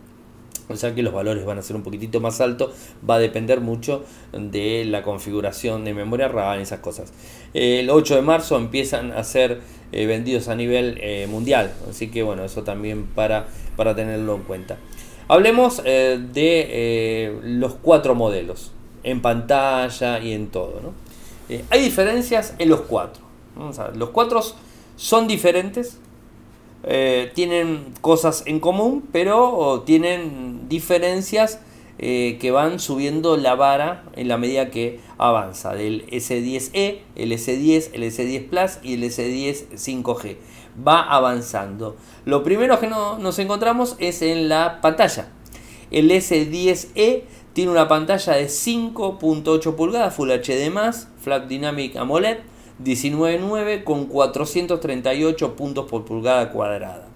O 0.69 0.75
sea 0.75 0.95
que 0.95 1.03
los 1.03 1.15
valores 1.15 1.45
van 1.45 1.59
a 1.59 1.63
ser 1.63 1.77
un 1.77 1.83
poquitito 1.83 2.21
más 2.21 2.41
altos, 2.41 2.73
va 3.09 3.17
a 3.17 3.19
depender 3.21 3.61
mucho 3.61 4.05
de 4.33 4.85
la 4.85 5.03
configuración 5.03 5.85
de 5.85 5.95
memoria 5.95 6.27
RAM 6.27 6.59
esas 6.59 6.81
cosas. 6.81 7.13
El 7.55 7.89
8 7.89 8.17
de 8.17 8.23
marzo 8.23 8.57
empiezan 8.57 9.13
a 9.13 9.23
ser 9.23 9.61
eh, 9.93 10.07
vendidos 10.07 10.49
a 10.49 10.57
nivel 10.57 10.99
eh, 11.01 11.29
mundial, 11.31 11.73
así 11.89 12.09
que 12.09 12.25
bueno, 12.25 12.45
eso 12.45 12.65
también 12.65 13.07
para, 13.07 13.47
para 13.77 13.95
tenerlo 13.95 14.35
en 14.35 14.43
cuenta. 14.43 14.79
Hablemos 15.29 15.83
de 15.83 17.37
los 17.43 17.75
cuatro 17.75 18.15
modelos, 18.15 18.73
en 19.03 19.23
pantalla 19.23 20.21
y 20.21 20.33
en 20.33 20.49
todo. 20.49 20.93
hay 21.71 21.83
diferencias 21.83 22.55
en 22.59 22.69
los 22.69 22.83
cuatro 22.83 23.26
los 23.95 24.11
cuatro 24.11 24.43
son 24.97 25.27
diferentes, 25.27 25.99
eh, 26.85 27.33
tienen 27.35 27.95
cosas 28.01 28.43
en 28.47 28.61
común, 28.61 29.09
pero 29.13 29.83
tienen 29.87 30.69
diferencias 30.69 31.61
eh, 31.99 32.37
que 32.41 32.51
van 32.51 32.79
subiendo 32.79 33.39
la 33.39 33.55
vara 33.55 34.05
en 34.15 34.29
la 34.29 34.37
medida 34.37 34.71
que 34.71 35.01
avanza, 35.17 35.75
del 35.75 36.07
S10e, 36.09 36.99
el 37.17 37.33
S10, 37.33 37.91
el 37.95 38.03
S10 38.03 38.49
Plus 38.49 38.79
y 38.83 38.95
el 38.95 39.05
S10 39.05 39.69
5G. 39.73 40.37
Va 40.87 41.01
avanzando. 41.01 41.97
Lo 42.27 42.43
primero 42.43 42.79
que 42.79 42.87
nos 42.89 43.39
encontramos 43.39 43.97
es 43.99 44.21
en 44.21 44.51
la 44.51 44.83
pantalla. 44.83 45.29
El 45.91 46.11
S10e 46.11 47.23
tiene 47.55 47.71
una 47.71 47.89
pantalla 47.89 48.35
de 48.35 48.47
5.8 48.47 49.75
pulgadas 49.75 50.15
Full 50.15 50.31
HD+, 50.31 50.71
Flat 51.19 51.47
Dynamic 51.47 51.97
AMOLED, 51.97 52.41
19.9 52.83 53.85
con 53.85 54.07
438 54.07 55.57
puntos 55.57 55.87
por 55.91 56.05
pulgada 56.05 56.53
cuadrada. 56.53 57.09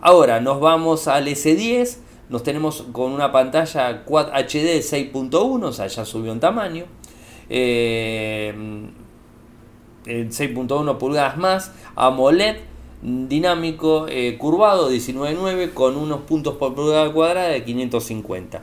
Ahora 0.00 0.40
nos 0.40 0.60
vamos 0.60 1.08
al 1.08 1.26
S10, 1.26 1.96
nos 2.28 2.42
tenemos 2.42 2.84
con 2.92 3.12
una 3.12 3.32
pantalla 3.32 4.04
Quad 4.04 4.28
HD 4.28 4.80
6.1, 4.80 5.64
o 5.64 5.72
sea, 5.72 5.88
ya 5.88 6.04
subió 6.04 6.32
en 6.32 6.40
tamaño. 6.40 6.84
6.1 7.48 7.50
eh, 9.98 10.94
pulgadas 10.98 11.36
más, 11.36 11.72
AMOLED 11.96 12.56
dinámico 13.02 14.06
eh, 14.08 14.36
curvado 14.38 14.90
19.9 14.90 15.72
con 15.72 15.96
unos 15.96 16.20
puntos 16.22 16.56
por 16.56 16.74
pulgada 16.74 17.12
cuadrada 17.12 17.48
de 17.48 17.64
550. 17.64 18.62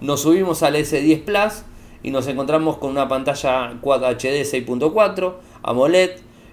Nos 0.00 0.22
subimos 0.22 0.62
al 0.62 0.76
S10 0.76 1.24
Plus 1.24 1.64
y 2.02 2.10
nos 2.10 2.26
encontramos 2.26 2.78
con 2.78 2.90
una 2.90 3.08
pantalla 3.08 3.76
Quad 3.80 4.02
HD 4.02 4.42
6.4, 4.42 5.34
AMOLED 5.62 6.10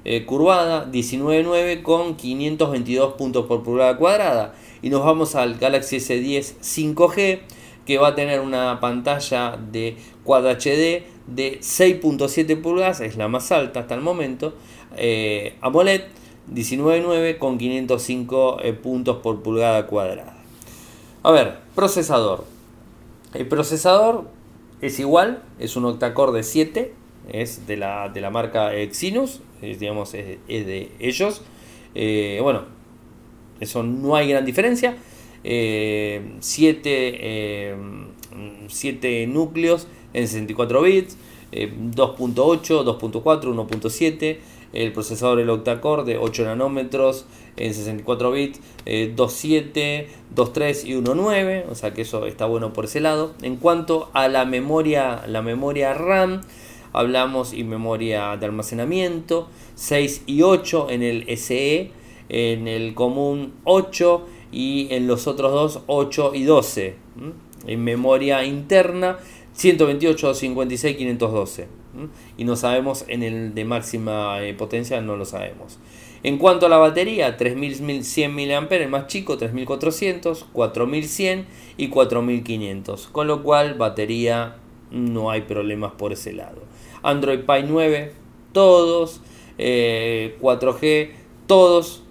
eh, 0.09 0.25
curvada 0.25 0.89
19.9 0.89 1.81
con 1.81 2.15
522 2.15 3.13
puntos 3.13 3.45
por 3.45 3.63
pulgada 3.63 3.97
cuadrada. 3.97 4.53
Y 4.81 4.89
nos 4.89 5.03
vamos 5.03 5.35
al 5.35 5.57
Galaxy 5.57 5.97
S10 5.97 6.59
5G 6.61 7.39
que 7.85 7.97
va 7.97 8.09
a 8.09 8.15
tener 8.15 8.41
una 8.41 8.79
pantalla 8.79 9.57
de 9.57 9.97
Quad 10.23 10.45
HD 10.45 11.03
de 11.27 11.59
6.7 11.61 12.61
pulgadas, 12.61 13.01
es 13.01 13.17
la 13.17 13.27
más 13.27 13.51
alta 13.51 13.81
hasta 13.81 13.95
el 13.95 14.01
momento. 14.01 14.53
Eh, 14.95 15.55
AMOLED 15.61 16.03
19.9 16.53 17.37
con 17.37 17.57
505 17.57 18.59
eh, 18.61 18.73
puntos 18.73 19.17
por 19.17 19.41
pulgada 19.41 19.87
cuadrada. 19.87 20.37
A 21.23 21.31
ver, 21.31 21.57
procesador. 21.75 22.45
El 23.33 23.47
procesador 23.47 24.36
es 24.81 24.99
igual, 24.99 25.43
es 25.59 25.75
un 25.75 25.85
octacore 25.85 26.31
de 26.31 26.43
7, 26.43 26.93
es 27.29 27.67
de 27.67 27.77
la, 27.77 28.09
de 28.09 28.21
la 28.21 28.29
marca 28.29 28.73
Exynos, 28.73 29.41
es, 29.61 29.79
digamos, 29.79 30.13
es, 30.13 30.37
de 30.47 30.91
ellos. 30.99 31.41
Eh, 31.95 32.39
bueno, 32.41 32.63
eso 33.59 33.83
no 33.83 34.15
hay 34.15 34.29
gran 34.29 34.45
diferencia. 34.45 34.95
7 35.43 35.43
eh, 35.43 36.21
eh, 39.01 39.27
núcleos 39.27 39.87
en 40.13 40.27
64 40.27 40.81
bits, 40.81 41.17
2.8, 41.51 42.35
2.4, 42.35 43.23
1.7 43.23 44.37
el 44.73 44.91
procesador 44.91 45.39
el 45.39 45.49
octa-core 45.49 46.03
de 46.03 46.17
8 46.17 46.45
nanómetros 46.45 47.25
en 47.55 47.73
64 47.73 48.31
bits, 48.31 48.59
2.7, 48.85 49.71
eh, 49.75 50.07
2.3 50.35 50.85
y 50.85 50.93
1.9, 50.93 51.65
o 51.69 51.75
sea 51.75 51.93
que 51.93 52.03
eso 52.03 52.25
está 52.25 52.45
bueno 52.45 52.73
por 52.73 52.85
ese 52.85 52.99
lado. 52.99 53.33
En 53.41 53.57
cuanto 53.57 54.09
a 54.13 54.27
la 54.27 54.45
memoria, 54.45 55.23
la 55.27 55.41
memoria 55.41 55.93
RAM, 55.93 56.41
hablamos 56.93 57.53
y 57.53 57.63
memoria 57.63 58.37
de 58.37 58.45
almacenamiento, 58.45 59.49
6 59.75 60.23
y 60.27 60.41
8 60.43 60.87
en 60.89 61.03
el 61.03 61.37
SE, 61.37 61.91
en 62.29 62.67
el 62.67 62.93
común 62.93 63.53
8 63.63 64.25
y 64.51 64.87
en 64.91 65.07
los 65.07 65.27
otros 65.27 65.51
dos 65.51 65.83
8 65.87 66.31
y 66.35 66.43
12. 66.43 66.95
En 67.65 67.83
memoria 67.83 68.43
interna 68.45 69.17
128, 69.53 70.33
56, 70.35 70.97
512. 70.97 71.67
Y 72.37 72.43
no 72.43 72.55
sabemos 72.55 73.05
en 73.07 73.23
el 73.23 73.53
de 73.53 73.65
máxima 73.65 74.41
eh, 74.41 74.53
potencia, 74.53 75.01
no 75.01 75.15
lo 75.15 75.25
sabemos. 75.25 75.79
En 76.23 76.37
cuanto 76.37 76.65
a 76.65 76.69
la 76.69 76.77
batería, 76.77 77.37
3100 77.37 78.33
mAh, 78.33 78.67
el 78.71 78.89
más 78.89 79.07
chico 79.07 79.37
3400, 79.37 80.45
4100 80.51 81.45
y 81.77 81.89
4500. 81.89 83.07
Con 83.07 83.27
lo 83.27 83.43
cual, 83.43 83.75
batería 83.75 84.57
no 84.91 85.29
hay 85.29 85.41
problemas 85.41 85.93
por 85.93 86.13
ese 86.13 86.33
lado. 86.33 86.61
Android 87.03 87.41
Pie 87.41 87.63
9, 87.63 88.13
todos. 88.51 89.21
4G, 89.57 90.79
eh, 90.83 91.15
todos. 91.45 92.03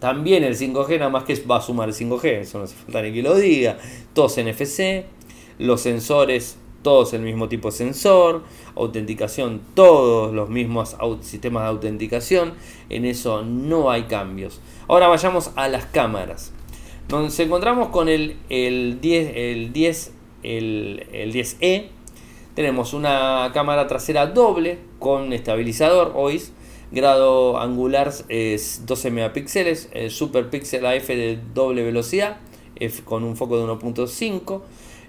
También 0.00 0.44
el 0.44 0.56
5G, 0.56 0.98
nada 0.98 1.10
más 1.10 1.24
que 1.24 1.34
va 1.50 1.56
a 1.56 1.60
sumar 1.62 1.88
el 1.88 1.94
5G, 1.94 2.40
eso 2.40 2.58
no 2.58 2.64
hace 2.64 2.76
falta 2.76 3.02
ni 3.02 3.12
que 3.12 3.22
lo 3.22 3.34
diga. 3.34 3.78
Todos 4.12 4.36
NFC. 4.38 5.06
Los 5.58 5.80
sensores 5.80 6.58
todos 6.86 7.14
el 7.14 7.22
mismo 7.22 7.48
tipo 7.48 7.72
de 7.72 7.76
sensor, 7.76 8.44
autenticación, 8.76 9.60
todos 9.74 10.34
los 10.34 10.48
mismos 10.48 10.96
sistemas 11.20 11.64
de 11.64 11.68
autenticación, 11.68 12.54
en 12.90 13.04
eso 13.04 13.42
no 13.42 13.90
hay 13.90 14.04
cambios. 14.04 14.60
Ahora 14.88 15.08
vayamos 15.08 15.50
a 15.56 15.68
las 15.68 15.86
cámaras. 15.86 16.52
Nos 17.08 17.38
encontramos 17.40 17.88
con 17.88 18.08
el, 18.08 18.36
el 18.48 19.00
10, 19.00 19.32
el 19.34 19.72
10, 19.72 20.12
el, 20.42 21.06
el 21.12 21.32
10E. 21.32 21.86
Tenemos 22.54 22.94
una 22.94 23.50
cámara 23.52 23.86
trasera 23.86 24.26
doble 24.26 24.78
con 24.98 25.32
estabilizador 25.32 26.12
OIS, 26.14 26.52
grado 26.90 27.58
angular 27.58 28.12
es 28.28 28.86
12 28.86 29.10
megapíxeles, 29.10 29.90
super 30.08 30.48
pixel 30.48 30.86
AF 30.86 31.08
de 31.08 31.38
doble 31.52 31.82
velocidad 31.82 32.38
con 33.04 33.24
un 33.24 33.36
foco 33.36 33.58
de 33.58 33.72
1.5, 33.72 34.62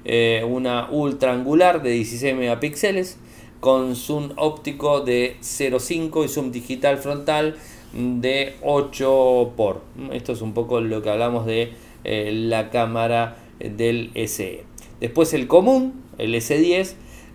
eh, 0.05 0.45
una 0.47 0.89
ultra 0.89 1.34
angular 1.34 1.82
de 1.82 1.91
16 1.91 2.36
megapíxeles 2.36 3.18
con 3.60 3.95
zoom 3.95 4.32
óptico 4.38 5.01
de 5.01 5.38
0.5 5.41 6.26
y 6.26 6.28
zoom 6.28 6.51
digital 6.51 6.97
frontal 6.97 7.55
de 7.93 8.55
8 8.64 9.53
por. 9.55 9.82
Esto 10.12 10.34
es 10.34 10.41
un 10.41 10.53
poco 10.53 10.82
lo 10.82 11.01
que 11.01 11.10
hablamos 11.10 11.45
de 11.45 11.72
eh, 12.03 12.32
la 12.34 12.70
cámara 12.70 13.38
del 13.60 14.12
SE. 14.28 14.64
Después 14.99 15.34
el 15.34 15.47
común, 15.47 16.03
el 16.18 16.36
S10, 16.36 16.93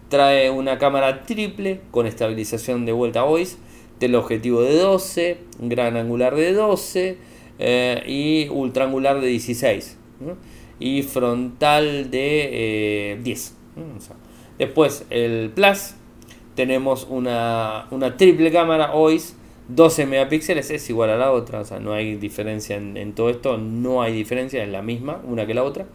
trae 0.08 0.50
una 0.50 0.78
cámara 0.78 1.24
triple 1.24 1.80
con 1.90 2.06
estabilización 2.06 2.86
de 2.86 2.92
vuelta 2.92 3.22
voice, 3.22 3.56
teleobjetivo 3.98 4.62
de 4.62 4.76
12, 4.76 5.38
gran 5.60 5.96
angular 5.96 6.34
de 6.36 6.52
12 6.52 7.16
eh, 7.58 8.02
y 8.06 8.48
ultra 8.50 8.84
angular 8.84 9.20
de 9.20 9.28
16 9.28 9.98
y 10.78 11.02
frontal 11.02 12.10
de 12.10 13.18
10. 13.22 13.56
Eh, 13.76 13.82
después 14.58 15.04
el 15.10 15.50
Plus, 15.54 15.94
tenemos 16.54 17.06
una, 17.08 17.86
una 17.90 18.16
triple 18.16 18.52
cámara 18.52 18.92
OIS 18.94 19.36
12 19.68 20.06
megapíxeles 20.06 20.70
es 20.70 20.88
igual 20.90 21.10
a 21.10 21.16
la 21.16 21.32
otra, 21.32 21.60
o 21.60 21.64
sea, 21.64 21.78
no 21.78 21.92
hay 21.92 22.16
diferencia 22.16 22.76
en, 22.76 23.12
todo 23.14 23.30
esto, 23.30 23.58
no 23.58 24.02
hay 24.02 24.12
diferencia, 24.12 24.62
es 24.62 24.68
la 24.68 24.82
misma, 24.82 25.20
una 25.24 25.46
que 25.46 25.54
la 25.54 25.62
otra. 25.62 25.86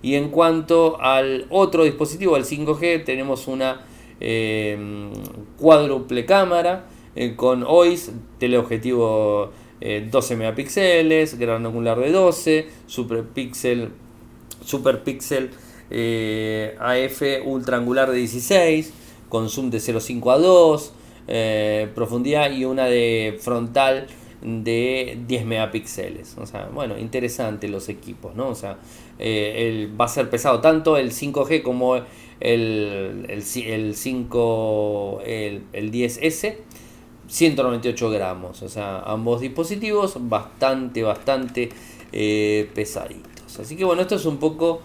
Y 0.00 0.14
en 0.14 0.30
cuanto 0.30 1.00
al 1.00 1.46
otro 1.50 1.84
dispositivo, 1.84 2.36
el 2.36 2.44
5G, 2.44 3.04
tenemos 3.04 3.46
una 3.46 3.82
eh, 4.18 5.10
cuádruple 5.58 6.24
cámara 6.26 6.86
eh, 7.14 7.36
con 7.36 7.64
OIS, 7.66 8.12
teleobjetivo 8.38 9.52
12 9.80 10.34
eh, 10.34 10.36
megapíxeles, 10.36 11.38
gran 11.38 11.64
angular 11.66 12.00
de 12.00 12.10
12, 12.10 12.66
super 12.86 13.24
pixel, 13.24 13.90
super 14.64 15.02
pixel 15.04 15.50
AF 16.80 17.22
ultra 17.44 17.76
angular 17.76 18.10
de 18.10 18.16
16, 18.16 18.92
con 19.32 19.48
zoom 19.48 19.70
de 19.70 19.78
0.5 19.78 20.30
a 20.30 20.36
2. 20.36 20.92
Eh, 21.26 21.88
profundidad 21.94 22.52
y 22.52 22.66
una 22.66 22.84
de 22.84 23.38
frontal 23.40 24.06
de 24.42 25.18
10 25.26 25.46
megapíxeles. 25.46 26.36
O 26.36 26.44
sea, 26.44 26.68
bueno, 26.70 26.98
interesante 26.98 27.66
los 27.66 27.88
equipos, 27.88 28.34
¿no? 28.34 28.48
O 28.48 28.54
sea, 28.54 28.76
eh, 29.18 29.90
va 29.98 30.04
a 30.04 30.08
ser 30.08 30.28
pesado 30.28 30.60
tanto 30.60 30.98
el 30.98 31.12
5G 31.12 31.62
como 31.62 31.96
el, 31.96 33.24
el, 33.26 33.42
5, 33.94 35.22
el, 35.24 35.62
10S. 35.72 36.56
198 37.26 38.10
gramos, 38.10 38.60
o 38.60 38.68
sea, 38.68 39.00
ambos 39.00 39.40
dispositivos 39.40 40.16
bastante, 40.28 41.02
bastante 41.02 41.70
eh, 42.12 42.68
pesaditos. 42.74 43.58
Así 43.58 43.76
que 43.76 43.84
bueno, 43.86 44.02
esto 44.02 44.16
es 44.16 44.26
un 44.26 44.36
poco 44.36 44.82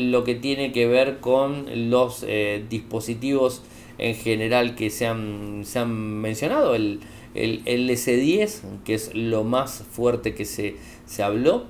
lo 0.00 0.24
que 0.24 0.34
tiene 0.34 0.72
que 0.72 0.88
ver 0.88 1.20
con 1.20 1.64
los 1.90 2.26
dispositivos 2.68 3.62
en 4.00 4.14
general 4.14 4.74
que 4.74 4.90
se 4.90 5.06
han, 5.06 5.62
se 5.64 5.78
han 5.78 5.92
mencionado, 6.20 6.74
el, 6.74 7.00
el, 7.34 7.90
S10, 7.90 8.60
que 8.84 8.94
es 8.94 9.14
lo 9.14 9.44
más 9.44 9.84
fuerte 9.90 10.34
que 10.34 10.44
se, 10.44 10.76
se 11.06 11.22
habló. 11.22 11.64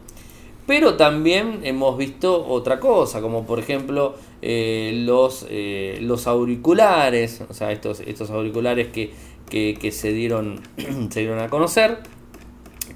Pero 0.66 0.95
también 0.95 1.61
hemos 1.64 1.99
visto 1.99 2.47
otra 2.47 2.78
cosa, 2.78 3.20
como 3.20 3.45
por 3.45 3.59
ejemplo 3.59 4.14
eh, 4.41 4.93
los, 5.05 5.45
eh, 5.51 5.99
los 6.01 6.28
auriculares, 6.28 7.43
o 7.49 7.53
sea, 7.55 7.72
estos, 7.72 8.01
estos 8.01 8.31
auriculares 8.31 8.89
que, 8.89 9.11
que, 9.49 9.76
que 9.81 9.91
se, 9.91 10.12
dieron, 10.12 10.61
se 11.11 11.20
dieron 11.20 11.41
a 11.41 11.49
conocer 11.49 11.99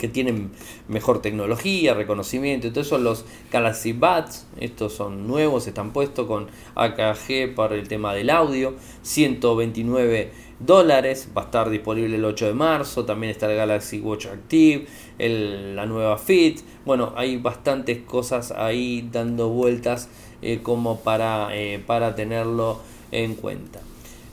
que 0.05 0.13
tienen 0.13 0.51
mejor 0.87 1.23
tecnología, 1.23 1.95
reconocimiento. 1.95 2.67
Entonces 2.67 2.91
son 2.91 3.05
los 3.05 3.25
Galaxy 3.51 3.95
Buds. 3.95 4.47
Estos 4.61 4.93
son 4.93 5.27
nuevos, 5.27 5.67
están 5.67 5.95
puestos 5.95 6.27
con 6.27 6.49
AKG 6.75 7.55
para 7.55 7.75
el 7.75 7.89
tema 7.89 8.13
del 8.13 8.29
audio. 8.29 8.75
129 9.01 10.31
dólares. 10.61 11.31
Va 11.35 11.43
a 11.43 11.45
estar 11.47 11.71
disponible 11.71 12.17
el 12.17 12.25
8 12.27 12.49
de 12.49 12.53
marzo. 12.53 13.07
También 13.07 13.31
está 13.31 13.51
el 13.51 13.57
Galaxy 13.57 14.01
Watch 14.01 14.27
Active. 14.27 14.87
la 15.19 15.87
nueva 15.87 16.19
Fit. 16.19 16.61
Bueno, 16.85 17.15
hay 17.17 17.39
bastantes 17.39 18.03
cosas 18.03 18.53
ahí 18.53 19.09
dando 19.11 19.49
vueltas 19.49 20.11
eh, 20.43 20.61
como 20.63 21.01
para, 21.01 21.57
eh, 21.57 21.83
para 21.87 22.15
tenerlo 22.15 22.81
en 23.11 23.37
cuenta. 23.37 23.81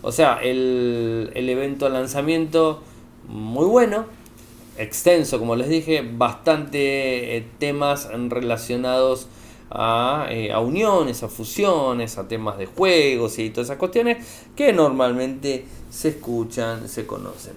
O 0.02 0.12
sea, 0.12 0.40
el, 0.44 1.32
el 1.34 1.48
evento 1.48 1.88
lanzamiento 1.88 2.84
muy 3.30 3.68
bueno 3.68 4.21
extenso, 4.82 5.40
como 5.40 5.56
les 5.56 5.70
dije, 5.70 6.04
bastante 6.14 7.38
eh, 7.38 7.48
temas 7.60 8.10
relacionados 8.30 9.28
eh, 9.74 10.52
a, 10.52 10.60
uniones, 10.60 11.24
a 11.24 11.30
fusiones, 11.30 12.18
a 12.18 12.28
temas 12.28 12.58
de 12.58 12.66
juegos 12.66 13.40
y 13.40 13.52
todas 13.52 13.68
esas 13.68 13.78
cuestiones 13.78 14.18
que 14.54 14.74
normalmente 14.74 15.66
se 15.90 16.10
escuchan, 16.10 16.90
se 16.90 17.06
conocen. 17.06 17.54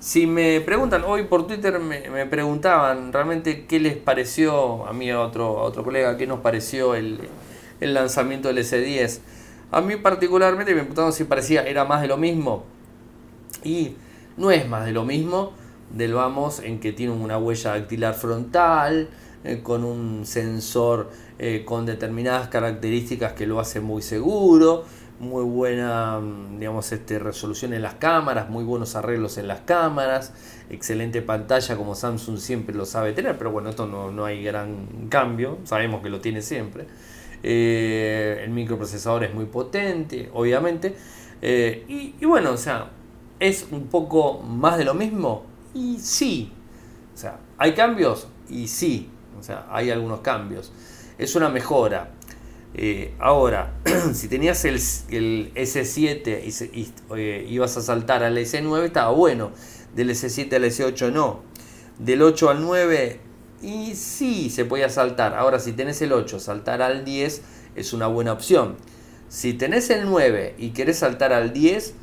Si 0.00 0.26
me 0.26 0.62
preguntan, 0.62 1.04
hoy 1.04 1.24
por 1.24 1.46
Twitter 1.46 1.78
me, 1.78 2.24
preguntaban 2.26 3.12
realmente 3.12 3.66
qué 3.66 3.80
les 3.80 3.96
pareció, 3.96 4.86
a 4.86 4.94
mí 4.94 5.10
a 5.10 5.20
otro, 5.20 5.58
a 5.58 5.64
otro 5.64 5.84
colega, 5.84 6.16
qué 6.16 6.26
nos 6.26 6.40
pareció 6.40 6.94
el, 6.94 7.18
lanzamiento 7.80 8.48
del 8.48 8.58
S10. 8.58 9.20
A 9.70 9.82
mí 9.82 9.96
particularmente 9.96 10.72
me 10.72 10.80
preguntaban 10.80 11.12
si 11.12 11.24
parecía, 11.24 11.64
era 11.64 11.84
más 11.84 12.00
de 12.00 12.08
lo 12.08 12.16
mismo. 12.16 12.64
Y 13.62 13.96
no 14.38 14.50
es 14.50 14.66
más 14.66 14.86
de 14.86 14.92
lo 14.92 15.04
mismo 15.04 15.52
del 15.90 16.14
Vamos 16.14 16.60
en 16.60 16.80
que 16.80 16.92
tiene 16.92 17.12
una 17.12 17.38
huella 17.38 17.70
dactilar 17.70 18.14
frontal, 18.14 19.08
eh, 19.44 19.60
con 19.62 19.84
un 19.84 20.26
sensor 20.26 21.10
eh, 21.38 21.62
con 21.64 21.86
determinadas 21.86 22.48
características 22.48 23.34
que 23.34 23.46
lo 23.46 23.60
hace 23.60 23.80
muy 23.80 24.02
seguro, 24.02 24.84
muy 25.20 25.44
buena 25.44 26.18
mm, 26.18 26.58
digamos, 26.58 26.90
este, 26.90 27.20
resolución 27.20 27.72
en 27.72 27.82
las 27.82 27.94
cámaras, 27.94 28.50
muy 28.50 28.64
buenos 28.64 28.96
arreglos 28.96 29.38
en 29.38 29.46
las 29.46 29.60
cámaras, 29.60 30.32
excelente 30.70 31.22
pantalla 31.22 31.76
como 31.76 31.94
Samsung 31.94 32.38
siempre 32.38 32.74
lo 32.74 32.84
sabe 32.84 33.12
tener, 33.12 33.38
pero 33.38 33.52
bueno, 33.52 33.70
esto 33.70 33.86
no, 33.86 34.24
hay 34.24 34.42
gran 34.42 35.08
cambio, 35.08 35.58
sabemos 35.62 36.02
que 36.02 36.10
lo 36.10 36.20
tiene 36.20 36.42
siempre. 36.42 36.86
Eh, 37.44 38.40
el 38.42 38.50
microprocesador 38.50 39.22
es 39.22 39.32
muy 39.32 39.44
potente, 39.44 40.30
obviamente. 40.34 40.96
y 41.40 42.24
bueno, 42.26 42.50
o 42.50 42.56
sea, 42.56 42.90
es 43.38 43.68
un 43.70 43.86
poco 43.86 44.40
más 44.40 44.78
de 44.78 44.84
lo 44.84 44.94
mismo, 44.94 45.44
y 45.74 45.98
sí. 45.98 46.52
O 47.14 47.16
sea, 47.16 47.40
¿hay 47.58 47.74
cambios? 47.74 48.28
Y 48.48 48.68
sí. 48.68 49.10
O 49.38 49.42
sea, 49.42 49.66
hay 49.70 49.90
algunos 49.90 50.20
cambios. 50.20 50.72
Es 51.18 51.34
una 51.34 51.48
mejora. 51.48 52.10
Eh, 52.74 53.14
ahora, 53.18 53.74
si 54.12 54.28
tenías 54.28 54.64
el, 54.64 54.76
el 55.10 55.52
S7 55.54 56.72
y, 56.72 56.92
eh, 57.16 57.46
ibas 57.48 57.76
a 57.76 57.82
saltar 57.82 58.22
al 58.22 58.36
S9, 58.36 58.84
estaba 58.84 59.10
bueno. 59.10 59.52
Del 59.94 60.10
S7 60.10 60.52
al 60.54 60.64
S8 60.64 61.12
no. 61.12 61.42
Del 61.98 62.22
8 62.22 62.50
al 62.50 62.60
9, 62.62 63.20
y 63.62 63.96
sí, 63.96 64.50
se 64.50 64.64
podía 64.64 64.88
saltar. 64.88 65.34
Ahora, 65.34 65.58
si 65.58 65.72
tenés 65.72 66.00
el 66.02 66.12
8, 66.12 66.38
saltar 66.38 66.80
al 66.82 67.04
10 67.04 67.42
es 67.74 67.92
una 67.92 68.06
buena 68.06 68.32
opción. 68.32 68.76
Si 69.28 69.54
tenés 69.54 69.90
el 69.90 70.06
9 70.06 70.54
y 70.58 70.70
querés 70.70 70.98
saltar 70.98 71.32
al 71.32 71.52
10, 71.52 71.94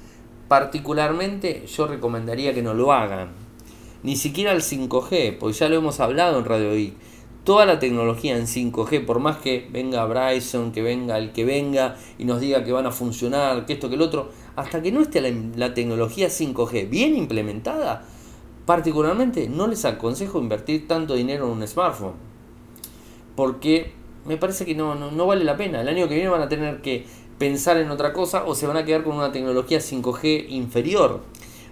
particularmente 0.50 1.66
yo 1.68 1.88
recomendaría 1.88 2.54
que 2.54 2.62
no 2.62 2.74
lo 2.74 2.92
hagan 2.92 3.45
ni 4.06 4.16
siquiera 4.16 4.52
el 4.52 4.62
5G, 4.62 5.40
porque 5.40 5.58
ya 5.58 5.68
lo 5.68 5.78
hemos 5.78 6.00
hablado 6.00 6.38
en 6.38 6.46
Radio 6.46 6.78
I. 6.78 6.94
Toda 7.44 7.66
la 7.66 7.80
tecnología 7.80 8.38
en 8.38 8.46
5G, 8.46 9.04
por 9.04 9.20
más 9.20 9.38
que 9.38 9.68
venga 9.72 10.06
Bryson, 10.06 10.72
que 10.72 10.84
venga 10.84 11.18
el 11.18 11.32
que 11.32 11.44
venga 11.44 11.98
y 12.20 12.26
nos 12.26 12.40
diga 12.40 12.64
que 12.64 12.72
van 12.72 12.86
a 12.86 12.92
funcionar, 12.92 13.66
que 13.66 13.74
esto, 13.74 13.90
que 13.90 13.96
el 13.96 14.04
otro, 14.04 14.30
hasta 14.56 14.84
que 14.84 14.92
no 14.92 15.02
esté 15.02 15.22
la, 15.56 15.74
tecnología 15.74 16.28
5G 16.28 16.88
bien 16.88 17.16
implementada, 17.16 18.06
particularmente 18.68 19.50
no 19.50 19.66
les 19.66 19.86
aconsejo 19.86 20.40
invertir 20.40 20.88
tanto 20.88 21.16
dinero 21.16 21.46
en 21.46 21.54
un 21.54 21.68
smartphone. 21.68 22.14
Porque 23.36 23.92
me 24.26 24.38
parece 24.38 24.68
que 24.68 24.76
no, 24.76 24.94
no, 24.94 25.10
no 25.10 25.26
vale 25.26 25.44
la 25.44 25.58
pena. 25.58 25.82
El 25.82 25.88
año 25.88 26.08
que 26.08 26.14
viene 26.14 26.30
van 26.30 26.44
a 26.44 26.48
tener 26.48 26.84
que 26.84 27.08
pensar 27.40 27.78
en 27.78 27.90
otra 27.90 28.14
cosa 28.14 28.46
o 28.46 28.54
se 28.54 28.68
van 28.68 28.78
a 28.78 28.86
quedar 28.86 29.04
con 29.04 29.16
una 29.16 29.32
tecnología 29.32 29.80
5G 29.80 30.46
inferior. 30.50 31.22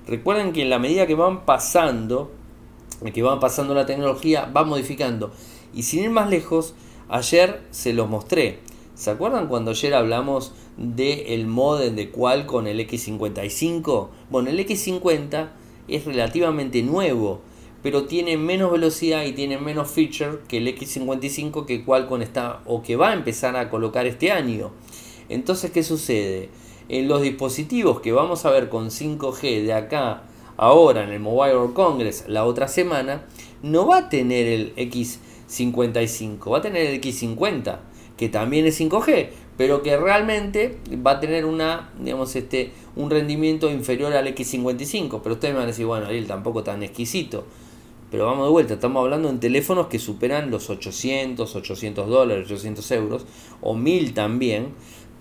Recuerden 0.08 0.52
que 0.52 0.62
en 0.62 0.70
la 0.70 0.80
medida 0.80 1.08
que 1.08 1.16
van 1.16 1.46
pasando, 1.46 2.32
que 3.14 3.24
van 3.24 3.40
pasando 3.40 3.74
la 3.74 3.86
tecnología, 3.86 4.46
va 4.46 4.64
modificando. 4.64 5.32
Y 5.74 5.84
sin 5.84 6.04
ir 6.04 6.10
más 6.10 6.30
lejos, 6.30 6.76
ayer 7.10 7.62
se 7.72 7.94
los 7.94 8.10
mostré. 8.10 8.60
¿Se 8.96 9.10
acuerdan 9.10 9.48
cuando 9.48 9.72
ayer 9.72 9.94
hablamos 9.94 10.54
del 10.78 11.22
el 11.28 11.48
modem 11.48 11.96
de 11.96 12.12
con 12.46 12.68
el 12.68 12.80
X55? 12.80 14.10
Bueno, 14.30 14.50
el 14.50 14.60
X50 14.60 15.50
es 15.88 16.06
relativamente 16.06 16.84
nuevo, 16.84 17.42
pero 17.82 18.06
tiene 18.06 18.38
menos 18.38 18.72
velocidad 18.72 19.24
y 19.24 19.34
tiene 19.34 19.58
menos 19.58 19.90
feature 19.90 20.40
que 20.48 20.58
el 20.58 20.68
X55 20.68 21.66
que 21.66 21.84
Qualcomm 21.84 22.22
está 22.22 22.62
o 22.66 22.84
que 22.84 22.96
va 22.96 23.10
a 23.10 23.14
empezar 23.14 23.56
a 23.56 23.70
colocar 23.70 24.06
este 24.06 24.32
año. 24.32 24.72
Entonces, 25.28 25.72
¿qué 25.72 25.82
sucede? 25.82 26.50
En 26.90 27.08
los 27.08 27.22
dispositivos 27.22 28.02
que 28.02 28.12
vamos 28.12 28.46
a 28.46 28.52
ver 28.52 28.70
con 28.70 28.90
5G 28.90 29.64
de 29.64 29.74
acá 29.74 30.24
ahora 30.58 31.04
en 31.04 31.12
el 31.12 31.20
Mobile 31.20 31.56
World 31.56 31.74
Congress 31.74 32.26
la 32.28 32.46
otra 32.46 32.68
semana, 32.68 33.24
no 33.62 33.88
va 33.88 33.98
a 33.98 34.10
tener 34.10 34.48
el 34.48 34.76
X55, 34.76 36.52
va 36.52 36.58
a 36.58 36.62
tener 36.62 36.88
el 36.88 37.02
X50, 37.02 37.80
que 38.18 38.30
también 38.30 38.66
es 38.66 38.80
5G, 38.80 39.30
pero 39.58 39.82
que 39.82 39.96
realmente 39.98 40.78
va 41.06 41.12
a 41.12 41.20
tener 41.20 41.46
una, 41.46 41.92
digamos, 42.00 42.36
este, 42.36 42.72
un 42.96 43.10
rendimiento 43.10 43.70
inferior 43.72 44.14
al 44.14 44.28
X55. 44.28 45.22
Pero 45.22 45.36
ustedes 45.36 45.54
me 45.54 45.60
van 45.60 45.68
a 45.68 45.72
decir, 45.72 45.86
bueno, 45.86 46.10
él 46.10 46.28
tampoco 46.28 46.64
tan 46.64 46.84
exquisito. 46.84 47.46
Pero 48.12 48.26
vamos 48.26 48.46
de 48.46 48.52
vuelta, 48.52 48.74
estamos 48.76 49.04
hablando 49.04 49.30
en 49.30 49.40
teléfonos 49.40 49.88
que 49.88 49.98
superan 50.00 50.52
los 50.52 50.70
800, 50.70 51.56
800 51.56 52.08
dólares, 52.08 52.46
800 52.46 52.92
euros, 52.92 53.26
o 53.62 53.74
1000 53.74 54.14
también. 54.14 54.74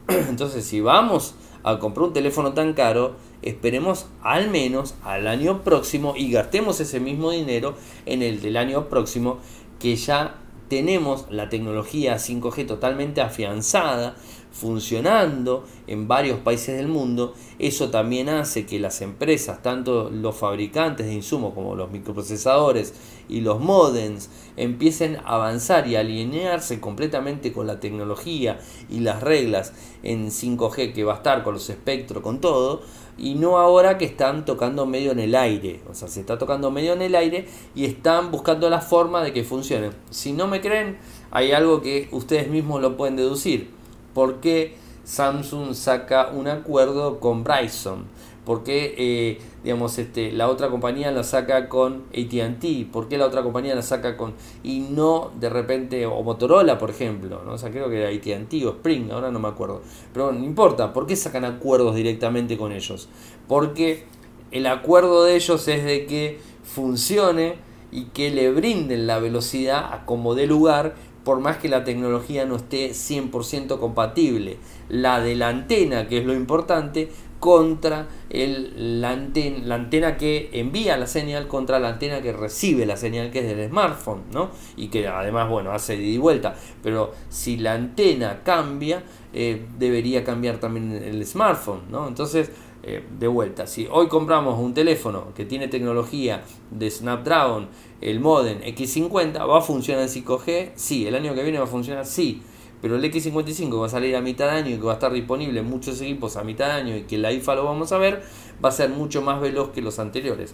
Entonces, 0.09 0.65
si 0.65 0.81
vamos 0.81 1.35
a 1.63 1.79
comprar 1.79 2.09
un 2.09 2.13
teléfono 2.13 2.53
tan 2.53 2.73
caro, 2.75 3.17
esperemos 3.43 4.07
al 4.23 4.51
menos 4.51 4.95
al 5.03 5.27
año 5.27 5.63
próximo 5.63 6.15
y 6.17 6.31
gastemos 6.31 6.81
ese 6.81 7.01
mismo 7.01 7.31
dinero 7.31 7.75
en 8.07 8.23
el 8.23 8.41
del 8.41 8.57
año 8.57 8.89
próximo 8.89 9.39
que 9.79 9.97
ya 9.97 10.37
tenemos 10.69 11.27
la 11.29 11.51
tecnología 11.51 12.17
5G 12.17 12.67
totalmente 12.67 13.21
afianzada, 13.21 14.17
funcionando 14.53 15.65
en 15.87 16.09
varios 16.09 16.39
países 16.41 16.77
del 16.77 16.89
mundo, 16.89 17.35
eso 17.59 17.91
también 17.91 18.29
hace 18.29 18.65
que 18.65 18.79
las 18.79 19.03
empresas, 19.03 19.63
tanto 19.63 20.11
los 20.11 20.37
fabricantes 20.37 21.07
de 21.07 21.15
insumos 21.15 21.53
como 21.55 21.75
los 21.75 21.91
microprocesadores 21.91 22.95
y 23.29 23.41
los 23.41 23.61
modems, 23.61 24.31
empiecen 24.57 25.17
a 25.17 25.35
avanzar 25.35 25.87
y 25.87 25.97
alinearse 25.97 26.81
completamente 26.81 27.53
con 27.53 27.67
la 27.67 27.81
tecnología 27.81 28.61
y 28.91 29.01
las 29.01 29.23
reglas 29.23 29.73
en 30.03 30.31
5G 30.31 30.93
que 30.93 31.05
va 31.05 31.15
a 31.15 31.17
estar 31.17 31.43
con 31.43 31.55
los 31.55 31.71
espectros, 31.71 32.23
con 32.23 32.41
todo, 32.41 32.83
y 33.19 33.35
no 33.35 33.59
ahora 33.59 33.99
que 33.99 34.05
están 34.05 34.45
tocando 34.45 34.87
medio 34.87 35.13
en 35.13 35.19
el 35.19 35.35
aire, 35.35 35.81
o 35.91 35.95
sea, 35.95 36.09
se 36.09 36.21
está 36.21 36.39
tocando 36.39 36.71
medio 36.71 36.93
en 36.95 37.03
el 37.03 37.15
aire 37.15 37.47
y 37.75 37.85
están 37.85 38.31
buscando 38.31 38.71
la 38.71 38.81
forma 38.81 39.23
de 39.23 39.33
que 39.33 39.45
funcione. 39.45 39.91
Si 40.11 40.33
no 40.33 40.47
me 40.47 40.61
creen, 40.61 40.99
hay 41.31 41.53
algo 41.53 41.83
que 41.83 42.09
ustedes 42.11 42.49
mismos 42.49 42.81
lo 42.81 42.97
pueden 42.97 43.17
deducir 43.17 43.83
¿Por 44.15 44.41
qué 44.41 44.77
Samsung 45.05 45.75
saca 45.75 46.29
un 46.29 46.49
acuerdo 46.49 47.19
con 47.19 47.45
Bryson? 47.45 48.05
¿Por 48.45 48.63
qué 48.63 48.95
eh, 48.99 49.39
digamos, 49.63 49.99
este, 49.99 50.33
la 50.33 50.49
otra 50.49 50.69
compañía 50.69 51.11
la 51.11 51.25
saca 51.25 51.69
con 51.69 52.05
ATT? 52.11 52.91
¿Por 52.93 53.09
qué 53.09 53.19
la 53.19 53.27
otra 53.27 53.43
compañía 53.43 53.75
la 53.75 53.83
saca 53.83 54.17
con... 54.17 54.35
y 54.63 54.81
no 54.81 55.31
de 55.39 55.49
repente, 55.49 56.07
o 56.07 56.23
Motorola, 56.23 56.79
por 56.79 56.91
ejemplo? 56.91 57.43
¿no? 57.45 57.59
Sea, 57.59 57.71
creo 57.71 57.89
que 57.89 58.01
era 58.01 58.09
ATT 58.09 58.53
o 58.65 58.71
Spring, 58.71 59.11
ahora 59.11 59.31
no 59.31 59.39
me 59.39 59.49
acuerdo. 59.49 59.83
Pero 60.13 60.33
no 60.33 60.45
importa, 60.45 60.93
¿por 60.93 61.07
qué 61.07 61.17
sacan 61.17 61.45
acuerdos 61.45 61.95
directamente 61.95 62.57
con 62.57 62.73
ellos? 62.73 63.09
Porque 63.49 64.05
el 64.51 64.67
acuerdo 64.67 65.25
de 65.25 65.37
ellos 65.37 65.67
es 65.69 65.85
de 65.85 66.07
que 66.07 66.41
funcione 66.63 67.55
y 67.91 68.07
que 68.07 68.31
le 68.31 68.51
brinden 68.51 69.07
la 69.07 69.19
velocidad 69.19 69.93
a 69.93 70.07
como 70.07 70.35
de 70.35 70.47
lugar 70.47 70.95
por 71.25 71.41
más 71.41 71.59
que 71.59 71.69
la 71.69 71.85
tecnología 71.85 72.47
no 72.47 72.57
esté 72.57 72.91
100% 72.91 73.79
compatible. 73.79 74.57
La 74.89 75.21
de 75.21 75.37
la 75.37 75.49
antena, 75.49 76.09
que 76.09 76.19
es 76.19 76.27
lo 76.27 76.35
importante, 76.35 77.11
contra 77.43 78.07
el, 78.31 79.01
la, 79.01 79.11
antena, 79.11 79.67
la, 79.67 79.75
antena, 79.75 80.17
que 80.17 80.49
envía 80.53 80.97
la 80.97 81.09
señal 81.09 81.49
contra 81.49 81.81
la 81.81 81.89
antena 81.89 82.23
que 82.23 82.33
recibe 82.33 82.87
la 82.87 82.97
señal 82.97 83.33
que 83.33 83.41
es 83.41 83.57
del 83.57 83.69
smartphone, 83.69 84.23
¿no? 84.31 84.51
Y 84.77 84.87
que 84.87 85.09
además, 85.09 85.51
bueno, 85.51 85.73
hace 85.73 85.97
de 85.97 86.05
y 86.05 86.19
vuelta. 86.19 86.55
Pero 86.85 87.11
si 87.31 87.57
la 87.57 87.73
antena 87.73 88.45
cambia, 88.45 89.03
eh, 89.35 89.67
debería 89.77 90.23
cambiar 90.23 90.59
también 90.59 90.93
el 90.93 91.27
smartphone, 91.27 91.81
¿no? 91.91 92.07
Entonces, 92.07 92.53
eh, 92.85 93.05
de 93.19 93.27
vuelta, 93.27 93.67
si 93.67 93.89
hoy 93.91 94.07
compramos 94.07 94.61
un 94.61 94.73
teléfono 94.73 95.35
que 95.35 95.45
tiene 95.45 95.67
tecnología 95.67 96.45
de 96.71 96.89
Snapdragon, 96.89 97.71
el 98.01 98.21
modem 98.21 98.61
X50, 98.61 99.49
¿va 99.49 99.59
a 99.59 99.63
funcionar 99.63 100.05
en 100.05 100.09
5G? 100.09 100.71
Sí, 100.77 101.09
el 101.09 101.17
año 101.17 101.35
que 101.35 101.43
viene 101.43 101.59
va 101.59 101.65
a 101.65 101.69
funcionar, 101.69 102.07
sí. 102.07 102.41
Pero 102.83 102.97
el 102.97 103.05
X55 103.05 103.81
va 103.81 103.87
a 103.87 103.89
salir 103.89 104.17
a 104.17 104.21
mitad 104.21 104.47
de 104.47 104.59
año 104.59 104.71
y 104.71 104.77
que 104.77 104.83
va 104.83 104.93
a 104.93 104.95
estar 104.95 105.13
disponible 105.13 105.61
en 105.61 105.67
muchos 105.67 106.01
equipos 106.01 106.37
a 106.37 106.43
mitad 106.43 106.67
de 106.67 106.73
año 106.73 106.97
y 106.97 107.03
que 107.03 107.17
la 107.17 107.33
IFA 107.33 107.55
lo 107.55 107.65
vamos 107.65 107.93
a 107.93 107.99
ver, 107.99 108.23
va 108.63 108.71
a 108.71 108.73
ser 108.73 108.91
mucho 108.91 109.23
más 109.23 109.41
veloz 109.41 109.71
que 109.71 109.81
los 109.81 110.01
anteriores. 110.01 110.53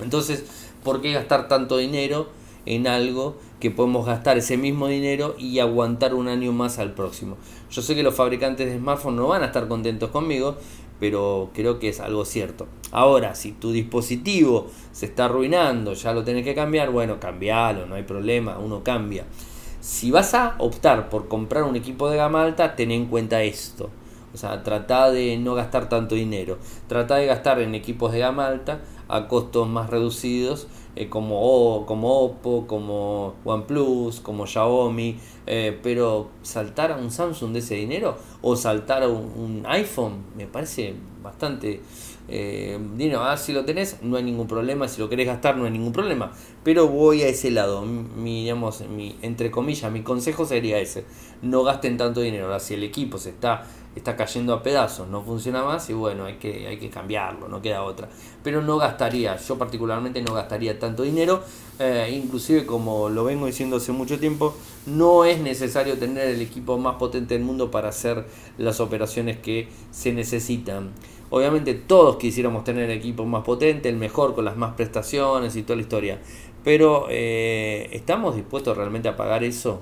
Entonces, 0.00 0.44
¿por 0.82 1.00
qué 1.00 1.12
gastar 1.12 1.46
tanto 1.46 1.76
dinero 1.76 2.28
en 2.66 2.88
algo 2.88 3.36
que 3.60 3.70
podemos 3.70 4.04
gastar 4.04 4.36
ese 4.36 4.56
mismo 4.56 4.88
dinero 4.88 5.36
y 5.38 5.60
aguantar 5.60 6.14
un 6.14 6.26
año 6.26 6.52
más 6.52 6.80
al 6.80 6.92
próximo? 6.92 7.36
Yo 7.70 7.82
sé 7.82 7.94
que 7.94 8.02
los 8.02 8.14
fabricantes 8.14 8.66
de 8.66 8.76
smartphones 8.78 9.20
no 9.20 9.28
van 9.28 9.42
a 9.42 9.46
estar 9.46 9.68
contentos 9.68 10.10
conmigo, 10.10 10.56
pero 10.98 11.50
creo 11.54 11.78
que 11.78 11.90
es 11.90 12.00
algo 12.00 12.24
cierto. 12.24 12.66
Ahora, 12.90 13.36
si 13.36 13.52
tu 13.52 13.70
dispositivo 13.70 14.66
se 14.90 15.06
está 15.06 15.26
arruinando, 15.26 15.92
ya 15.92 16.12
lo 16.12 16.24
tenés 16.24 16.42
que 16.44 16.54
cambiar, 16.56 16.90
bueno, 16.90 17.20
cambialo, 17.20 17.86
no 17.86 17.94
hay 17.94 18.02
problema, 18.02 18.58
uno 18.58 18.82
cambia. 18.82 19.24
Si 19.84 20.10
vas 20.10 20.32
a 20.32 20.54
optar 20.60 21.10
por 21.10 21.28
comprar 21.28 21.64
un 21.64 21.76
equipo 21.76 22.08
de 22.08 22.16
gama 22.16 22.42
alta, 22.42 22.74
ten 22.74 22.90
en 22.90 23.04
cuenta 23.04 23.42
esto. 23.42 23.90
O 24.32 24.38
sea, 24.38 24.62
trata 24.62 25.10
de 25.10 25.36
no 25.36 25.54
gastar 25.54 25.90
tanto 25.90 26.14
dinero. 26.14 26.56
Trata 26.88 27.16
de 27.16 27.26
gastar 27.26 27.60
en 27.60 27.74
equipos 27.74 28.10
de 28.10 28.20
gama 28.20 28.46
alta 28.46 28.80
a 29.08 29.28
costos 29.28 29.68
más 29.68 29.90
reducidos 29.90 30.68
eh, 30.96 31.10
como, 31.10 31.38
o, 31.42 31.84
como 31.84 32.20
Oppo, 32.20 32.66
como 32.66 33.34
OnePlus, 33.44 34.20
como 34.20 34.46
Xiaomi, 34.46 35.18
eh, 35.46 35.78
pero 35.82 36.30
saltar 36.40 36.90
a 36.90 36.96
un 36.96 37.10
Samsung 37.10 37.52
de 37.52 37.58
ese 37.58 37.74
dinero 37.74 38.16
o 38.40 38.56
saltar 38.56 39.02
a 39.02 39.08
un, 39.08 39.64
iPhone 39.68 40.24
me 40.34 40.46
parece 40.46 40.94
bastante 41.22 41.82
eh, 42.28 42.78
dinero. 42.96 43.22
Ah, 43.22 43.36
si 43.36 43.52
lo 43.52 43.64
tenés, 43.64 43.98
no 44.02 44.16
hay 44.16 44.22
ningún 44.22 44.46
problema, 44.46 44.88
si 44.88 45.00
lo 45.00 45.08
querés 45.08 45.26
gastar, 45.26 45.56
no 45.56 45.64
hay 45.64 45.70
ningún 45.70 45.92
problema, 45.92 46.32
pero 46.62 46.88
voy 46.88 47.22
a 47.22 47.28
ese 47.28 47.50
lado, 47.50 47.82
mi, 47.82 48.42
digamos, 48.42 48.82
mi, 48.88 49.16
entre 49.22 49.50
comillas, 49.50 49.90
mi 49.92 50.02
consejo 50.02 50.46
sería 50.46 50.78
ese, 50.78 51.04
no 51.42 51.62
gasten 51.62 51.96
tanto 51.96 52.20
dinero, 52.20 52.46
ahora 52.46 52.60
si 52.60 52.74
el 52.74 52.82
equipo 52.82 53.18
se 53.18 53.30
está 53.30 53.64
está 53.96 54.16
cayendo 54.16 54.52
a 54.52 54.62
pedazos, 54.62 55.08
no 55.08 55.22
funciona 55.22 55.62
más 55.62 55.88
y 55.88 55.92
bueno, 55.92 56.24
hay 56.24 56.34
que, 56.34 56.66
hay 56.66 56.78
que 56.78 56.90
cambiarlo, 56.90 57.48
no 57.48 57.62
queda 57.62 57.82
otra. 57.82 58.08
Pero 58.42 58.62
no 58.62 58.76
gastaría, 58.76 59.36
yo 59.36 59.56
particularmente 59.56 60.20
no 60.22 60.34
gastaría 60.34 60.78
tanto 60.78 61.02
dinero, 61.04 61.42
eh, 61.78 62.10
inclusive 62.12 62.66
como 62.66 63.08
lo 63.08 63.24
vengo 63.24 63.46
diciendo 63.46 63.76
hace 63.76 63.92
mucho 63.92 64.18
tiempo, 64.18 64.54
no 64.86 65.24
es 65.24 65.40
necesario 65.40 65.96
tener 65.96 66.28
el 66.28 66.42
equipo 66.42 66.76
más 66.76 66.96
potente 66.96 67.34
del 67.34 67.44
mundo 67.44 67.70
para 67.70 67.88
hacer 67.88 68.26
las 68.58 68.80
operaciones 68.80 69.38
que 69.38 69.68
se 69.90 70.12
necesitan. 70.12 70.90
Obviamente 71.30 71.74
todos 71.74 72.16
quisiéramos 72.16 72.64
tener 72.64 72.90
el 72.90 72.98
equipo 72.98 73.24
más 73.24 73.44
potente, 73.44 73.88
el 73.88 73.96
mejor, 73.96 74.34
con 74.34 74.44
las 74.44 74.56
más 74.56 74.74
prestaciones 74.74 75.56
y 75.56 75.62
toda 75.62 75.76
la 75.76 75.82
historia. 75.82 76.20
Pero 76.62 77.06
eh, 77.10 77.88
¿estamos 77.92 78.36
dispuestos 78.36 78.76
realmente 78.76 79.08
a 79.08 79.16
pagar 79.16 79.44
eso? 79.44 79.80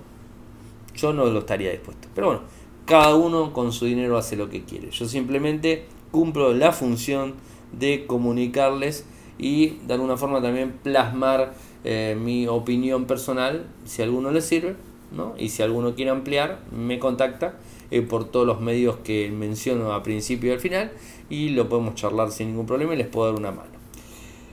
Yo 0.95 1.12
no 1.12 1.26
lo 1.26 1.40
estaría 1.40 1.70
dispuesto. 1.70 2.09
Pero 2.14 2.28
bueno, 2.28 2.43
cada 2.86 3.14
uno 3.14 3.53
con 3.53 3.72
su 3.72 3.86
dinero 3.86 4.16
hace 4.18 4.36
lo 4.36 4.49
que 4.51 4.64
quiere. 4.64 4.90
Yo 4.90 5.07
simplemente 5.07 5.86
cumplo 6.11 6.53
la 6.53 6.72
función 6.72 7.34
de 7.72 8.07
comunicarles 8.07 9.07
y 9.38 9.78
de 9.86 9.95
alguna 9.95 10.16
forma 10.16 10.43
también 10.43 10.72
plasmar 10.82 11.55
eh, 11.84 12.16
mi 12.20 12.47
opinión 12.47 13.07
personal, 13.07 13.66
si 13.84 14.03
a 14.03 14.05
alguno 14.05 14.30
le 14.30 14.40
sirve, 14.40 14.76
¿no? 15.11 15.34
y 15.38 15.49
si 15.49 15.62
alguno 15.62 15.95
quiere 15.95 16.11
ampliar, 16.11 16.61
me 16.70 16.99
contacta 16.99 17.59
eh, 17.90 18.03
por 18.03 18.30
todos 18.30 18.47
los 18.47 18.61
medios 18.61 18.97
que 18.99 19.30
menciono 19.30 19.93
a 19.93 20.03
principio 20.03 20.51
y 20.51 20.53
al 20.55 20.61
final 20.61 20.93
y 21.32 21.48
lo 21.48 21.66
podemos 21.66 21.94
charlar 21.94 22.30
sin 22.30 22.48
ningún 22.48 22.66
problema 22.66 22.92
y 22.92 22.98
les 22.98 23.06
puedo 23.06 23.32
dar 23.32 23.40
una 23.40 23.50
mano. 23.50 23.70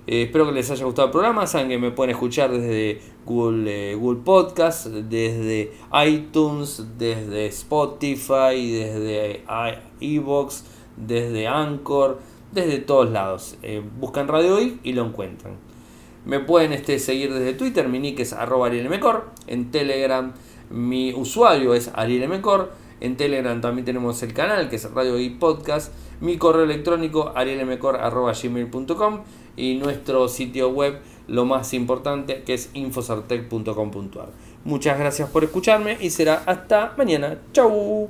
Eh, 0.07 0.23
espero 0.23 0.45
que 0.45 0.53
les 0.53 0.71
haya 0.71 0.85
gustado 0.85 1.07
el 1.07 1.11
programa. 1.11 1.45
Saben 1.45 1.67
que 1.67 1.77
me 1.77 1.91
pueden 1.91 2.11
escuchar 2.11 2.51
desde 2.51 3.01
Google, 3.25 3.91
eh, 3.91 3.95
Google 3.95 4.21
Podcast, 4.23 4.87
desde 4.87 5.73
iTunes, 6.07 6.85
desde 6.97 7.47
Spotify, 7.47 8.71
desde 8.71 9.43
iBox, 9.99 10.63
desde 10.95 11.47
Anchor, 11.47 12.19
desde 12.53 12.77
todos 12.79 13.09
lados. 13.11 13.57
Eh, 13.61 13.83
buscan 13.99 14.29
Radio 14.29 14.55
Hoy 14.55 14.79
y 14.81 14.93
lo 14.93 15.05
encuentran. 15.05 15.57
Me 16.25 16.39
pueden 16.39 16.71
este, 16.71 16.97
seguir 16.99 17.33
desde 17.33 17.53
Twitter, 17.55 17.89
mi 17.89 17.99
nick 17.99 18.21
es 18.21 18.31
arroba 18.31 18.69
En 19.47 19.71
Telegram 19.71 20.33
mi 20.69 21.13
usuario 21.13 21.73
es 21.73 21.91
arielmcor. 21.93 22.71
En 23.01 23.17
Telegram 23.17 23.59
también 23.59 23.85
tenemos 23.85 24.21
el 24.23 24.33
canal 24.33 24.69
que 24.69 24.75
es 24.75 24.91
Radio 24.91 25.19
y 25.19 25.29
Podcast. 25.31 25.91
Mi 26.21 26.37
correo 26.37 26.63
electrónico 26.63 27.31
arielmcor.gmail.com 27.35 29.19
y 29.57 29.75
nuestro 29.75 30.27
sitio 30.27 30.69
web, 30.69 30.99
lo 31.27 31.45
más 31.45 31.73
importante, 31.73 32.43
que 32.43 32.53
es 32.53 32.69
infosartec.com.ar. 32.73 34.29
Muchas 34.63 34.97
gracias 34.97 35.29
por 35.29 35.43
escucharme 35.43 35.97
y 35.99 36.09
será 36.09 36.43
hasta 36.45 36.93
mañana. 36.97 37.39
Chau. 37.51 38.07